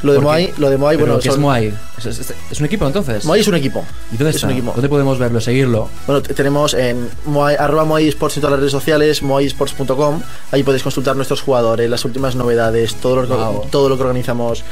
Lo 0.04 0.14
de. 0.14 0.20
Moai, 0.20 0.54
lo 0.58 0.70
de 0.70 0.78
Moai, 0.78 0.98
¿Pero 0.98 1.08
bueno, 1.08 1.22
¿qué 1.22 1.30
es 1.30 1.34
son- 1.34 1.42
Moai? 1.42 1.74
¿Es, 1.98 2.06
es- 2.06 2.34
es 2.52 2.60
un 2.60 2.66
equipo 2.66 2.86
entonces? 2.86 3.26
Moai 3.26 3.40
es 3.42 3.48
un 3.48 3.56
equipo. 3.56 3.86
¿Y 4.12 4.18
dónde 4.18 4.30
es 4.32 4.36
está? 4.36 4.48
un 4.48 4.54
equipo. 4.54 4.72
¿Dónde 4.74 4.90
podemos 4.90 5.18
verlo, 5.18 5.40
seguirlo? 5.42 5.90
Bueno, 6.06 6.22
te- 6.22 6.34
tenemos 6.34 6.74
en 6.74 7.10
Moai, 7.26 7.56
arroba 7.58 7.86
Moai 7.86 8.08
Sports 8.10 8.38
en 8.38 8.42
todas 8.42 8.52
las 8.52 8.60
redes 8.60 8.72
sociales, 8.74 9.22
moaisports.com. 9.24 10.22
Ahí 10.52 10.64
podéis 10.64 10.84
consultar 10.84 11.16
nuestros 11.16 11.42
jugadores, 11.42 11.90
las 11.90 12.04
últimas 12.06 12.36
novedades, 12.36 12.96
todo 12.96 13.16
lo 13.16 13.28
que, 13.28 13.34
Wow. 13.34 13.68
todo 13.72 13.88
lo 13.90 13.96
que 13.96 14.04
organizamos. 14.04 14.64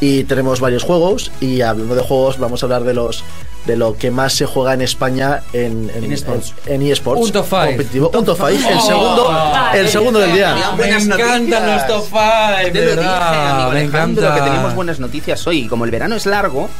Y 0.00 0.24
tenemos 0.24 0.60
varios 0.60 0.82
juegos. 0.82 1.30
Y 1.40 1.60
hablando 1.60 1.94
de 1.94 2.02
juegos, 2.02 2.38
vamos 2.38 2.62
a 2.62 2.66
hablar 2.66 2.84
de 2.84 2.94
los 2.94 3.22
de 3.66 3.76
lo 3.76 3.94
que 3.98 4.10
más 4.10 4.32
se 4.32 4.46
juega 4.46 4.72
en 4.72 4.80
España 4.80 5.42
en, 5.52 5.90
en, 5.94 6.04
En 6.04 6.12
eSports. 6.12 6.54
en- 6.64 6.80
en 6.80 6.90
eSports. 6.92 7.20
Un 7.20 7.30
top. 7.30 7.46
Un 8.14 8.24
top 8.24 8.36
5. 8.38 8.48
El 8.48 8.78
Oh. 8.78 8.80
segundo, 8.86 9.32
el 9.74 9.88
segundo 9.88 10.18
del 10.18 10.32
día. 10.32 10.56
Me 10.78 10.88
encantan 10.88 11.66
los 11.76 11.86
top 11.86 12.04
5, 12.08 12.18
Te 12.62 12.70
de 12.80 12.96
lo 12.96 13.02
dije, 13.02 13.14
amigo 13.14 13.70
me 13.70 13.78
Alejandro, 13.80 14.24
encanta. 14.24 14.34
que 14.44 14.50
tenemos 14.50 14.74
buenas 14.74 14.98
noticias 14.98 15.46
hoy. 15.46 15.58
Y 15.64 15.68
como 15.68 15.84
el 15.84 15.90
verano 15.90 16.14
es 16.16 16.24
largo, 16.24 16.70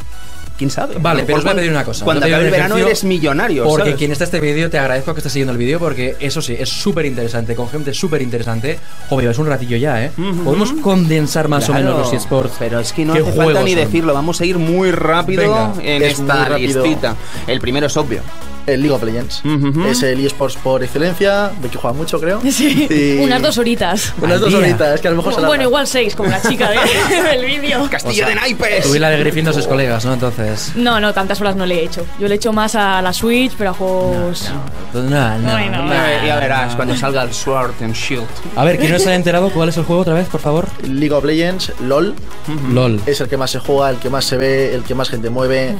quién 0.61 0.69
sabe. 0.69 0.95
Vale, 0.99 1.23
pero 1.23 1.39
os 1.39 1.43
voy 1.43 1.53
a 1.53 1.55
pedir 1.55 1.71
una 1.71 1.83
cosa. 1.83 2.05
Cuando 2.05 2.23
acabe 2.23 2.45
el 2.45 2.51
verano 2.51 2.77
eres 2.77 3.03
millonario. 3.03 3.63
Porque 3.63 3.83
¿sabes? 3.85 3.95
quien 3.95 4.11
está 4.11 4.25
este 4.25 4.39
vídeo, 4.39 4.69
te 4.69 4.77
agradezco 4.77 5.11
que 5.15 5.19
estés 5.21 5.33
siguiendo 5.33 5.53
el 5.53 5.57
vídeo 5.57 5.79
porque 5.79 6.15
eso 6.19 6.39
sí, 6.39 6.55
es 6.57 6.69
súper 6.69 7.07
interesante, 7.07 7.55
con 7.55 7.67
gente 7.67 7.95
súper 7.95 8.21
interesante. 8.21 8.77
Joder, 9.09 9.31
es 9.31 9.39
un 9.39 9.47
ratillo 9.47 9.75
ya, 9.77 10.05
¿eh? 10.05 10.11
Podemos 10.43 10.71
condensar 10.73 11.47
más 11.47 11.63
o 11.69 11.71
Claro, 11.71 11.85
menos 11.93 11.99
los 12.01 12.13
eSports. 12.13 12.53
Pero 12.59 12.79
es 12.79 12.93
que 12.93 13.05
no 13.05 13.13
¿Qué 13.13 13.21
hace 13.21 13.31
falta 13.31 13.63
ni 13.63 13.71
son? 13.71 13.79
decirlo, 13.79 14.13
vamos 14.13 14.39
a 14.39 14.45
ir 14.45 14.59
muy 14.59 14.91
rápido 14.91 15.41
Venga, 15.41 15.73
en 15.81 16.03
es 16.03 16.19
esta 16.19 16.57
listita. 16.57 17.15
El 17.47 17.59
primero 17.59 17.87
es 17.87 17.97
obvio. 17.97 18.21
El 18.67 18.81
League 18.81 18.93
of 18.95 19.03
Legends. 19.03 19.41
Es 19.89 20.03
el 20.03 20.25
eSports 20.25 20.55
por 20.57 20.83
excelencia. 20.83 21.51
De 21.61 21.69
que 21.69 21.77
juega 21.77 21.95
mucho, 21.95 22.19
creo. 22.19 22.41
Sí, 22.51 22.87
Y- 22.89 23.23
unas 23.23 23.41
dos 23.41 23.57
horitas. 23.57 24.13
Unas 24.21 24.39
dos 24.39 24.53
horitas, 24.53 24.99
que 25.01 25.07
a 25.07 25.11
lo 25.11 25.17
mejor 25.17 25.33
se 25.35 25.41
Bueno, 25.41 25.63
igual 25.63 25.87
seis, 25.87 26.15
como 26.15 26.29
la 26.29 26.41
chica 26.41 26.69
de- 26.69 26.77
del 27.37 27.45
vídeo. 27.45 27.87
Castillo 27.91 28.27
de 28.27 28.35
naipes. 28.35 28.93
Y 28.93 28.99
la 28.99 29.09
de 29.09 29.17
Gryffindor 29.19 29.53
sois 29.53 29.67
colegas, 29.67 30.05
¿no? 30.05 30.13
Entonces. 30.13 30.73
No, 30.75 30.99
no, 30.99 31.13
tantas 31.13 31.39
horas 31.41 31.55
no 31.55 31.65
le 31.65 31.75
he 31.79 31.83
hecho. 31.85 32.05
Yo 32.19 32.27
le 32.27 32.35
he 32.35 32.37
hecho 32.37 32.53
más 32.53 32.75
a 32.75 33.01
la 33.01 33.13
Switch, 33.13 33.53
pero 33.57 33.71
a 33.71 33.73
juegos. 33.73 34.51
No, 34.93 35.01
no, 35.37 35.51
Bueno, 35.51 35.83
no. 35.83 35.93
Ya, 35.93 36.25
ya 36.25 36.35
verás 36.39 36.75
cuando 36.75 36.95
salga 36.95 37.23
el 37.23 37.33
Sword 37.33 37.73
and 37.81 37.93
Shield. 37.95 38.25
A 38.55 38.63
ver, 38.65 38.77
¿quién 38.77 38.91
no 38.91 38.99
se 38.99 39.09
ha 39.09 39.15
enterado 39.15 39.49
cuál 39.51 39.69
es 39.69 39.77
el 39.77 39.83
juego 39.83 40.01
otra 40.01 40.13
vez, 40.13 40.27
por 40.27 40.41
favor? 40.41 40.67
League 40.87 41.11
of 41.13 41.23
Legends, 41.23 41.71
LOL. 41.81 42.13
LOL. 42.71 42.99
Es 43.05 43.21
el 43.21 43.27
que 43.27 43.37
más 43.37 43.51
se 43.51 43.59
juega, 43.59 43.89
el 43.89 43.97
que 43.97 44.09
más 44.09 44.25
se 44.25 44.37
ve, 44.37 44.73
el 44.75 44.83
que 44.83 44.93
más 44.95 45.09
gente 45.09 45.29
mueve. 45.29 45.75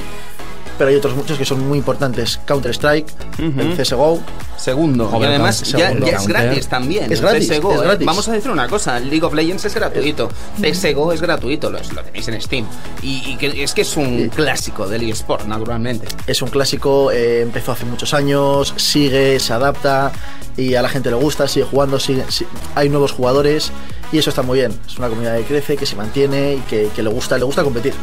Pero 0.78 0.90
hay 0.90 0.96
otros 0.96 1.16
muchos 1.16 1.38
que 1.38 1.46
son 1.46 1.68
muy 1.68 1.78
importantes. 1.78 2.40
Counter-Strike, 2.46 3.08
el 3.40 3.78
CSGO. 3.78 4.20
Segundo. 4.58 5.08
Joder, 5.08 5.30
y 5.30 5.34
además 5.34 5.62
Counter- 5.64 5.80
ya, 5.80 5.88
segundo. 5.88 6.08
ya 6.08 6.18
es 6.18 6.28
gratis 6.28 6.68
también. 6.68 7.12
Es 7.12 7.22
gratis, 7.22 7.50
CSGO, 7.50 7.74
es 7.74 7.80
¿eh? 7.80 7.84
gratis. 7.84 8.06
Vamos 8.06 8.28
a 8.28 8.32
decir 8.34 8.52
una 8.52 8.68
cosa, 8.68 9.00
League 9.00 9.24
of 9.24 9.34
Legends 9.34 9.66
es 9.66 9.74
gratuito, 9.76 10.30
CSGO 10.62 11.14
es 11.14 11.22
gratuito, 11.22 11.70
lo, 11.72 11.80
lo 11.80 12.04
tenéis 12.04 12.28
en 12.28 12.42
Steam. 12.42 12.66
Y, 13.02 13.24
y 13.32 13.38
que, 13.38 13.64
es 13.64 13.74
que 13.74 13.82
es 13.82 13.98
un 13.98 14.30
clásico 14.30 14.88
del 14.88 15.10
eSport, 15.10 15.46
naturalmente. 15.46 16.08
Es 16.28 16.42
un 16.42 16.50
clásico, 16.50 17.12
eh, 17.12 17.42
empezó 17.42 17.72
hace 17.72 17.86
muchos 17.86 18.14
años, 18.14 18.74
sigue, 18.78 19.40
se 19.40 19.54
adapta 19.54 20.12
y 20.58 20.76
a 20.76 20.82
la 20.82 20.90
gente 20.90 21.10
le 21.10 21.16
gusta, 21.16 21.48
sigue 21.48 21.66
jugando, 21.66 22.00
sigue, 22.00 22.24
si- 22.30 22.46
hay 22.76 22.90
nuevos 22.90 23.12
jugadores 23.14 23.72
y 24.12 24.18
eso 24.18 24.30
está 24.30 24.42
muy 24.42 24.60
bien. 24.60 24.78
Es 24.88 24.98
una 24.98 25.08
comunidad 25.10 25.38
que 25.38 25.44
crece, 25.44 25.78
que 25.78 25.86
se 25.86 25.96
mantiene 25.96 26.56
y 26.56 26.60
que, 26.70 26.90
que 26.96 27.02
le 27.04 27.10
gusta, 27.10 27.38
le 27.38 27.44
gusta 27.46 27.64
competir. 27.64 27.94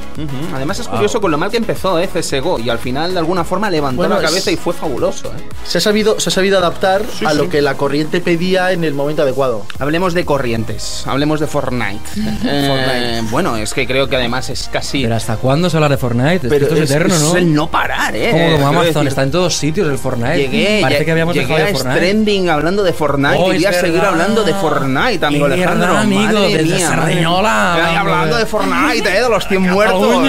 Además 0.55 0.79
es 0.81 0.89
curioso 0.89 1.21
con 1.21 1.31
lo 1.31 1.39
mal 1.39 1.51
que 1.51 1.57
empezó 1.59 1.99
¿eh? 1.99 2.09
CSGO 2.13 2.59
y 2.59 2.71
al 2.71 2.79
final 2.79 3.13
de 3.13 3.19
alguna 3.19 3.45
forma 3.45 3.71
levantó 3.71 3.99
Bueno, 3.99 4.17
la 4.17 4.23
es- 4.25 4.29
cabeza 4.31 4.51
y 4.51 4.57
fue 4.57 4.73
fabuloso. 4.75 5.29
¿eh? 5.29 5.43
Se 5.65 5.79
ha 5.79 5.81
sabido, 5.81 6.19
se 6.21 6.31
ha 6.31 6.33
sabido 6.33 6.59
adaptar 6.59 7.03
Sí, 7.19 7.25
a 7.27 7.33
sí. 7.33 7.37
lo 7.39 7.49
que 7.49 7.61
la 7.63 7.75
corriente 7.77 8.21
pedía 8.21 8.73
en 8.73 8.85
el 8.85 8.95
momento 8.95 9.23
adecuado. 9.23 9.65
Hablemos 9.79 10.15
de 10.15 10.25
corrientes, 10.25 11.05
hablemos 11.07 11.41
de 11.41 11.47
Fortnite. 11.47 11.99
Eh, 12.51 13.23
bueno, 13.31 13.57
es 13.57 13.75
que 13.75 13.87
creo 13.87 14.09
que 14.09 14.17
además 14.17 14.49
es 14.51 14.69
casi... 14.73 15.03
¿Pero 15.03 15.15
hasta 15.17 15.37
cuándo 15.37 15.69
se 15.71 15.77
habla 15.77 15.89
de 15.89 15.97
Fortnite? 15.97 16.35
Es 16.37 16.41
que 16.43 16.49
Pero 16.49 16.65
esto 16.67 16.75
es, 16.77 16.83
es- 16.83 16.91
eterno, 16.91 17.15
es 17.15 17.21
¿no? 17.23 17.37
el 17.37 17.55
no 17.55 17.71
parar, 17.71 18.15
¿eh? 18.17 18.31
Como, 18.31 18.53
como 18.53 18.69
Amazon, 18.69 18.95
decir- 19.05 19.09
está 19.09 19.23
en 19.23 19.31
todos 19.31 19.55
sitios 19.55 19.89
el 19.89 19.99
Fortnite. 19.99 20.37
Llegué, 20.39 20.79
Parece 20.81 21.05
que 21.05 21.11
habíamos 21.13 21.35
llegué 21.35 21.47
dejado 21.49 21.67
de 21.67 21.73
Fortnite. 21.75 21.99
trending 22.01 22.49
hablando 22.51 22.83
de 22.83 22.93
Fortnite 22.93 23.37
Oh, 23.39 23.53
y 23.53 23.57
es 23.57 23.63
voy 23.63 23.67
a 23.67 23.81
seguir 23.81 24.01
hablando 24.01 24.45
de 24.45 24.55
Fortnite, 24.55 25.27
amigo 25.27 25.47
Es 25.47 25.53
Alejandro. 25.53 25.98
Verdad, 26.07 26.19
amigo, 26.19 26.41
Madre 26.41 26.57
desde 26.65 26.75
mía, 26.75 28.01
hablando 28.01 28.37
de 28.37 28.47
Fortnite, 28.47 29.09
¿eh? 29.19 29.23
De 29.23 29.29
los 29.29 29.47
100 29.49 29.63
muertos. 29.63 30.23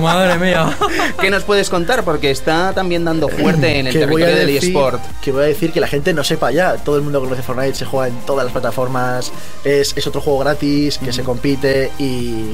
Madre 0.00 0.38
mía. 0.38 0.76
¿Qué 1.20 1.30
nos 1.30 1.42
puedes 1.44 1.70
contar? 1.70 2.04
Porque 2.04 2.30
está 2.30 2.72
también 2.72 3.04
dando 3.04 3.28
fuerte 3.28 3.78
en 3.78 3.86
el 3.86 3.92
territorio 3.92 4.26
del 4.26 4.46
decir, 4.46 4.70
eSport. 4.70 5.00
que 5.22 5.32
voy 5.32 5.42
a 5.44 5.46
decir 5.46 5.72
que 5.72 5.80
la 5.80 5.86
gente 5.88 6.12
no 6.12 6.24
sepa 6.24 6.50
ya. 6.50 6.76
Todo 6.76 6.96
el 6.96 7.02
mundo 7.02 7.20
conoce 7.20 7.42
Fortnite, 7.42 7.74
se 7.74 7.84
juega 7.84 8.08
en 8.08 8.16
todas 8.26 8.44
las 8.44 8.52
plataformas. 8.52 9.32
Es, 9.64 9.96
es 9.96 10.06
otro 10.06 10.20
juego 10.20 10.40
gratis 10.40 10.98
que 10.98 11.12
se 11.12 11.22
compite 11.22 11.90
y 11.98 12.44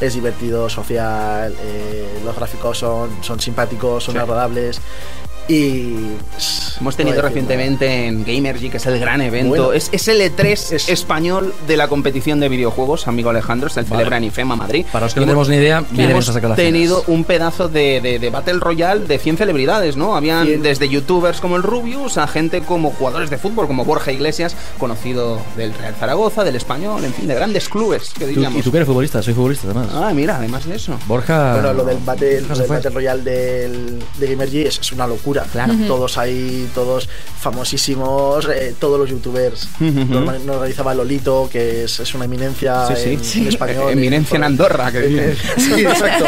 es 0.00 0.14
divertido, 0.14 0.68
social. 0.68 1.54
eh, 1.62 2.20
los 2.24 2.34
gráficos 2.36 2.78
son, 2.78 3.10
son 3.22 3.40
simpáticos, 3.40 4.04
son 4.04 4.14
Sí. 4.14 4.20
agradables. 4.20 4.80
Y. 5.48 5.94
Hemos 6.80 6.96
tenido 6.96 7.20
recientemente 7.20 8.06
en 8.06 8.24
Gamergy, 8.24 8.70
que 8.70 8.78
es 8.78 8.86
el 8.86 8.98
gran 8.98 9.20
evento. 9.20 9.48
Bueno. 9.48 9.72
es, 9.72 9.90
es 9.92 10.08
el 10.08 10.20
E3 10.20 10.88
español 10.88 11.52
de 11.66 11.76
la 11.76 11.88
competición 11.88 12.40
de 12.40 12.48
videojuegos, 12.48 13.06
amigo 13.08 13.28
Alejandro. 13.30 13.68
Se 13.68 13.84
celebra 13.84 14.16
en 14.16 14.24
IFEMA 14.24 14.56
Madrid. 14.56 14.86
Para 14.90 15.06
los 15.06 15.14
que 15.14 15.20
no 15.20 15.26
tenemos 15.26 15.48
ni 15.48 15.56
idea, 15.56 15.84
hemos 15.96 16.30
tenido 16.56 17.04
un 17.08 17.24
pedazo 17.24 17.68
de, 17.68 18.00
de- 18.00 18.18
de 18.18 18.30
Battle 18.30 18.60
Royale 18.60 19.06
de 19.06 19.18
100 19.18 19.36
celebridades, 19.38 19.96
¿no? 19.96 20.16
Habían 20.16 20.62
desde 20.62 20.88
youtubers 20.88 21.40
como 21.40 21.56
el 21.56 21.62
Rubius 21.62 22.16
a 22.16 22.26
gente 22.26 22.62
como 22.62 22.90
jugadores 22.92 23.28
de 23.28 23.36
fútbol 23.38 23.66
como 23.66 23.84
Borja 23.84 24.12
Iglesias, 24.12 24.56
conocido 24.78 25.38
del 25.56 25.74
Real 25.74 25.94
Zaragoza, 25.98 26.44
del 26.44 26.56
Español, 26.56 27.04
en 27.04 27.12
fin, 27.12 27.26
de 27.26 27.34
grandes 27.34 27.68
clubes, 27.68 28.10
que 28.10 28.20
Tú- 28.24 28.30
diríamos. 28.30 28.58
y 28.60 28.62
tú 28.62 28.70
que 28.70 28.78
eres 28.78 28.86
futbolista, 28.86 29.22
soy 29.22 29.34
futbolista 29.34 29.66
además. 29.66 29.88
Ah, 29.92 30.12
mira, 30.14 30.36
además 30.36 30.64
de 30.66 30.76
eso. 30.76 30.98
Borja. 31.06 31.54
Bueno, 31.54 31.74
lo 31.74 31.84
del 31.84 31.98
Battle, 31.98 32.40
lo 32.42 32.54
del. 32.56 32.68
Battle 32.68 32.90
Royale 32.90 33.22
del, 33.22 33.98
de 34.18 34.26
Gamergy 34.28 34.62
es, 34.62 34.78
es 34.78 34.92
una 34.92 35.06
locura. 35.06 35.39
Claro. 35.52 35.74
Todos 35.86 36.18
ahí, 36.18 36.68
todos 36.74 37.08
famosísimos, 37.40 38.48
eh, 38.48 38.74
todos 38.78 38.98
los 38.98 39.10
youtubers. 39.10 39.68
Nos 39.80 40.56
organizaba 40.56 40.94
Lolito, 40.94 41.48
que 41.50 41.84
es, 41.84 42.00
es 42.00 42.14
una 42.14 42.24
eminencia 42.24 42.86
Sí, 42.96 43.18
sí. 43.22 43.38
en, 43.40 43.44
en 43.44 43.48
español. 43.48 43.90
Eminencia 43.92 44.36
en 44.36 44.44
Andorra, 44.44 44.90
que 44.92 45.00
diría. 45.00 45.34
Sí, 45.56 45.84
exacto. 45.86 46.24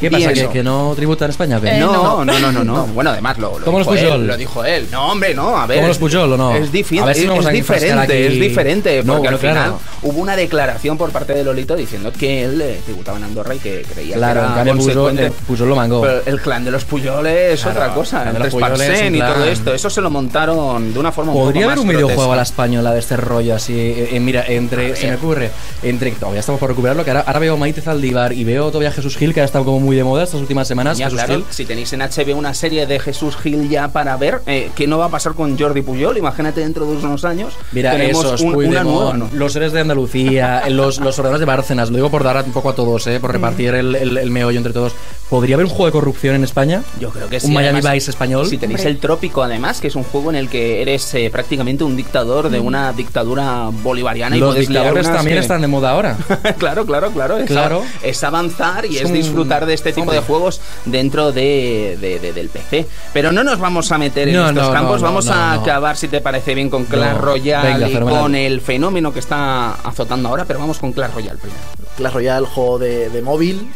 ¿Qué 0.00 0.10
pasa? 0.10 0.32
¿Que, 0.32 0.48
que 0.48 0.62
no 0.62 0.94
tributa 0.96 1.26
en 1.26 1.30
España? 1.30 1.58
o 1.58 1.60
qué? 1.60 1.72
no, 1.76 2.24
no, 2.24 2.38
no, 2.38 2.50
no, 2.52 2.64
no, 2.64 2.86
Bueno, 2.86 3.10
además 3.10 3.36
lo, 3.36 3.58
lo 3.58 3.64
¿Cómo 3.66 3.80
los 3.80 3.86
dijo 3.86 3.98
él, 3.98 4.06
Pujol? 4.06 4.26
lo 4.28 4.36
dijo 4.38 4.64
él. 4.64 4.86
No, 4.90 5.12
hombre, 5.12 5.34
no, 5.34 5.54
a 5.58 5.66
ver. 5.66 5.76
¿Cómo 5.76 5.88
los 5.88 5.98
Pujol 5.98 6.32
o 6.32 6.36
no? 6.38 6.54
Es, 6.54 6.72
ver 6.72 6.84
si 6.86 6.96
es- 6.96 7.28
vamos 7.28 7.44
es 7.44 7.52
diferente, 7.52 7.98
aquí- 8.00 8.12
es 8.14 8.40
diferente. 8.40 9.02
No, 9.04 9.12
Porque 9.16 9.28
bueno, 9.28 9.34
al 9.36 9.38
final 9.38 9.54
claro. 9.54 9.80
hubo 10.04 10.20
una 10.20 10.36
declaración 10.36 10.96
por 10.96 11.10
parte 11.10 11.34
de 11.34 11.44
Lolito 11.44 11.76
diciendo 11.76 12.10
que 12.18 12.44
él 12.44 12.62
eh, 12.62 12.80
tributaba 12.82 13.18
en 13.18 13.24
Andorra 13.24 13.54
y 13.54 13.58
que 13.58 13.82
creía 13.92 14.16
Claro, 14.16 14.40
que 14.54 14.60
en 14.62 14.68
era 14.68 14.74
Pujol, 14.78 15.18
eh, 15.18 15.32
Pujol 15.46 15.68
lo 15.68 15.76
mangó. 15.76 16.00
Pero 16.00 16.22
el 16.24 16.40
clan 16.40 16.64
de 16.64 16.70
los 16.70 16.84
Puyoles 16.86 17.52
es 17.54 17.62
Claro, 17.62 17.78
otra 17.80 17.89
cosa. 17.94 18.16
el 18.18 18.22
clan 18.22 18.32
de 18.34 18.38
El 18.38 18.44
los 18.44 18.52
Puyoles, 18.52 18.80
Esparcén 18.80 19.06
en 19.06 19.14
y 19.14 19.18
plan- 19.18 19.34
todo 19.34 19.44
esto. 19.44 19.74
Eso 19.74 19.90
se 19.90 20.00
lo 20.00 20.10
montaron 20.10 20.92
de 20.92 20.98
una 20.98 21.12
forma 21.12 21.32
un 21.32 21.38
Podría 21.38 21.62
poco 21.62 21.72
haber 21.72 21.76
más 21.76 21.84
un 21.84 21.88
videojuego 21.90 22.22
a 22.32 22.36
la 22.36 22.42
grotesca. 22.42 22.52
española 22.52 22.92
de 22.92 22.98
este 23.00 23.16
rollo 23.16 23.54
así. 23.54 23.72
eh, 23.78 24.08
eh, 24.12 24.20
mira, 24.20 24.44
entre. 24.46 24.96
Se 24.96 25.08
me 25.08 25.14
ocurre. 25.16 25.50
Entre. 25.82 26.10
Todavía 26.12 26.40
estamos 26.40 26.58
por 26.58 26.68
recuperarlo. 26.70 27.04
Que 27.04 27.10
ahora, 27.10 27.24
ahora 27.26 27.38
veo 27.38 27.56
Maite 27.56 27.80
Zaldívar 27.80 28.32
y 28.32 28.44
veo 28.44 28.68
todavía 28.68 28.88
a 28.88 28.92
Jesús 28.92 29.16
Gil, 29.16 29.32
que 29.34 29.40
ha 29.40 29.44
estado 29.44 29.64
como 29.64 29.80
muy 29.80 29.96
de 29.96 30.04
moda 30.04 30.24
estas 30.24 30.40
últimas 30.40 30.66
semanas. 30.68 30.98
Ya, 30.98 31.06
Jesús 31.06 31.18
claro, 31.18 31.34
Gil. 31.34 31.44
si 31.50 31.64
tenéis 31.64 31.92
en 31.92 32.00
HBO 32.02 32.36
una 32.36 32.54
serie 32.54 32.86
de 32.86 32.98
Jesús 33.00 33.36
Gil 33.36 33.68
ya 33.68 33.88
para 33.88 34.16
ver 34.16 34.42
eh, 34.46 34.70
qué 34.74 34.86
no 34.86 34.98
va 34.98 35.06
a 35.06 35.08
pasar 35.10 35.34
con 35.34 35.58
Jordi 35.58 35.82
Puyol, 35.82 36.16
imagínate 36.18 36.60
dentro 36.60 36.86
de 36.86 36.96
unos 36.96 37.24
años. 37.24 37.52
Mira, 37.72 37.92
tenemos 37.92 38.24
esos, 38.24 38.40
un- 38.42 38.54
una 38.54 38.82
nueva, 38.84 39.14
¿no? 39.16 39.28
los 39.32 39.52
seres 39.52 39.72
de 39.72 39.80
Andalucía, 39.80 40.62
los, 40.70 40.98
los 40.98 41.18
ordenadores 41.18 41.40
de 41.40 41.46
Bárcenas, 41.46 41.90
lo 41.90 41.96
digo 41.96 42.10
por 42.10 42.24
dar 42.24 42.42
un 42.44 42.52
poco 42.52 42.70
a 42.70 42.74
todos, 42.74 43.06
¿eh? 43.06 43.20
por 43.20 43.32
repartir 43.32 43.74
el, 43.74 43.94
el- 43.94 44.16
el 44.18 44.30
meollo 44.30 44.58
entre 44.58 44.72
todos. 44.72 44.92
¿Podría 45.28 45.54
haber 45.54 45.66
un 45.66 45.70
juego 45.70 45.86
de 45.86 45.92
corrupción 45.92 46.34
en 46.34 46.42
España? 46.44 46.82
Yo 46.98 47.10
creo 47.10 47.28
que 47.28 47.38
sí. 47.38 47.46
Un 47.46 47.54
Miami 47.54 47.79
Vice 47.82 48.10
español. 48.10 48.46
Si 48.46 48.58
tenéis 48.58 48.84
el 48.84 48.98
Trópico, 48.98 49.42
además, 49.42 49.80
que 49.80 49.88
es 49.88 49.94
un 49.94 50.04
juego 50.04 50.30
en 50.30 50.36
el 50.36 50.48
que 50.48 50.82
eres 50.82 51.14
eh, 51.14 51.28
prácticamente 51.30 51.84
un 51.84 51.96
dictador 51.96 52.48
de 52.50 52.60
una 52.60 52.92
dictadura 52.92 53.68
bolivariana 53.70 54.36
y 54.36 54.40
Los 54.40 54.54
liar 54.54 54.66
dictadores 54.68 55.06
también 55.06 55.36
que- 55.36 55.40
están 55.42 55.60
de 55.60 55.66
moda 55.66 55.90
ahora. 55.90 56.16
claro, 56.58 56.84
claro, 56.86 57.10
claro. 57.10 57.38
Es, 57.38 57.46
Claro. 57.46 57.82
es 58.02 58.22
avanzar 58.24 58.86
y 58.86 58.96
Es 58.96 59.02
es, 59.02 59.06
un- 59.08 59.12
disfrutar 59.14 59.66
de 59.66 59.74
este 59.74 59.90
tipo 59.92 60.02
hombre. 60.02 60.16
de 60.16 60.22
juegos 60.22 60.60
dentro 60.84 61.32
de, 61.32 61.98
de- 62.00 62.18
de- 62.18 62.32
del 62.32 62.48
PC. 62.48 62.86
Pero 63.12 63.32
no 63.32 63.42
nos 63.44 63.58
vamos 63.58 63.90
a 63.92 63.98
meter 63.98 64.28
en 64.28 64.34
No, 64.36 64.48
estos 64.48 64.66
no, 64.68 64.72
campos. 64.72 65.00
no, 65.00 65.06
vamos 65.08 65.26
no, 65.26 65.32
a 65.34 65.54
no. 65.56 65.60
acabar, 65.62 65.96
si 65.96 66.08
te 66.08 66.20
parece 66.20 66.54
bien, 66.54 66.70
con 66.70 66.84
Clash 66.84 67.12
No. 67.14 67.18
Royale 67.20 67.72
Venga, 67.74 67.88
y 67.88 67.92
fenomenal. 67.92 68.22
con 68.22 68.34
el 68.34 68.60
fenómeno 68.60 69.12
que 69.12 69.18
está 69.20 69.72
azotando 69.74 70.28
ahora. 70.28 70.44
Pero 70.44 70.58
vamos 70.60 70.78
con 70.78 70.92
Clash 70.92 71.12
Royale 71.12 71.38
primero. 71.38 71.60
Clash 71.96 72.12
Royale, 72.12 72.46
juego 72.46 72.78
de, 72.78 73.10
de 73.10 73.22
móvil. 73.22 73.68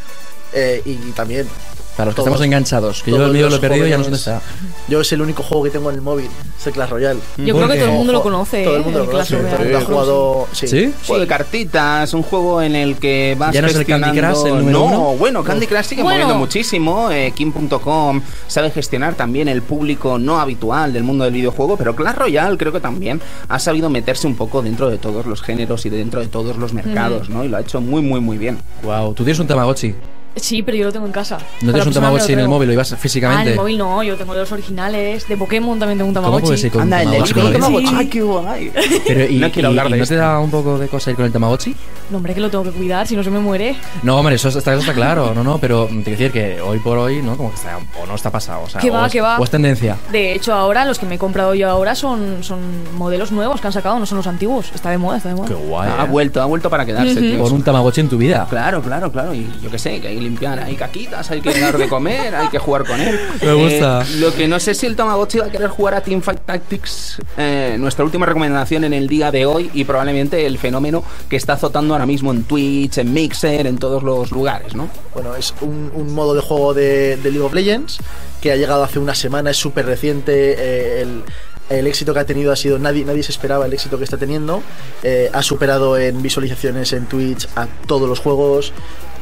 eh, 0.52 0.82
y 0.84 0.94
también. 1.12 1.48
Para 1.96 2.06
los 2.06 2.14
que 2.14 2.22
todos- 2.22 2.26
estamos 2.28 2.44
enganchados, 2.44 3.02
que 3.04 3.10
yo 3.12 3.24
el 3.24 3.32
mío 3.32 3.48
lo 3.48 3.56
he 3.56 3.60
perdido 3.60 3.86
y 3.86 3.90
ya 3.90 3.96
no 3.98 4.02
sé 4.04 4.10
dónde 4.10 4.18
está. 4.18 4.42
Yo 4.88 5.00
es 5.00 5.12
el 5.12 5.22
único 5.22 5.42
juego 5.44 5.62
que 5.64 5.70
tengo 5.70 5.90
en 5.90 5.96
el 5.96 6.02
móvil, 6.02 6.28
es 6.58 6.66
el 6.66 6.72
Clash 6.72 6.90
Royale. 6.90 7.20
Yo 7.38 7.54
creo 7.54 7.68
que 7.68 7.76
todo 7.78 7.88
el 7.88 7.92
mundo 7.94 8.12
lo 8.12 8.22
conoce, 8.22 8.64
Todo 8.64 8.74
el 8.76 8.80
¿eh? 8.80 8.84
mundo 8.84 8.98
lo 9.00 9.06
conoce. 9.10 9.36
Todo 9.36 9.46
el 9.46 9.50
Royale. 9.52 9.64
mundo 9.64 9.78
ha 9.78 9.84
jugado. 9.84 10.48
Sí. 10.52 10.66
¿Sí? 10.68 10.92
Juego 11.06 11.20
de 11.20 11.26
cartitas, 11.28 12.12
un 12.14 12.22
juego 12.22 12.60
en 12.62 12.74
el 12.74 12.96
que 12.96 13.36
vas 13.38 13.54
¿Ya 13.54 13.62
no 13.62 13.68
es 13.68 13.76
el 13.76 13.86
Candy 13.86 14.04
gestionando... 14.06 14.40
Crush 14.42 14.52
el 14.52 14.58
número 14.58 14.78
no, 14.78 14.84
uno? 14.86 15.16
bueno, 15.18 15.44
Candy 15.44 15.66
Crush 15.66 15.84
sigue 15.84 16.02
Bueno. 16.02 16.18
moviendo 16.20 16.34
muchísimo. 16.38 17.10
Eh, 17.12 17.32
Kim.com 17.34 18.20
sabe 18.48 18.70
gestionar 18.70 19.14
también 19.14 19.48
el 19.48 19.62
público 19.62 20.18
no 20.18 20.40
habitual 20.40 20.92
del 20.92 21.04
mundo 21.04 21.24
del 21.24 21.32
videojuego, 21.34 21.76
pero 21.76 21.94
Clash 21.94 22.16
Royale 22.16 22.56
creo 22.58 22.72
que 22.72 22.80
también 22.80 23.20
ha 23.48 23.58
sabido 23.60 23.88
meterse 23.88 24.26
un 24.26 24.34
poco 24.34 24.62
dentro 24.62 24.90
de 24.90 24.98
todos 24.98 25.26
los 25.26 25.42
géneros 25.42 25.86
y 25.86 25.90
dentro 25.90 26.20
de 26.20 26.26
todos 26.26 26.56
los 26.56 26.72
mercados, 26.72 27.28
¿no? 27.28 27.44
Y 27.44 27.48
lo 27.48 27.56
ha 27.56 27.60
hecho 27.60 27.80
muy, 27.80 28.02
muy, 28.02 28.20
muy 28.20 28.36
bien. 28.36 28.58
Wow, 28.82 29.14
tú 29.14 29.22
tienes 29.24 29.38
un 29.38 29.46
Tamagotchi. 29.46 29.94
Sí, 30.36 30.62
pero 30.62 30.76
yo 30.76 30.84
lo 30.86 30.92
tengo 30.92 31.06
en 31.06 31.12
casa. 31.12 31.38
No 31.60 31.70
tienes 31.72 31.86
un 31.86 31.92
Tamagotchi 31.92 32.32
en 32.32 32.40
el 32.40 32.48
móvil, 32.48 32.68
lo 32.68 32.72
ibas 32.74 32.92
Ah, 32.92 32.96
en 32.96 33.00
físicamente. 33.00 33.50
el 33.52 33.56
móvil 33.56 33.78
no, 33.78 34.02
yo 34.02 34.16
tengo 34.16 34.34
de 34.34 34.40
los 34.40 34.52
originales. 34.52 35.28
De 35.28 35.36
Pokémon 35.36 35.78
también 35.78 35.98
tengo 35.98 36.08
un 36.08 36.14
¿Cómo 36.14 36.26
Tamagotchi. 36.26 36.46
puede 36.46 36.58
ser 36.58 36.70
con 36.72 36.82
un 36.82 36.92
Anda, 36.92 37.16
el 37.16 37.52
Tamagotchi? 37.52 37.94
¡Ay, 37.94 38.06
qué 38.08 38.22
guay! 38.22 38.72
Pero, 39.06 39.24
¿y, 39.30 39.38
no 39.38 39.50
quiero 39.50 39.68
hablar 39.68 39.88
y 39.88 39.92
de 39.92 39.98
no 39.98 40.06
te 40.06 40.16
da 40.16 40.40
un 40.40 40.50
poco 40.50 40.78
de 40.78 40.88
cosa 40.88 41.10
ir 41.10 41.16
con 41.16 41.24
el 41.24 41.32
Tamagotchi? 41.32 41.74
No, 42.10 42.18
hombre, 42.18 42.34
que 42.34 42.40
lo 42.40 42.50
tengo 42.50 42.64
que 42.64 42.70
cuidar, 42.70 43.06
si 43.06 43.16
no 43.16 43.22
se 43.22 43.30
me 43.30 43.38
muere. 43.38 43.76
No, 44.02 44.18
hombre, 44.18 44.34
eso 44.34 44.48
está, 44.48 44.72
eso 44.72 44.80
está 44.80 44.92
claro, 44.92 45.32
no, 45.34 45.42
no, 45.42 45.58
pero 45.58 45.86
te 45.86 45.94
quiero 46.02 46.10
decir 46.10 46.32
que 46.32 46.60
hoy 46.60 46.78
por 46.80 46.98
hoy, 46.98 47.22
¿no? 47.22 47.36
Como 47.36 47.50
que 47.50 47.56
está, 47.56 47.78
o 48.02 48.06
no 48.06 48.14
está 48.14 48.30
pasado, 48.30 48.62
o 48.64 48.68
sea, 48.68 48.80
Que 48.80 48.90
o 48.90 48.94
va, 48.94 49.06
es, 49.06 49.12
que 49.12 49.20
va. 49.20 49.38
o 49.38 49.44
es 49.44 49.50
tendencia. 49.50 49.96
De 50.12 50.34
hecho, 50.34 50.52
ahora 50.52 50.84
los 50.84 50.98
que 50.98 51.06
me 51.06 51.14
he 51.14 51.18
comprado 51.18 51.54
yo 51.54 51.68
ahora 51.70 51.94
son, 51.94 52.42
son 52.42 52.60
modelos 52.96 53.32
nuevos 53.32 53.60
que 53.60 53.66
han 53.68 53.72
sacado, 53.72 53.98
no 53.98 54.04
son 54.06 54.18
los 54.18 54.26
antiguos. 54.26 54.70
Está 54.74 54.90
de 54.90 54.98
moda, 54.98 55.16
está 55.16 55.30
de 55.30 55.36
moda. 55.36 55.48
Qué 55.48 55.54
guay. 55.54 55.90
Ha 55.98 56.04
¿eh? 56.04 56.08
vuelto, 56.08 56.42
ha 56.42 56.44
vuelto 56.44 56.68
para 56.68 56.84
quedarse, 56.84 57.14
tío. 57.20 57.42
Con 57.42 57.52
un 57.52 57.62
Tamagotchi 57.62 58.00
en 58.02 58.08
tu 58.08 58.18
vida. 58.18 58.46
Claro, 58.50 58.82
claro, 58.82 59.10
claro. 59.10 59.34
Y 59.34 59.48
yo 59.62 59.70
qué 59.70 59.78
sé, 59.78 60.00
que 60.00 60.08
hay 60.08 60.18
que 60.18 60.23
limpiar, 60.24 60.58
hay 60.58 60.74
caquitas, 60.74 61.30
hay 61.30 61.40
que 61.40 61.58
dar 61.60 61.78
de 61.78 61.88
comer, 61.88 62.34
hay 62.34 62.48
que 62.48 62.58
jugar 62.58 62.84
con 62.84 63.00
él. 63.00 63.18
Me 63.42 63.52
gusta. 63.52 64.02
Eh, 64.02 64.16
lo 64.18 64.34
que 64.34 64.48
no 64.48 64.58
sé 64.58 64.74
si 64.74 64.86
el 64.86 64.96
Tamagotchi 64.96 65.38
va 65.38 65.46
a 65.46 65.50
querer 65.50 65.68
jugar 65.68 65.94
a 65.94 66.00
Teamfight 66.00 66.40
Tactics, 66.40 67.18
eh, 67.36 67.76
nuestra 67.78 68.04
última 68.04 68.26
recomendación 68.26 68.84
en 68.84 68.92
el 68.92 69.06
día 69.06 69.30
de 69.30 69.46
hoy 69.46 69.70
y 69.72 69.84
probablemente 69.84 70.44
el 70.46 70.58
fenómeno 70.58 71.04
que 71.28 71.36
está 71.36 71.52
azotando 71.52 71.94
ahora 71.94 72.06
mismo 72.06 72.32
en 72.32 72.42
Twitch, 72.44 72.98
en 72.98 73.12
Mixer, 73.12 73.66
en 73.66 73.78
todos 73.78 74.02
los 74.02 74.32
lugares, 74.32 74.74
¿no? 74.74 74.88
Bueno, 75.14 75.36
es 75.36 75.54
un, 75.60 75.92
un 75.94 76.12
modo 76.14 76.34
de 76.34 76.40
juego 76.40 76.74
de, 76.74 77.16
de 77.18 77.30
League 77.30 77.40
of 77.46 77.52
Legends 77.54 77.98
que 78.40 78.50
ha 78.52 78.56
llegado 78.56 78.82
hace 78.84 78.98
una 78.98 79.14
semana, 79.14 79.50
es 79.50 79.56
súper 79.56 79.86
reciente. 79.86 80.54
eh, 80.58 81.02
el, 81.02 81.22
el 81.70 81.86
éxito 81.86 82.12
que 82.12 82.20
ha 82.20 82.26
tenido 82.26 82.52
ha 82.52 82.56
sido, 82.56 82.78
nadie, 82.78 83.06
nadie 83.06 83.22
se 83.22 83.32
esperaba 83.32 83.64
el 83.64 83.72
éxito 83.72 83.96
que 83.96 84.04
está 84.04 84.18
teniendo. 84.18 84.62
eh, 85.02 85.30
ha 85.32 85.42
superado 85.42 85.96
en 85.96 86.20
visualizaciones 86.20 86.92
en 86.92 87.06
Twitch 87.06 87.48
a 87.56 87.66
todos 87.86 88.06
los 88.06 88.20
juegos. 88.20 88.74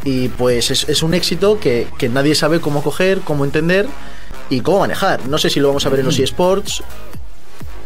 Y 0.05 0.29
pues 0.29 0.71
es, 0.71 0.89
es 0.89 1.03
un 1.03 1.15
éxito 1.15 1.61
que, 1.61 1.87
que 1.99 2.09
nadie 2.09 2.35
sabe 2.35 2.61
cómo 2.61 2.83
coger, 2.83 3.21
cómo 3.21 3.45
entender 3.45 3.87
y 4.51 4.61
cómo 4.61 4.81
manejar. 4.81 5.27
No 5.29 5.39
sé 5.39 5.51
si 5.51 5.61
lo 5.61 5.69
vamos 5.69 5.87
a 5.87 5.89
ver 5.89 6.01
en 6.01 6.07
los 6.07 6.19
eSports. 6.19 6.83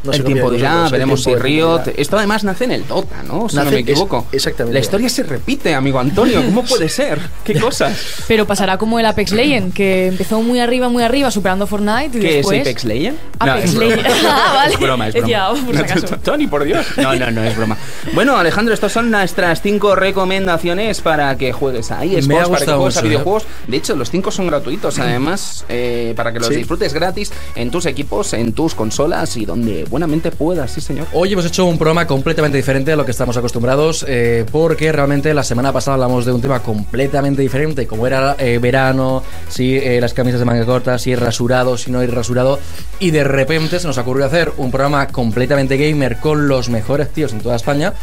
No 0.07 0.13
el 0.13 0.25
tiempo 0.25 0.51
dirá, 0.51 0.89
veremos 0.89 1.23
si 1.23 1.35
Riot. 1.35 1.83
Esto 1.97 2.17
además 2.19 2.45
nace 2.45 2.65
en 2.65 2.73
el 2.73 2.87
Dota, 2.87 3.23
¿no? 3.23 3.49
Si 3.49 3.57
no 3.57 3.63
Nace- 3.65 3.71
me 3.75 3.81
es- 3.81 3.89
equivoco. 3.89 4.27
exactamente. 4.33 4.75
La 4.75 4.81
historia 4.81 5.09
se 5.09 5.23
repite, 5.23 5.75
amigo 5.75 5.99
Antonio. 5.99 6.43
¿Cómo 6.45 6.65
puede 6.69 6.89
ser? 6.89 7.19
¿Qué 7.45 7.59
cosas? 7.59 7.99
Pero 8.29 8.47
pasará 8.47 8.79
como 8.79 8.99
el 8.99 9.07
Apex 9.07 9.33
Legends, 9.33 9.75
que 9.75 10.07
empezó 10.09 10.41
muy 10.43 10.61
arriba, 10.61 10.89
muy 10.89 11.03
arriba, 11.03 11.31
superando 11.31 11.67
Fortnite 11.67 12.19
y 12.19 12.21
¿Qué 12.21 12.35
después... 12.37 12.59
es 12.61 12.67
Apex 12.67 12.85
Legends? 12.85 13.21
Apex 13.39 13.65
es 13.65 13.75
broma. 13.75 13.97
Ah, 14.29 14.53
vale. 14.55 14.75
Es 14.75 14.81
broma, 14.81 15.09
es 15.09 15.15
oh, 15.51 15.65
por 15.65 15.77
si 15.77 15.83
acaso. 15.83 16.17
Tony, 16.23 16.47
por 16.47 16.65
Dios. 16.65 16.85
No, 16.97 17.15
no, 17.15 17.31
no, 17.31 17.43
es 17.45 17.57
broma. 17.57 17.77
Bueno, 18.15 18.37
Alejandro, 18.37 18.75
estas 18.75 18.93
son 18.93 19.11
nuestras 19.11 19.63
cinco 19.63 19.95
recomendaciones 19.97 21.01
para 21.01 21.37
que 21.37 21.53
juegues 21.53 21.91
a 21.91 22.05
eSports, 22.05 22.27
Me 22.29 22.35
ha 22.35 22.39
para 22.39 22.45
que 22.47 22.51
gustado 22.57 22.79
juegues 22.79 22.97
a 22.97 23.01
mucho, 23.01 23.07
¿eh? 23.07 23.09
videojuegos. 23.09 23.47
De 23.67 23.77
hecho, 23.77 23.97
los 23.97 24.11
cinco 24.11 24.31
son 24.31 24.47
gratuitos, 24.47 24.99
además, 24.99 25.65
eh, 25.69 26.13
para 26.17 26.33
que 26.33 26.39
los 26.41 26.49
Sí. 26.49 26.57
disfrutes 26.57 26.93
gratis 26.93 27.33
en 27.55 27.71
tus 27.71 27.87
equipos, 27.87 28.33
en 28.33 28.53
tus 28.53 28.75
consolas 28.75 29.37
y 29.37 29.45
donde 29.47 29.85
buenamente 29.97 30.31
sí, 30.69 30.81
señor. 30.83 31.07
Hoy 31.15 31.33
hemos 31.33 31.47
hecho 31.47 31.65
un 31.65 31.79
programa 31.79 32.07
completamente 32.07 32.59
diferente 32.59 32.93
a 32.93 32.97
lo 32.97 33.07
que 33.07 33.13
estamos 33.13 33.35
acostumbrados, 33.39 34.05
eh, 34.07 34.45
porque 34.53 34.93
realmente 34.93 35.33
la 35.33 35.43
semana 35.43 35.73
pasada 35.73 35.95
hablamos 35.95 36.27
de 36.27 36.33
un 36.33 36.43
tema 36.43 36.61
completamente 36.61 37.41
diferente, 37.41 37.87
como 37.87 38.07
era 38.07 38.37
eh, 38.39 38.59
verano, 38.59 39.23
si 39.49 39.79
eh, 39.79 39.99
las 39.99 40.13
camisas 40.13 40.39
de 40.41 40.45
manga 40.45 40.67
corta, 40.67 40.99
si 40.99 41.13
es 41.13 41.19
rasurado, 41.19 41.79
si 41.79 41.91
no 41.91 42.03
es 42.03 42.13
rasurado, 42.13 42.59
y 43.01 43.11
de 43.11 43.25
repente 43.25 43.81
se 43.81 43.87
nos 43.87 43.97
ocurrió 43.97 44.27
hacer 44.27 44.53
un 44.59 44.71
programa 44.71 45.09
completamente 45.09 45.79
gamer 45.79 46.19
con 46.19 46.47
los 46.47 46.69
mejores 46.69 47.11
tíos 47.11 47.33
en 47.33 47.41
toda 47.41 47.57
España, 47.57 47.95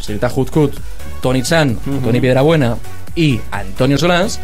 Serita 0.00 0.30
Hutkut, 0.34 0.74
Tony 1.22 1.42
Chan, 1.42 1.78
Ujú. 1.86 2.00
Tony 2.04 2.20
Piedrabuena 2.20 2.76
y 3.14 3.40
Antonio 3.52 3.96
Solans. 3.96 4.38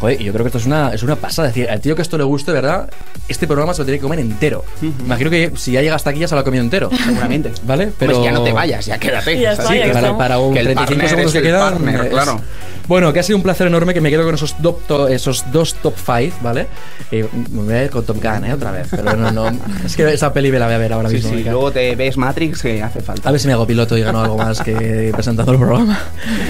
Joder, 0.00 0.20
y 0.20 0.24
yo 0.24 0.32
creo 0.32 0.44
que 0.44 0.48
esto 0.48 0.58
es 0.58 0.66
una, 0.66 0.92
es 0.94 1.02
una 1.02 1.16
pasada. 1.16 1.48
Es 1.48 1.54
decir, 1.54 1.70
al 1.70 1.80
tío 1.80 1.96
que 1.96 2.02
esto 2.02 2.16
le 2.18 2.24
guste, 2.24 2.52
¿verdad? 2.52 2.88
Este 3.28 3.46
programa 3.46 3.74
se 3.74 3.80
lo 3.82 3.86
tiene 3.86 3.98
que 3.98 4.02
comer 4.02 4.20
entero. 4.20 4.64
Imagino 5.04 5.28
que 5.30 5.52
si 5.56 5.72
ya 5.72 5.82
llega 5.82 5.96
hasta 5.96 6.10
aquí 6.10 6.20
ya 6.20 6.28
se 6.28 6.34
lo 6.34 6.40
ha 6.40 6.44
comido 6.44 6.62
entero. 6.62 6.90
Seguramente. 7.04 7.50
¿Vale? 7.64 7.92
Pero 7.98 8.12
Pues 8.14 8.24
ya 8.24 8.32
no 8.32 8.42
te 8.44 8.52
vayas, 8.52 8.86
ya 8.86 8.98
quédate. 8.98 9.38
Ya 9.40 9.52
está, 9.52 9.64
Así 9.64 9.78
ya 9.78 9.92
para, 9.92 10.16
para 10.16 10.38
un 10.38 10.54
que 10.54 10.60
el 10.60 10.66
35 10.66 10.86
partner 10.86 11.08
segundos 11.08 11.32
que 11.32 11.42
quedan. 11.42 11.60
partner, 11.72 12.00
es- 12.06 12.10
claro. 12.10 12.40
Bueno, 12.86 13.12
que 13.12 13.20
ha 13.20 13.22
sido 13.22 13.36
un 13.36 13.42
placer 13.42 13.66
enorme 13.66 13.92
que 13.92 14.00
me 14.00 14.08
quedo 14.08 14.24
con 14.24 14.34
esos, 14.34 14.54
do- 14.62 14.80
to- 14.86 15.08
esos 15.08 15.44
dos 15.52 15.74
top 15.74 15.92
5, 15.94 16.36
¿vale? 16.40 16.68
Eh, 17.10 17.28
me 17.50 17.62
voy 17.64 17.74
a 17.74 17.84
ir 17.84 17.90
con 17.90 18.02
Top 18.02 18.16
Gun, 18.16 18.46
¿eh? 18.46 18.54
Otra 18.54 18.70
vez. 18.70 18.86
Pero 18.90 19.14
no, 19.14 19.30
no. 19.30 19.52
Es 19.84 19.94
que 19.94 20.10
esa 20.10 20.32
peli 20.32 20.50
me 20.50 20.58
la 20.58 20.64
voy 20.64 20.74
a 20.76 20.78
ver 20.78 20.94
ahora 20.94 21.10
Sí, 21.10 21.16
mismo. 21.16 21.30
sí, 21.34 21.44
luego 21.44 21.70
te 21.70 21.94
ves 21.96 22.16
Matrix 22.16 22.62
que 22.62 22.82
hace 22.82 23.00
falta. 23.02 23.28
A 23.28 23.32
ver 23.32 23.40
si 23.42 23.46
me 23.46 23.52
hago 23.52 23.66
piloto 23.66 23.94
y 23.98 24.00
gano 24.00 24.22
algo 24.22 24.38
más 24.38 24.62
que 24.62 25.10
presentando 25.14 25.52
el 25.52 25.58
programa. 25.58 25.98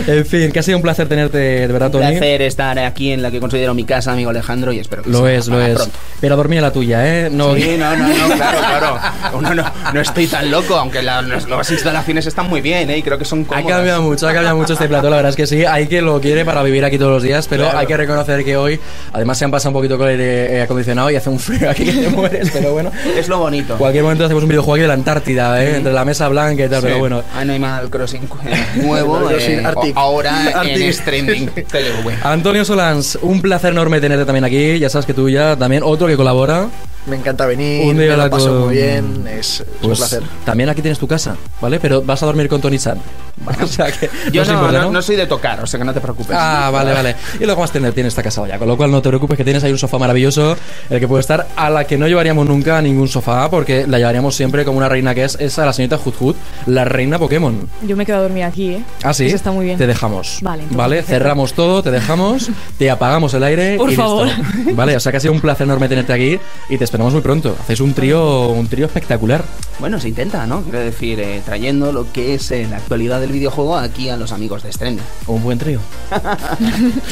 En 0.07 0.24
fin, 0.24 0.53
que 0.53 0.61
ha 0.61 0.62
sido 0.62 0.76
un 0.78 0.82
placer 0.82 1.09
tenerte, 1.09 1.38
de 1.38 1.66
verdad, 1.66 1.86
Un 1.92 2.03
Tony. 2.03 2.11
placer 2.12 2.42
estar 2.42 2.78
aquí 2.78 3.11
en 3.11 3.20
la 3.22 3.32
que 3.32 3.38
que 3.39 3.41
considero 3.41 3.74
mi 3.74 3.84
casa, 3.84 4.12
amigo 4.12 4.30
Alejandro, 4.30 4.72
y 4.72 4.78
espero 4.78 5.03
que 5.03 5.11
Lo 5.11 5.20
sea 5.24 5.32
es, 5.34 5.49
lo 5.49 5.61
es. 5.61 5.74
pronto. 5.76 5.97
Pero 6.20 6.34
a 6.34 6.36
dormir 6.36 6.59
en 6.59 6.64
la 6.64 6.72
tuya, 6.72 7.07
¿eh? 7.07 7.30
No, 7.30 7.55
Sí, 7.55 7.76
no, 7.78 7.97
no, 7.97 8.09
no, 8.09 8.14
claro, 8.36 8.59
claro. 8.59 8.99
Uno 9.39 9.55
no, 9.55 9.64
no 9.95 10.01
estoy 10.01 10.26
tan 10.26 10.51
loco, 10.51 10.76
aunque 10.76 11.03
la- 11.03 11.22
las 11.22 11.47
nuevas 11.47 11.70
instalaciones 11.70 12.26
están 12.26 12.49
muy 12.49 12.61
bien, 12.61 12.91
¿eh? 12.91 12.99
Y 12.99 13.03
creo 13.03 13.18
que 13.18 13.24
son 13.24 13.43
Ha 13.43 13.47
cómodas. 13.47 13.66
cambiado 13.76 14.03
mucho, 14.03 14.28
ha 14.28 14.32
cambiado 14.32 14.57
mucho 14.57 14.72
este 14.72 14.89
plato, 14.89 15.09
la 15.11 15.16
verdad 15.16 15.30
es 15.30 15.36
que 15.36 15.47
sí. 15.47 15.64
Hay 15.64 15.86
que 15.86 16.03
lo 16.03 16.20
quiere 16.20 16.45
para 16.45 16.62
vivir 16.62 16.84
aquí 16.84 16.99
todos 16.99 17.12
los 17.12 17.22
días, 17.22 17.47
pero 17.49 17.64
Claro. 17.64 17.78
hay 17.78 17.86
que 17.86 17.97
reconocer 17.97 18.45
que 18.45 18.57
hoy, 18.57 18.78
además, 19.12 19.39
se 19.39 19.45
han 19.45 19.51
pasado 19.51 19.70
un 19.70 19.74
poquito 19.74 19.97
con 19.99 20.09
el 20.09 20.20
aire 20.20 20.62
acondicionado 20.62 21.11
y 21.11 21.16
hace 21.16 21.30
un 21.30 21.39
frío 21.39 21.70
aquí 21.70 21.84
que 21.84 21.93
te 21.93 22.09
mueres, 22.11 22.51
pero 22.53 22.72
bueno. 22.72 22.91
Es 23.16 23.28
lo 23.28 23.39
bonito. 23.39 23.76
Cualquier 23.76 24.03
momento 24.03 24.24
hacemos 24.24 24.43
un 24.43 24.49
videojuego 24.49 24.74
aquí 24.74 24.82
de 24.82 24.89
la 24.89 24.95
Antártida, 24.95 25.62
¿eh? 25.62 25.76
Entre 25.76 25.93
la 25.93 26.05
mesa 26.05 26.28
blanca 26.28 26.64
y 26.64 26.68
tal, 26.68 26.80
Sí. 26.80 26.86
pero 26.86 26.99
bueno. 26.99 27.22
Animal 27.36 27.89
Crossing 27.91 28.22
eh, 28.47 28.66
nuevo, 28.82 29.16
Animal 29.18 29.34
Crossing 29.34 29.59
eh, 29.61 29.66
Arctic. 29.66 29.93
ahora 29.97 30.43
en 30.51 30.57
Arctic. 30.57 30.93
Stranding 30.93 31.47
TLV. 31.51 32.12
Antonio 32.24 32.64
Solans, 32.64 33.18
un 33.29 33.43
placer 33.43 33.72
enorme 33.72 34.01
tenerte 34.01 34.24
también 34.24 34.45
aquí. 34.45 34.79
Ya 34.79 34.89
sabes 34.89 35.05
que 35.07 35.14
tú 35.14 35.29
ya 35.29 35.55
también 35.57 35.83
otro 35.85 36.07
que 36.07 36.16
colabora. 36.16 36.68
Me 37.07 37.16
encanta 37.16 37.46
venir, 37.46 37.86
Un 37.86 37.96
día 37.96 38.11
me 38.11 38.16
lo 38.24 38.30
paso 38.30 38.49
con- 38.49 38.64
muy 38.66 38.74
bien, 38.76 39.26
es, 39.26 39.61
es 39.61 39.61
un 39.61 39.66
Pues 39.88 39.99
placer. 39.99 40.22
también 40.44 40.68
aquí 40.68 40.82
tienes 40.82 40.99
tu 40.99 41.09
casa, 41.09 41.36
¿vale? 41.61 41.80
Pero 41.80 42.03
vas 42.03 42.22
a 42.22 42.26
dormir 42.26 42.49
con 42.49 42.61
Tony 42.61 42.78
San. 42.78 42.99
o 43.62 43.66
sea 43.66 43.90
que 43.92 44.11
Yo 44.32 44.42
os 44.42 44.49
no, 44.49 44.55
importa, 44.55 44.82
no- 44.82 44.90
no 44.90 45.01
soy 45.01 45.16
de 45.16 45.26
tocar, 45.26 45.62
o 45.62 45.66
sea 45.66 45.78
que 45.78 45.84
no 45.84 45.94
te 45.94 46.01
preocupes. 46.01 46.36
Ah, 46.38 46.70
vale, 46.72 46.92
vale. 46.92 47.16
Y 47.40 47.44
luego 47.44 47.61
más 47.62 47.70
tener 47.72 47.92
tiene 47.94 48.09
esta 48.09 48.22
casa 48.22 48.46
ya, 48.46 48.59
con 48.59 48.68
lo 48.68 48.76
cual 48.76 48.90
no 48.90 49.01
te 49.01 49.09
preocupes 49.09 49.36
que 49.38 49.44
tienes 49.44 49.62
ahí 49.64 49.72
un 49.72 49.78
sofá 49.78 49.96
maravilloso, 49.99 50.57
el 50.90 51.01
que 51.01 51.09
puede 51.09 51.20
estar 51.20 51.46
a 51.57 51.70
la 51.70 51.84
que 51.84 51.96
no 51.96 52.07
llevaríamos 52.09 52.46
nunca 52.46 52.76
a 52.78 52.82
ningún 52.82 53.09
sofá, 53.09 53.49
porque 53.49 53.86
la 53.86 53.99
llevaríamos 53.99 54.34
siempre 54.34 54.64
como 54.64 54.78
una 54.78 54.88
reina 54.88 55.14
que 55.14 55.24
es 55.24 55.36
esa 55.40 55.64
la 55.64 55.72
señorita 55.72 55.99
Hut 56.05 56.36
la 56.66 56.84
reina 56.84 57.18
Pokémon. 57.18 57.68
Yo 57.86 57.96
me 57.96 58.05
quedo 58.05 58.18
a 58.18 58.22
dormir 58.22 58.42
aquí, 58.44 58.70
¿eh? 58.74 58.82
Ah, 59.03 59.14
sí. 59.14 59.26
Eso 59.26 59.36
está 59.36 59.51
muy 59.53 59.64
bien. 59.64 59.78
Te 59.78 59.86
dejamos. 59.86 60.38
Vale, 60.42 60.62
entonces, 60.64 60.76
Vale, 60.76 61.03
cerramos 61.05 61.53
todo, 61.55 61.82
te 61.82 61.90
dejamos, 61.90 62.51
te 62.76 62.90
apagamos 62.90 63.32
el 63.34 63.44
aire. 63.44 63.76
Por 63.76 63.88
y 63.88 63.96
listo. 63.96 64.03
favor. 64.03 64.28
Vale, 64.74 64.96
o 64.96 65.01
sea 65.01 65.12
que 65.12 65.18
ha 65.18 65.20
sido 65.20 65.32
un 65.32 65.40
placer 65.40 65.64
enorme 65.64 65.88
tenerte 65.88 66.12
aquí 66.12 66.38
y 66.68 66.76
te 66.76 66.84
esperamos 66.89 67.12
muy 67.12 67.20
pronto. 67.22 67.55
Hacéis 67.61 67.80
un 67.80 67.93
trío, 67.93 68.49
un 68.49 68.66
trío 68.66 68.86
espectacular. 68.86 69.45
Bueno, 69.78 70.01
se 70.01 70.09
intenta, 70.09 70.47
¿no? 70.47 70.62
Quiero 70.62 70.80
decir, 70.80 71.20
eh, 71.20 71.43
trayendo 71.45 71.93
lo 71.93 72.11
que 72.11 72.34
es 72.34 72.51
eh, 72.51 72.66
la 72.68 72.78
actualidad 72.78 73.20
del 73.20 73.30
videojuego 73.30 73.76
aquí 73.76 74.09
a 74.09 74.16
los 74.16 74.32
amigos 74.32 74.62
de 74.62 74.72
Stranding. 74.72 75.05
Un 75.26 75.43
buen 75.43 75.59
trío. 75.59 75.80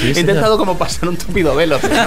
He 0.03 0.19
intentado 0.19 0.57
como 0.59 0.77
pasar 0.77 1.09
un 1.09 1.17
tupido 1.17 1.55
velo, 1.55 1.79
pero 1.81 1.95
no 1.95 2.05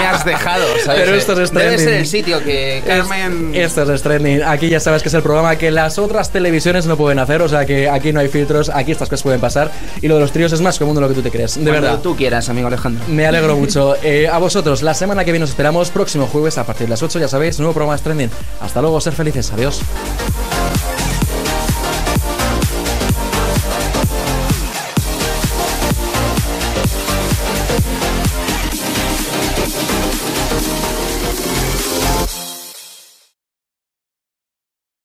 me 0.00 0.06
has 0.06 0.24
dejado, 0.24 0.64
¿sabes? 0.84 1.02
Pero 1.02 1.16
esto 1.16 1.40
es 1.42 1.52
Debe 1.52 1.78
ser 1.78 1.94
el 1.94 2.06
sitio 2.06 2.42
que 2.42 2.82
Carmen... 2.86 3.52
Esto 3.54 3.82
es 3.92 4.00
Stranding. 4.00 4.42
Aquí 4.44 4.68
ya 4.68 4.80
sabes 4.80 5.02
que 5.02 5.08
es 5.08 5.14
el 5.14 5.22
programa 5.22 5.56
que 5.56 5.70
las 5.70 5.98
otras 5.98 6.30
televisiones 6.30 6.86
no 6.86 6.96
pueden 6.96 7.18
hacer. 7.18 7.42
O 7.42 7.48
sea 7.48 7.66
que 7.66 7.88
aquí 7.90 8.12
no 8.12 8.20
hay 8.20 8.28
filtros, 8.28 8.70
aquí 8.70 8.92
estas 8.92 9.08
cosas 9.08 9.22
pueden 9.24 9.40
pasar. 9.40 9.70
Y 10.00 10.08
lo 10.08 10.14
de 10.14 10.20
los 10.20 10.32
tríos 10.32 10.52
es 10.52 10.60
más 10.60 10.78
común 10.78 10.94
de 10.94 11.00
lo 11.00 11.08
que 11.08 11.14
tú 11.14 11.22
te 11.22 11.30
crees. 11.30 11.56
De 11.56 11.64
Cuando 11.64 11.82
verdad. 11.82 12.00
tú 12.00 12.16
quieras, 12.16 12.48
amigo 12.48 12.68
Alejandro. 12.68 13.04
Me 13.08 13.26
alegro 13.26 13.56
mucho. 13.58 13.96
Eh, 14.02 14.28
a 14.28 14.38
vosotros, 14.38 14.82
la 14.82 14.94
semana 14.94 15.24
que 15.24 15.32
viene 15.32 15.44
os 15.44 15.50
esperamos. 15.50 15.90
Próximo 15.90 16.26
jueves 16.26 16.56
a 16.56 16.64
partir 16.64 16.86
de 16.86 16.90
las 16.90 16.99
8, 17.02 17.18
ya 17.18 17.28
sabéis, 17.28 17.58
nuevo 17.58 17.72
programa 17.72 17.94
de 17.94 17.98
Stranding. 17.98 18.30
Hasta 18.60 18.80
luego, 18.80 19.00
ser 19.00 19.12
felices. 19.12 19.52
Adiós. 19.52 19.80